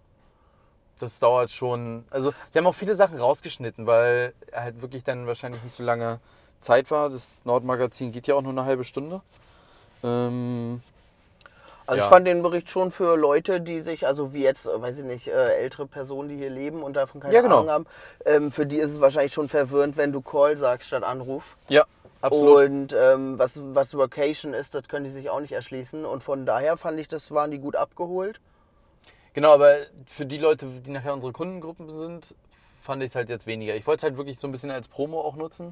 Das 1.00 1.20
dauert 1.20 1.50
schon. 1.50 2.04
Also, 2.10 2.34
die 2.54 2.58
haben 2.58 2.68
auch 2.68 2.76
viele 2.76 2.94
Sachen 2.94 3.18
rausgeschnitten, 3.18 3.88
weil 3.88 4.34
halt 4.52 4.82
wirklich 4.82 5.06
dann 5.06 5.28
wahrscheinlich 5.28 5.64
nicht 5.64 5.74
so 5.74 5.84
lange 5.84 6.20
Zeit 6.60 6.92
war. 6.92 7.10
Das 7.10 7.40
Nordmagazin 7.46 8.12
geht 8.12 8.28
ja 8.28 8.36
auch 8.36 8.42
nur 8.42 8.52
eine 8.52 8.66
halbe 8.66 8.84
Stunde. 8.84 9.22
Ähm, 10.04 10.82
Also 11.88 11.98
Ja. 12.02 12.06
ich 12.06 12.10
fand 12.10 12.28
den 12.28 12.44
Bericht 12.44 12.70
schon 12.70 12.92
für 12.92 13.18
Leute, 13.18 13.62
die 13.62 13.82
sich, 13.82 14.06
also 14.06 14.32
wie 14.36 14.44
jetzt, 14.44 14.68
äh, 14.68 14.80
weiß 14.80 15.00
ich 15.00 15.06
nicht, 15.06 15.28
äh, 15.28 15.56
ältere 15.56 15.88
Personen, 15.88 16.30
die 16.30 16.38
hier 16.38 16.52
leben 16.52 16.84
und 16.84 16.94
davon 16.94 17.20
keine 17.20 17.34
Ja, 17.34 17.42
genau. 17.42 17.62
Ahnung 17.62 17.72
haben, 17.72 17.86
ähm, 18.26 18.52
für 18.52 18.68
die 18.68 18.78
ist 18.78 18.92
es 18.92 19.02
wahrscheinlich 19.02 19.34
schon 19.34 19.50
verwirrend, 19.50 19.98
wenn 19.98 20.12
du 20.12 20.22
Call 20.22 20.56
sagst 20.56 20.90
statt 20.90 21.04
Anruf. 21.04 21.58
ja, 21.68 21.84
absolut. 22.22 22.70
Und 22.70 22.94
ähm, 22.96 23.40
was, 23.40 23.54
was 23.74 23.98
Vacation 23.98 24.54
ist, 24.54 24.76
das 24.76 24.88
können 24.88 25.06
die 25.06 25.10
sich 25.12 25.32
auch 25.32 25.40
nicht 25.40 25.54
erschließen. 25.54 26.06
Und 26.06 26.22
von 26.22 26.46
daher 26.46 26.78
fand 26.78 27.00
ich, 27.00 27.08
das 27.08 27.32
waren 27.32 27.50
die 27.50 27.58
gut 27.58 27.76
abgeholt. 27.76 28.40
Genau, 29.34 29.52
aber 29.54 29.78
für 30.06 30.28
die 30.28 30.38
Leute, 30.38 30.68
die 30.68 30.92
nachher 30.92 31.16
unsere 31.16 31.34
Kundengruppen 31.34 31.98
sind, 31.98 32.36
fand 32.84 33.02
ich 33.02 33.08
es 33.08 33.16
halt 33.16 33.30
jetzt 33.30 33.48
weniger. 33.48 33.76
Ich 33.76 33.88
wollte 33.88 34.02
es 34.02 34.04
halt 34.04 34.18
wirklich 34.18 34.38
so 34.38 34.48
ein 34.48 34.52
bisschen 34.52 34.70
als 34.70 34.88
Promo 34.90 35.22
auch 35.22 35.36
nutzen. 35.36 35.72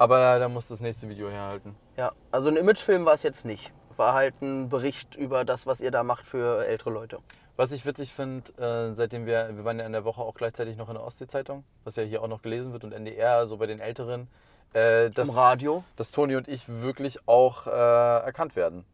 Aber 0.00 0.38
da 0.38 0.48
muss 0.48 0.66
das 0.68 0.80
nächste 0.80 1.10
Video 1.10 1.28
herhalten. 1.28 1.76
Ja, 1.98 2.12
also 2.30 2.48
ein 2.48 2.56
Imagefilm 2.56 3.04
war 3.04 3.12
es 3.12 3.22
jetzt 3.22 3.44
nicht. 3.44 3.70
war 3.96 4.14
halt 4.14 4.40
ein 4.40 4.70
Bericht 4.70 5.14
über 5.14 5.44
das, 5.44 5.66
was 5.66 5.82
ihr 5.82 5.90
da 5.90 6.02
macht 6.04 6.26
für 6.26 6.64
ältere 6.64 6.88
Leute. 6.88 7.18
Was 7.56 7.70
ich 7.72 7.84
witzig 7.84 8.14
finde, 8.14 8.50
äh, 8.56 8.94
seitdem 8.96 9.26
wir, 9.26 9.54
wir 9.54 9.64
waren 9.66 9.78
ja 9.78 9.84
in 9.84 9.92
der 9.92 10.06
Woche 10.06 10.22
auch 10.22 10.32
gleichzeitig 10.32 10.78
noch 10.78 10.88
in 10.88 10.94
der 10.94 11.04
Ostsee-Zeitung, 11.04 11.64
was 11.84 11.96
ja 11.96 12.02
hier 12.04 12.22
auch 12.22 12.28
noch 12.28 12.40
gelesen 12.40 12.72
wird 12.72 12.84
und 12.84 12.92
NDR, 12.92 13.46
so 13.46 13.58
bei 13.58 13.66
den 13.66 13.78
Älteren, 13.78 14.28
äh, 14.74 15.06
Im 15.08 15.12
dass, 15.12 15.36
Radio. 15.36 15.84
dass 15.96 16.12
Toni 16.12 16.34
und 16.36 16.48
ich 16.48 16.66
wirklich 16.66 17.18
auch 17.28 17.66
äh, 17.66 17.70
erkannt 17.70 18.56
werden. 18.56 18.86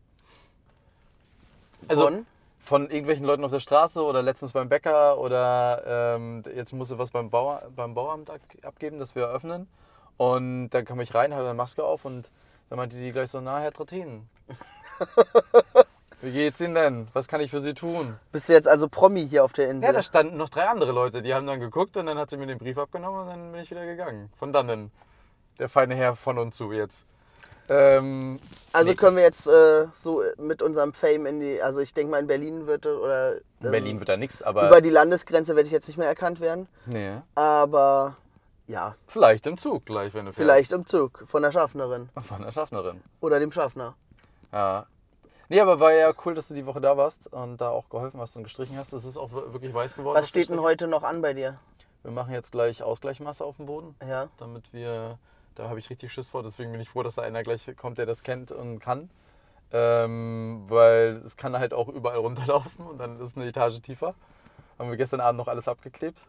Also 1.86 2.06
Von? 2.06 2.26
von 2.58 2.82
irgendwelchen 2.90 3.24
Leuten 3.24 3.44
auf 3.44 3.52
der 3.52 3.60
Straße 3.60 4.02
oder 4.02 4.22
letztens 4.22 4.54
beim 4.54 4.68
Bäcker 4.68 5.18
oder 5.18 6.16
ähm, 6.16 6.42
jetzt 6.52 6.72
musste 6.72 6.98
was 6.98 7.12
beim, 7.12 7.30
Bauer, 7.30 7.62
beim 7.76 7.94
Bauamt 7.94 8.28
ab- 8.28 8.40
abgeben, 8.64 8.98
dass 8.98 9.14
wir 9.14 9.22
eröffnen. 9.26 9.68
Und 10.16 10.70
dann 10.70 10.84
kam 10.84 11.00
ich 11.00 11.14
rein, 11.14 11.34
hatte 11.34 11.44
eine 11.44 11.54
Maske 11.54 11.84
auf 11.84 12.04
und 12.04 12.30
dann 12.68 12.78
meinte 12.78 12.96
die 12.96 13.12
gleich 13.12 13.30
so, 13.30 13.40
na 13.40 13.58
Herr 13.60 13.72
Trattin, 13.72 14.28
wie 16.20 16.32
geht's 16.32 16.60
Ihnen 16.60 16.74
denn? 16.74 17.08
Was 17.12 17.28
kann 17.28 17.40
ich 17.40 17.50
für 17.50 17.60
Sie 17.60 17.74
tun? 17.74 18.18
Bist 18.32 18.48
du 18.48 18.52
jetzt 18.52 18.66
also 18.66 18.88
Promi 18.88 19.28
hier 19.28 19.44
auf 19.44 19.52
der 19.52 19.70
Insel? 19.70 19.88
Ja, 19.88 19.92
da 19.92 20.02
standen 20.02 20.36
noch 20.36 20.48
drei 20.48 20.66
andere 20.66 20.92
Leute, 20.92 21.22
die 21.22 21.34
haben 21.34 21.46
dann 21.46 21.60
geguckt 21.60 21.96
und 21.96 22.06
dann 22.06 22.18
hat 22.18 22.30
sie 22.30 22.36
mir 22.36 22.46
den 22.46 22.58
Brief 22.58 22.78
abgenommen 22.78 23.22
und 23.22 23.26
dann 23.28 23.52
bin 23.52 23.60
ich 23.60 23.70
wieder 23.70 23.84
gegangen. 23.84 24.30
Von 24.36 24.52
dannen. 24.52 24.90
Der 25.58 25.68
feine 25.68 25.94
Herr 25.94 26.16
von 26.16 26.38
und 26.38 26.54
zu 26.54 26.72
jetzt. 26.72 27.06
Ähm, 27.68 28.38
also 28.72 28.90
nee. 28.90 28.96
können 28.96 29.16
wir 29.16 29.24
jetzt 29.24 29.46
äh, 29.48 29.86
so 29.92 30.22
mit 30.38 30.62
unserem 30.62 30.92
Fame 30.92 31.26
in 31.26 31.40
die, 31.40 31.60
also 31.60 31.80
ich 31.80 31.92
denke 31.92 32.12
mal 32.12 32.20
in 32.20 32.26
Berlin 32.26 32.66
wird 32.66 32.86
oder 32.86 33.36
in 33.36 33.40
ähm, 33.64 33.70
Berlin 33.70 33.98
wird 33.98 34.08
da 34.08 34.16
nichts, 34.16 34.42
aber. 34.42 34.68
über 34.68 34.80
die 34.80 34.90
Landesgrenze 34.90 35.56
werde 35.56 35.66
ich 35.66 35.72
jetzt 35.72 35.88
nicht 35.88 35.96
mehr 35.96 36.06
erkannt 36.06 36.40
werden. 36.40 36.68
nee. 36.86 37.20
Aber 37.34 38.16
ja, 38.66 38.94
Vielleicht 39.06 39.46
im 39.46 39.58
Zug 39.58 39.84
gleich, 39.86 40.12
wenn 40.14 40.26
du 40.26 40.32
fährst. 40.32 40.46
vielleicht 40.48 40.72
im 40.72 40.86
Zug 40.86 41.22
von 41.26 41.42
der 41.42 41.52
Schaffnerin 41.52 42.08
Von 42.20 42.42
der 42.42 42.50
Schaffnerin. 42.52 43.02
oder 43.20 43.38
dem 43.38 43.52
Schaffner. 43.52 43.94
Ja. 44.52 44.86
Nee, 45.48 45.60
aber 45.60 45.78
war 45.78 45.92
ja 45.92 46.12
cool, 46.24 46.34
dass 46.34 46.48
du 46.48 46.54
die 46.54 46.66
Woche 46.66 46.80
da 46.80 46.96
warst 46.96 47.32
und 47.32 47.58
da 47.60 47.70
auch 47.70 47.88
geholfen 47.88 48.20
hast 48.20 48.36
und 48.36 48.42
gestrichen 48.42 48.76
hast. 48.76 48.92
Es 48.92 49.04
ist 49.04 49.16
auch 49.16 49.30
wir- 49.32 49.52
wirklich 49.52 49.72
weiß 49.72 49.94
geworden. 49.94 50.18
Was 50.18 50.28
steht 50.28 50.48
denn 50.48 50.60
heute 50.60 50.88
noch 50.88 51.04
an 51.04 51.22
bei 51.22 51.34
dir? 51.34 51.58
Wir 52.02 52.10
machen 52.10 52.32
jetzt 52.32 52.50
gleich 52.52 52.82
Ausgleichmasse 52.82 53.44
auf 53.44 53.56
dem 53.56 53.66
Boden, 53.66 53.94
Ja. 54.06 54.28
damit 54.38 54.72
wir. 54.72 55.18
Da 55.54 55.68
habe 55.68 55.78
ich 55.78 55.88
richtig 55.88 56.12
Schiss 56.12 56.28
vor, 56.28 56.42
deswegen 56.42 56.70
bin 56.72 56.80
ich 56.80 56.88
froh, 56.90 57.02
dass 57.02 57.14
da 57.14 57.22
einer 57.22 57.42
gleich 57.42 57.70
kommt, 57.76 57.98
der 57.98 58.06
das 58.06 58.22
kennt 58.22 58.50
und 58.52 58.78
kann. 58.80 59.08
Ähm, 59.72 60.64
weil 60.68 61.22
es 61.24 61.36
kann 61.36 61.58
halt 61.58 61.72
auch 61.74 61.88
überall 61.88 62.18
runterlaufen 62.18 62.86
und 62.86 62.98
dann 62.98 63.20
ist 63.20 63.36
eine 63.36 63.46
Etage 63.46 63.80
tiefer. 63.82 64.14
Haben 64.78 64.90
wir 64.90 64.96
gestern 64.96 65.20
Abend 65.20 65.38
noch 65.38 65.48
alles 65.48 65.66
abgeklebt. 65.68 66.26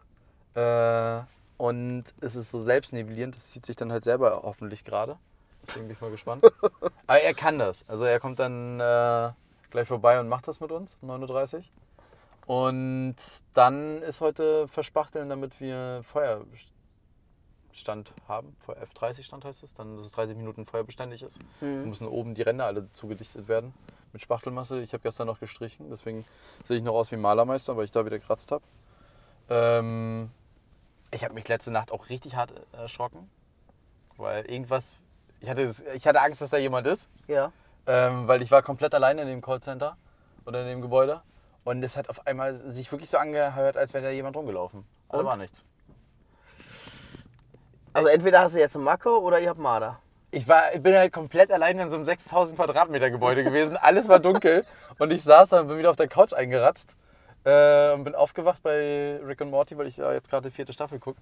Äh, 0.54 1.20
und 1.58 2.04
es 2.20 2.36
ist 2.36 2.50
so 2.50 2.60
selbstnivellierend, 2.60 3.34
das 3.34 3.50
zieht 3.50 3.66
sich 3.66 3.76
dann 3.76 3.92
halt 3.92 4.04
selber 4.04 4.40
hoffentlich 4.44 4.84
gerade. 4.84 5.18
Deswegen 5.66 5.86
bin 5.86 5.96
ich 5.96 6.00
mal 6.00 6.10
gespannt. 6.10 6.42
Aber 7.06 7.20
er 7.20 7.34
kann 7.34 7.58
das. 7.58 7.86
Also 7.88 8.04
er 8.04 8.20
kommt 8.20 8.38
dann 8.38 8.80
äh, 8.80 9.30
gleich 9.70 9.88
vorbei 9.88 10.18
und 10.20 10.28
macht 10.28 10.48
das 10.48 10.60
mit 10.60 10.72
uns, 10.72 11.02
9.30 11.02 11.56
Uhr. 11.56 11.64
Und 12.46 13.16
dann 13.52 14.00
ist 14.02 14.22
heute 14.22 14.68
Verspachteln, 14.68 15.28
damit 15.28 15.60
wir 15.60 16.00
Feuerstand 16.04 16.62
haben. 18.26 18.56
F30 18.66 19.24
Stand 19.24 19.44
heißt 19.44 19.62
es. 19.64 19.74
Dann, 19.74 19.96
dass 19.96 20.06
es 20.06 20.12
30 20.12 20.36
Minuten 20.36 20.64
feuerbeständig 20.64 21.22
ist. 21.22 21.40
Mhm. 21.60 21.82
Da 21.82 21.88
müssen 21.88 22.06
oben 22.06 22.34
die 22.34 22.42
Ränder 22.42 22.64
alle 22.64 22.86
zugedichtet 22.86 23.48
werden 23.48 23.74
mit 24.12 24.22
Spachtelmasse. 24.22 24.80
Ich 24.80 24.92
habe 24.92 25.02
gestern 25.02 25.26
noch 25.26 25.40
gestrichen, 25.40 25.90
deswegen 25.90 26.24
sehe 26.64 26.78
ich 26.78 26.82
noch 26.82 26.94
aus 26.94 27.12
wie 27.12 27.16
Malermeister, 27.16 27.76
weil 27.76 27.84
ich 27.84 27.90
da 27.90 28.06
wieder 28.06 28.18
gekratzt 28.18 28.52
habe. 28.52 28.64
Ähm, 29.50 30.30
ich 31.10 31.24
habe 31.24 31.34
mich 31.34 31.48
letzte 31.48 31.70
Nacht 31.70 31.92
auch 31.92 32.08
richtig 32.08 32.36
hart 32.36 32.52
erschrocken, 32.72 33.30
weil 34.16 34.44
irgendwas. 34.50 34.94
Ich 35.40 35.48
hatte, 35.48 35.64
das- 35.64 35.82
ich 35.94 36.06
hatte 36.06 36.20
Angst, 36.20 36.40
dass 36.40 36.50
da 36.50 36.56
jemand 36.58 36.86
ist, 36.86 37.08
Ja. 37.28 37.52
ähm, 37.86 38.26
weil 38.28 38.42
ich 38.42 38.50
war 38.50 38.62
komplett 38.62 38.94
alleine 38.94 39.22
in 39.22 39.28
dem 39.28 39.40
Callcenter 39.40 39.96
oder 40.44 40.62
in 40.62 40.66
dem 40.68 40.80
Gebäude. 40.82 41.22
Und 41.64 41.82
es 41.82 41.96
hat 41.96 42.08
auf 42.08 42.26
einmal 42.26 42.54
sich 42.56 42.90
wirklich 42.90 43.10
so 43.10 43.18
angehört, 43.18 43.76
als 43.76 43.92
wäre 43.94 44.04
da 44.04 44.10
jemand 44.10 44.36
rumgelaufen. 44.36 44.84
Aber 45.08 45.24
war 45.24 45.36
nichts. 45.36 45.64
Also 47.92 48.08
entweder 48.08 48.40
hast 48.40 48.54
du 48.54 48.58
jetzt 48.58 48.76
eine 48.76 48.84
Macke 48.84 49.10
oder 49.20 49.40
ihr 49.40 49.48
habt 49.50 49.60
Marder. 49.60 49.98
Ich, 50.30 50.46
war, 50.46 50.74
ich 50.74 50.82
bin 50.82 50.94
halt 50.94 51.12
komplett 51.12 51.50
alleine 51.50 51.82
in 51.82 51.90
so 51.90 51.96
einem 51.96 52.04
6000 52.04 52.56
Quadratmeter 52.58 53.10
Gebäude 53.10 53.44
gewesen. 53.44 53.76
Alles 53.78 54.08
war 54.08 54.18
dunkel 54.20 54.64
und 54.98 55.10
ich 55.10 55.22
saß 55.24 55.50
da 55.50 55.60
und 55.60 55.68
bin 55.68 55.78
wieder 55.78 55.90
auf 55.90 55.96
der 55.96 56.08
Couch 56.08 56.32
eingeratzt 56.34 56.96
äh, 57.48 57.92
und 57.94 58.04
bin 58.04 58.14
aufgewacht 58.14 58.62
bei 58.62 59.20
Rick 59.24 59.40
und 59.40 59.50
Morty, 59.50 59.76
weil 59.78 59.86
ich 59.86 59.96
ja 59.96 60.12
jetzt 60.12 60.28
gerade 60.30 60.48
die 60.48 60.54
vierte 60.54 60.72
Staffel 60.72 60.98
gucke. 60.98 61.20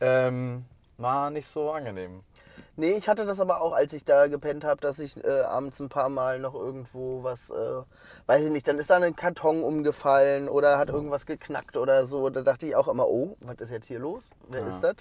Ähm, 0.00 0.64
war 0.96 1.30
nicht 1.30 1.46
so 1.46 1.70
angenehm. 1.70 2.22
Nee, 2.76 2.92
ich 2.92 3.08
hatte 3.08 3.24
das 3.24 3.38
aber 3.40 3.60
auch, 3.60 3.72
als 3.72 3.92
ich 3.92 4.04
da 4.04 4.26
gepennt 4.28 4.64
habe, 4.64 4.80
dass 4.80 4.98
ich 4.98 5.16
äh, 5.24 5.42
abends 5.42 5.78
ein 5.80 5.88
paar 5.88 6.08
Mal 6.08 6.38
noch 6.38 6.54
irgendwo 6.54 7.22
was, 7.22 7.50
äh, 7.50 7.82
weiß 8.26 8.44
ich 8.44 8.50
nicht, 8.50 8.66
dann 8.66 8.78
ist 8.78 8.90
da 8.90 8.96
ein 8.96 9.14
Karton 9.16 9.62
umgefallen 9.62 10.48
oder 10.48 10.78
hat 10.78 10.88
irgendwas 10.88 11.26
geknackt 11.26 11.76
oder 11.76 12.04
so. 12.06 12.30
Da 12.30 12.42
dachte 12.42 12.66
ich 12.66 12.74
auch 12.74 12.88
immer, 12.88 13.06
oh, 13.08 13.36
was 13.40 13.56
ist 13.58 13.70
jetzt 13.70 13.86
hier 13.86 13.98
los? 14.00 14.30
Wer 14.48 14.66
ist 14.66 14.80
das? 14.80 14.96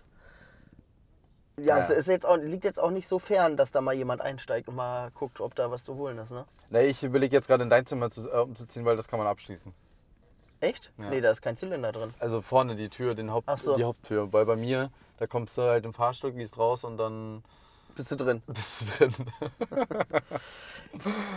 Ja, 1.59 1.79
es 1.79 1.89
Ja. 1.89 1.95
ist 1.95 2.07
jetzt 2.07 2.27
auch, 2.27 2.37
liegt 2.37 2.63
jetzt 2.63 2.79
auch 2.79 2.91
nicht 2.91 3.07
so 3.07 3.17
fern, 3.17 3.57
dass 3.57 3.71
da 3.71 3.81
mal 3.81 3.93
jemand 3.95 4.21
einsteigt 4.21 4.67
und 4.67 4.75
mal 4.75 5.09
guckt, 5.11 5.41
ob 5.41 5.55
da 5.55 5.71
was 5.71 5.83
zu 5.83 5.95
holen 5.95 6.19
ist, 6.19 6.31
ne? 6.31 6.45
Nee, 6.69 6.85
ich 6.85 7.03
überlege 7.03 7.35
jetzt 7.35 7.47
gerade 7.47 7.63
in 7.63 7.69
dein 7.69 7.85
Zimmer 7.87 8.11
zu, 8.11 8.29
äh, 8.29 8.37
umzuziehen, 8.41 8.85
weil 8.85 8.95
das 8.95 9.07
kann 9.07 9.17
man 9.17 9.27
abschließen. 9.27 9.73
Echt? 10.59 10.91
Ja. 10.97 11.09
Nee, 11.09 11.21
da 11.21 11.31
ist 11.31 11.41
kein 11.41 11.55
Zylinder 11.55 11.91
drin. 11.91 12.13
Also 12.19 12.41
vorne 12.41 12.75
die 12.75 12.89
Tür, 12.89 13.13
den 13.15 13.31
Haupt, 13.31 13.47
Ach 13.49 13.57
so. 13.57 13.75
die 13.75 13.83
Haupttür. 13.83 14.33
Weil 14.33 14.45
bei 14.45 14.55
mir, 14.55 14.89
da 15.17 15.27
kommst 15.27 15.57
du 15.57 15.63
halt 15.63 15.85
im 15.85 15.93
Fahrstuhl, 15.93 16.31
gehst 16.31 16.57
raus 16.57 16.83
und 16.83 16.97
dann 16.97 17.43
Bist 17.95 18.11
du 18.11 18.15
drin? 18.15 18.41
bist 18.47 18.99
du 18.99 19.07
drin. 19.07 19.13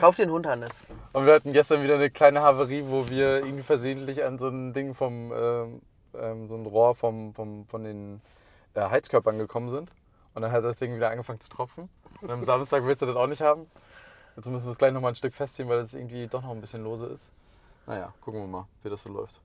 Kauf 0.00 0.16
den 0.16 0.30
Hund, 0.30 0.46
Hannes. 0.46 0.84
Und 1.12 1.26
wir 1.26 1.34
hatten 1.34 1.52
gestern 1.52 1.82
wieder 1.82 1.96
eine 1.96 2.10
kleine 2.10 2.42
Havarie, 2.42 2.84
wo 2.86 3.08
wir 3.08 3.38
irgendwie 3.38 3.62
versehentlich 3.62 4.24
an 4.24 4.38
so 4.38 4.48
ein 4.48 4.72
Ding 4.72 4.94
vom, 4.94 5.32
ähm, 5.32 5.82
ähm, 6.14 6.46
so 6.46 6.56
ein 6.56 6.66
Rohr 6.66 6.94
vom, 6.94 7.34
vom, 7.34 7.66
von 7.66 7.84
den 7.84 8.20
äh, 8.74 8.80
Heizkörpern 8.80 9.38
gekommen 9.38 9.68
sind. 9.68 9.90
Und 10.34 10.42
dann 10.42 10.52
hat 10.52 10.64
das 10.64 10.78
Ding 10.78 10.94
wieder 10.94 11.10
angefangen 11.10 11.40
zu 11.40 11.50
tropfen. 11.50 11.88
Und 12.22 12.30
am 12.30 12.44
Samstag 12.44 12.84
willst 12.86 13.02
du 13.02 13.06
das 13.06 13.16
auch 13.16 13.26
nicht 13.26 13.42
haben. 13.42 13.66
Jetzt 14.36 14.48
müssen 14.48 14.66
wir 14.66 14.70
es 14.70 14.78
gleich 14.78 14.92
nochmal 14.92 15.12
ein 15.12 15.16
Stück 15.16 15.34
festziehen, 15.34 15.68
weil 15.68 15.78
das 15.78 15.92
irgendwie 15.92 16.26
doch 16.26 16.42
noch 16.42 16.52
ein 16.52 16.60
bisschen 16.60 16.84
lose 16.84 17.06
ist. 17.06 17.30
Naja, 17.90 18.14
gucken 18.20 18.42
wir 18.42 18.46
mal, 18.46 18.66
wie 18.84 18.88
das 18.88 19.02
so 19.02 19.08
läuft. 19.08 19.40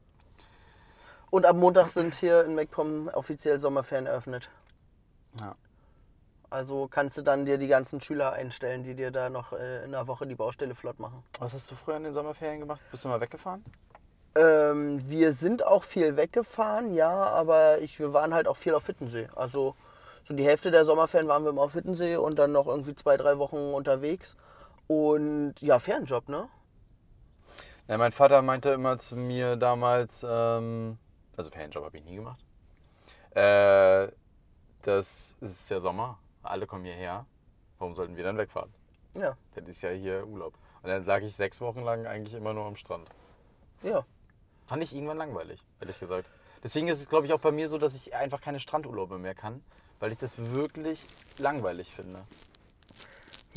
Und 1.31 1.47
am 1.47 1.59
Montag 1.59 1.87
sind 1.87 2.13
hier 2.13 2.45
in 2.45 2.53
MacPom 2.53 3.07
offiziell 3.07 3.57
Sommerferien 3.57 4.05
eröffnet. 4.05 4.51
Ja. 5.39 5.55
Also 6.51 6.87
kannst 6.87 7.17
du 7.17 7.23
dann 7.23 7.47
dir 7.47 7.57
die 7.57 7.67
ganzen 7.67 8.01
Schüler 8.01 8.33
einstellen, 8.33 8.83
die 8.83 8.93
dir 8.93 9.09
da 9.09 9.31
noch 9.31 9.51
äh, 9.53 9.83
in 9.83 9.95
einer 9.95 10.05
Woche 10.05 10.27
die 10.27 10.35
Baustelle 10.35 10.75
flott 10.75 10.99
machen. 10.99 11.23
Was 11.39 11.55
hast 11.55 11.71
du 11.71 11.75
früher 11.75 11.97
in 11.97 12.03
den 12.03 12.13
Sommerferien 12.13 12.59
gemacht? 12.59 12.79
Bist 12.91 13.03
du 13.03 13.09
mal 13.09 13.19
weggefahren? 13.19 13.65
Ähm, 14.35 15.01
wir 15.09 15.33
sind 15.33 15.65
auch 15.65 15.81
viel 15.81 16.15
weggefahren, 16.15 16.93
ja, 16.93 17.09
aber 17.09 17.79
ich, 17.79 17.99
wir 17.99 18.13
waren 18.13 18.35
halt 18.35 18.47
auch 18.47 18.57
viel 18.57 18.75
auf 18.75 18.85
Hittensee. 18.85 19.27
Also 19.35 19.73
so 20.23 20.35
die 20.35 20.45
Hälfte 20.45 20.69
der 20.69 20.85
Sommerferien 20.85 21.27
waren 21.27 21.43
wir 21.43 21.49
immer 21.49 21.63
auf 21.63 21.73
Hittensee 21.73 22.17
und 22.17 22.37
dann 22.37 22.51
noch 22.51 22.67
irgendwie 22.67 22.93
zwei, 22.93 23.17
drei 23.17 23.39
Wochen 23.39 23.73
unterwegs. 23.73 24.35
Und 24.85 25.55
ja, 25.61 25.79
Fernjob, 25.79 26.29
ne? 26.29 26.47
Ja, 27.87 27.97
mein 27.97 28.11
Vater 28.11 28.41
meinte 28.41 28.69
immer 28.69 28.97
zu 28.97 29.15
mir 29.15 29.55
damals, 29.57 30.25
ähm, 30.27 30.97
also 31.37 31.51
Ferienjob 31.51 31.85
habe 31.85 31.97
ich 31.97 32.03
nie 32.03 32.15
gemacht. 32.15 32.43
Äh, 33.31 34.07
das 34.81 35.35
ist 35.41 35.69
ja 35.69 35.79
Sommer, 35.79 36.17
alle 36.41 36.65
kommen 36.65 36.83
hierher. 36.85 37.25
Warum 37.77 37.93
sollten 37.93 38.15
wir 38.15 38.23
dann 38.23 38.37
wegfahren? 38.37 38.73
Ja, 39.13 39.37
Dann 39.53 39.65
ist 39.67 39.81
ja 39.81 39.89
hier 39.91 40.25
Urlaub. 40.25 40.53
Und 40.81 40.89
dann 40.89 41.03
lag 41.05 41.21
ich 41.21 41.35
sechs 41.35 41.61
Wochen 41.61 41.81
lang 41.81 42.05
eigentlich 42.05 42.33
immer 42.33 42.53
nur 42.53 42.65
am 42.65 42.75
Strand. 42.75 43.09
ja. 43.81 44.05
Fand 44.67 44.81
ich 44.81 44.95
irgendwann 44.95 45.17
langweilig, 45.17 45.63
ehrlich 45.79 45.99
gesagt. 45.99 46.27
Deswegen 46.63 46.87
ist 46.87 46.99
es, 46.99 47.07
glaube 47.07 47.27
ich, 47.27 47.33
auch 47.33 47.39
bei 47.39 47.51
mir 47.51 47.67
so, 47.67 47.77
dass 47.77 47.93
ich 47.93 48.15
einfach 48.15 48.41
keine 48.41 48.59
Strandurlaube 48.59 49.19
mehr 49.19 49.35
kann, 49.35 49.63
weil 49.99 50.11
ich 50.11 50.17
das 50.17 50.39
wirklich 50.55 51.05
langweilig 51.37 51.93
finde. 51.93 52.23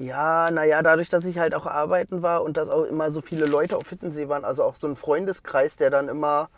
Ja, 0.00 0.50
naja, 0.52 0.80
dadurch, 0.82 1.08
dass 1.08 1.24
ich 1.24 1.38
halt 1.38 1.54
auch 1.56 1.66
arbeiten 1.66 2.22
war 2.22 2.44
und 2.44 2.56
dass 2.56 2.68
auch 2.68 2.84
immer 2.84 3.10
so 3.10 3.20
viele 3.20 3.46
Leute 3.46 3.76
auf 3.76 3.88
Hittensee 3.88 4.28
waren, 4.28 4.44
also 4.44 4.62
auch 4.62 4.76
so 4.76 4.86
ein 4.86 4.94
Freundeskreis, 4.94 5.76
der 5.76 5.90
dann 5.90 6.08
immer 6.08 6.50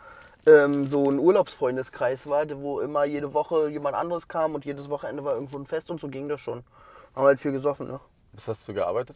ähm, 0.45 0.85
so 0.85 1.09
ein 1.09 1.17
Urlaubsfreundeskreis 1.17 2.27
war, 2.27 2.45
wo 2.61 2.79
immer 2.79 3.03
jede 3.05 3.33
Woche 3.33 3.69
jemand 3.69 3.95
anderes 3.95 4.27
kam 4.27 4.53
und 4.53 4.63
jedes 4.63 4.89
Wochenende 4.91 5.23
war 5.23 5.33
irgendwo 5.33 5.57
ein 5.57 5.65
Fest 5.65 5.89
und 5.89 5.99
so 5.99 6.07
ging 6.07 6.29
das 6.29 6.39
schon. 6.39 6.63
Haben 7.15 7.25
halt 7.25 7.39
viel 7.39 7.51
gesoffen, 7.51 7.87
ne? 7.87 7.99
Was 8.33 8.47
hast 8.47 8.67
du 8.67 8.73
gearbeitet? 8.73 9.15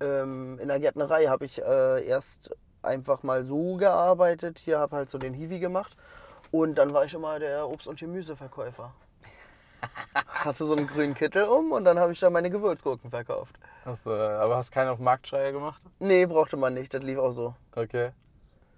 Ähm, 0.00 0.58
in 0.58 0.66
der 0.66 0.80
Gärtnerei 0.80 1.26
habe 1.26 1.44
ich 1.44 1.62
äh, 1.62 2.04
erst 2.04 2.56
einfach 2.82 3.22
mal 3.22 3.44
so 3.44 3.76
gearbeitet, 3.76 4.58
hier 4.58 4.80
habe 4.80 4.96
halt 4.96 5.10
so 5.10 5.18
den 5.18 5.34
Hiwi 5.34 5.60
gemacht 5.60 5.96
und 6.50 6.76
dann 6.76 6.92
war 6.92 7.04
ich 7.04 7.14
immer 7.14 7.38
der 7.38 7.68
Obst- 7.68 7.86
und 7.86 8.00
Gemüseverkäufer. 8.00 8.92
Hatte 10.26 10.64
so 10.64 10.74
einen 10.74 10.86
grünen 10.86 11.14
Kittel 11.14 11.44
um 11.44 11.72
und 11.72 11.84
dann 11.84 11.98
habe 11.98 12.12
ich 12.12 12.20
da 12.20 12.30
meine 12.30 12.50
Gewürzgurken 12.50 13.10
verkauft. 13.10 13.54
Hast, 13.84 14.06
du, 14.06 14.10
aber 14.10 14.56
hast 14.56 14.72
keinen 14.72 14.88
auf 14.88 14.98
Marktschreier 14.98 15.52
gemacht? 15.52 15.82
Nee, 15.98 16.26
brauchte 16.26 16.56
man 16.56 16.74
nicht, 16.74 16.92
das 16.94 17.02
lief 17.02 17.18
auch 17.18 17.32
so. 17.32 17.54
Okay. 17.74 18.10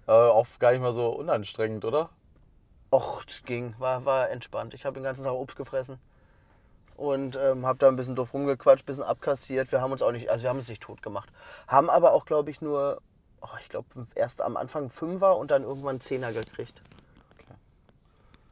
Aber 0.07 0.33
auch 0.33 0.47
gar 0.59 0.71
nicht 0.71 0.81
mal 0.81 0.91
so 0.91 1.09
unanstrengend, 1.09 1.85
oder? 1.85 2.09
Och, 2.91 3.23
ging, 3.45 3.73
war, 3.79 4.05
war 4.05 4.29
entspannt. 4.29 4.73
Ich 4.73 4.85
habe 4.85 4.93
den 4.93 5.03
ganzen 5.03 5.23
Tag 5.23 5.33
Obst 5.33 5.55
gefressen. 5.57 5.99
und 6.97 7.37
ähm, 7.37 7.65
habe 7.65 7.77
da 7.77 7.87
ein 7.87 7.95
bisschen 7.95 8.15
doof 8.15 8.33
rumgequatscht, 8.33 8.83
ein 8.83 8.85
bisschen 8.85 9.03
abkassiert. 9.03 9.71
Wir 9.71 9.81
haben 9.81 9.91
uns 9.91 10.01
auch 10.01 10.11
nicht, 10.11 10.29
also 10.29 10.43
wir 10.43 10.49
haben 10.49 10.59
uns 10.59 10.69
nicht 10.69 10.81
tot 10.83 11.01
gemacht. 11.01 11.29
Haben 11.67 11.89
aber 11.89 12.13
auch, 12.13 12.25
glaube 12.25 12.49
ich, 12.51 12.61
nur, 12.61 13.01
oh, 13.41 13.47
ich 13.59 13.69
glaube, 13.69 13.87
erst 14.15 14.41
am 14.41 14.57
Anfang 14.57 14.89
Fünfer 14.89 15.37
und 15.37 15.51
dann 15.51 15.63
irgendwann 15.63 15.99
Zehner 15.99 16.31
gekriegt. 16.31 16.81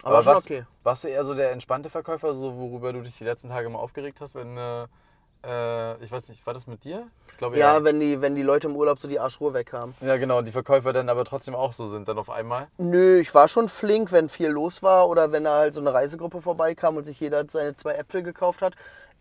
Aber, 0.04 0.22
schon 0.22 0.34
was, 0.34 0.46
okay. 0.46 0.66
warst 0.84 1.04
du 1.04 1.08
eher 1.08 1.24
so 1.24 1.34
der 1.34 1.52
entspannte 1.52 1.90
Verkäufer, 1.90 2.34
so 2.36 2.56
worüber 2.56 2.94
du 2.94 3.02
dich 3.02 3.18
die 3.18 3.24
letzten 3.24 3.50
Tage 3.50 3.70
mal 3.70 3.80
aufgeregt 3.80 4.20
hast, 4.22 4.36
wenn, 4.36 4.58
äh, 4.58 6.02
ich 6.04 6.12
weiß 6.12 6.30
nicht, 6.30 6.46
war 6.46 6.54
das 6.54 6.68
mit 6.68 6.84
dir? 6.84 7.08
Ich 7.32 7.38
glaube 7.38 7.58
Ja, 7.58 7.84
wenn 7.84 8.00
die, 8.00 8.22
wenn 8.22 8.36
die 8.36 8.44
Leute 8.44 8.68
im 8.68 8.76
Urlaub 8.76 9.00
so 9.00 9.08
die 9.08 9.20
Arschruhe 9.20 9.54
weghaben. 9.54 9.94
Ja, 10.02 10.18
genau, 10.18 10.38
und 10.38 10.48
die 10.48 10.52
Verkäufer 10.52 10.94
dann 10.94 11.10
aber 11.10 11.26
trotzdem 11.26 11.56
auch 11.56 11.74
so 11.74 11.88
sind, 11.88 12.08
dann 12.08 12.18
auf 12.18 12.30
einmal. 12.30 12.68
Nö, 12.78 13.20
ich 13.20 13.34
war 13.34 13.48
schon 13.48 13.68
flink, 13.68 14.12
wenn 14.12 14.30
viel 14.30 14.50
los 14.50 14.84
war 14.84 15.10
oder 15.10 15.32
wenn 15.32 15.44
da 15.44 15.58
halt 15.58 15.74
so 15.74 15.82
eine 15.82 15.94
Reisegruppe 15.94 16.42
vorbeikam 16.42 16.96
und 16.98 17.04
sich 17.04 17.20
jeder 17.20 17.44
seine 17.48 17.76
zwei 17.76 17.94
Äpfel 17.96 18.24
gekauft 18.24 18.62
hat. 18.62 18.76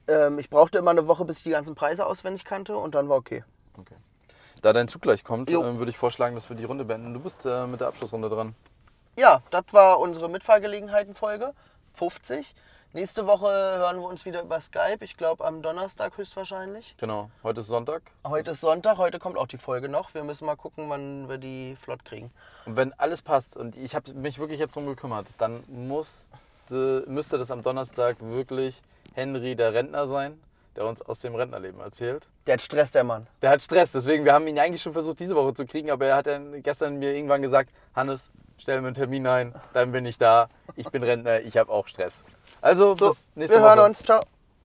Ähm, 0.07 0.39
ich 0.39 0.49
brauchte 0.51 0.79
immer 0.79 0.91
eine 0.91 1.07
Woche, 1.09 1.25
bis 1.25 1.39
ich 1.39 1.45
die 1.45 1.51
ganzen 1.51 1.75
Preise 1.75 2.07
auswendig 2.07 2.45
kannte 2.45 2.77
und 2.77 2.95
dann 2.95 3.09
war 3.09 3.17
okay. 3.17 3.45
Okay. 3.79 3.97
Da 4.63 4.73
dein 4.73 4.87
Zug 4.87 5.03
gleich 5.03 5.25
kommt, 5.25 5.51
Jo. 5.51 5.63
äh, 5.63 5.79
würde 5.79 5.91
ich 5.91 5.99
vorschlagen, 5.99 6.37
dass 6.37 6.49
wir 6.49 6.57
die 6.57 6.65
Runde 6.65 6.85
beenden. 6.85 7.15
Du 7.15 7.21
bist 7.21 7.47
äh, 7.47 7.67
mit 7.67 7.81
der 7.81 7.89
Abschlussrunde 7.89 8.29
dran. 8.29 8.55
Ja, 9.15 9.43
das 9.51 9.65
war 9.73 10.01
unsere 10.01 10.31
Mitfahrgelegenheiten-Folge 10.31 11.53
50. 11.93 12.55
Nächste 12.95 13.27
Woche 13.27 13.47
hören 13.47 14.01
wir 14.01 14.09
uns 14.09 14.25
wieder 14.25 14.41
über 14.41 14.59
Skype. 14.59 15.05
Ich 15.05 15.19
glaube 15.19 15.45
am 15.45 15.61
Donnerstag 15.61 16.17
höchstwahrscheinlich. 16.17 16.95
Genau, 16.97 17.31
heute 17.43 17.61
ist 17.61 17.67
Sonntag. 17.67 18.01
Heute 18.27 18.53
ist 18.53 18.63
Sonntag, 18.63 18.97
heute 18.97 19.19
kommt 19.19 19.37
auch 19.37 19.47
die 19.47 19.59
Folge 19.59 19.91
noch. 19.91 20.15
Wir 20.15 20.25
müssen 20.25 20.47
mal 20.47 20.57
gucken, 20.57 20.89
wann 20.89 21.29
wir 21.29 21.37
die 21.37 21.77
flott 21.77 22.07
kriegen. 22.07 22.31
Und 22.65 22.77
wenn 22.77 22.95
alles 22.95 23.21
passt 23.21 23.55
und 23.55 23.77
ich 23.77 23.95
habe 23.95 24.15
mich 24.15 24.39
wirklich 24.39 24.59
jetzt 24.59 24.77
drum 24.77 24.87
gekümmert, 24.87 25.27
dann 25.37 25.63
musste, 25.69 27.05
müsste 27.07 27.37
das 27.37 27.51
am 27.51 27.63
Donnerstag 27.63 28.17
wirklich 28.21 28.81
Henry 29.13 29.57
der 29.57 29.75
Rentner 29.75 30.07
sein, 30.07 30.41
der 30.77 30.87
uns 30.87 31.03
aus 31.03 31.21
dem 31.21 31.35
Rentnerleben 31.35 31.81
erzählt. 31.81 32.29
Der 32.47 32.55
hat 32.55 32.63
Stress, 32.63 32.91
der 32.93 33.05
Mann. 33.05 33.27
Der 33.43 33.51
hat 33.51 33.63
Stress, 33.63 33.93
deswegen, 33.93 34.25
wir 34.25 34.33
haben 34.33 34.47
ihn 34.47 34.59
eigentlich 34.59 34.83
schon 34.83 34.93
versucht, 34.93 35.21
diese 35.21 35.35
Woche 35.37 35.55
zu 35.55 35.67
kriegen, 35.67 35.91
aber 35.91 36.07
er 36.07 36.17
hat 36.17 36.27
dann 36.27 36.63
gestern 36.63 36.99
mir 36.99 37.15
irgendwann 37.15 37.43
gesagt, 37.43 37.71
Hannes, 37.95 38.31
stell 38.59 38.81
mir 38.81 38.89
einen 38.89 38.95
Termin 38.97 39.27
ein, 39.27 39.55
dann 39.73 39.93
bin 39.93 40.07
ich 40.07 40.19
da. 40.19 40.49
Ich 40.77 40.89
bin 40.91 41.03
Rentner, 41.03 41.41
ich 41.41 41.57
habe 41.57 41.71
auch 41.71 41.87
Stress. 41.89 42.25
Also, 42.61 42.95
So, 42.97 43.09
bis 43.09 43.29
nächste 43.35 43.57
wir 43.59 43.63
Woche. 43.63 43.77
hören 43.77 43.91
uns. 43.91 44.03
Ciao. 44.03 44.23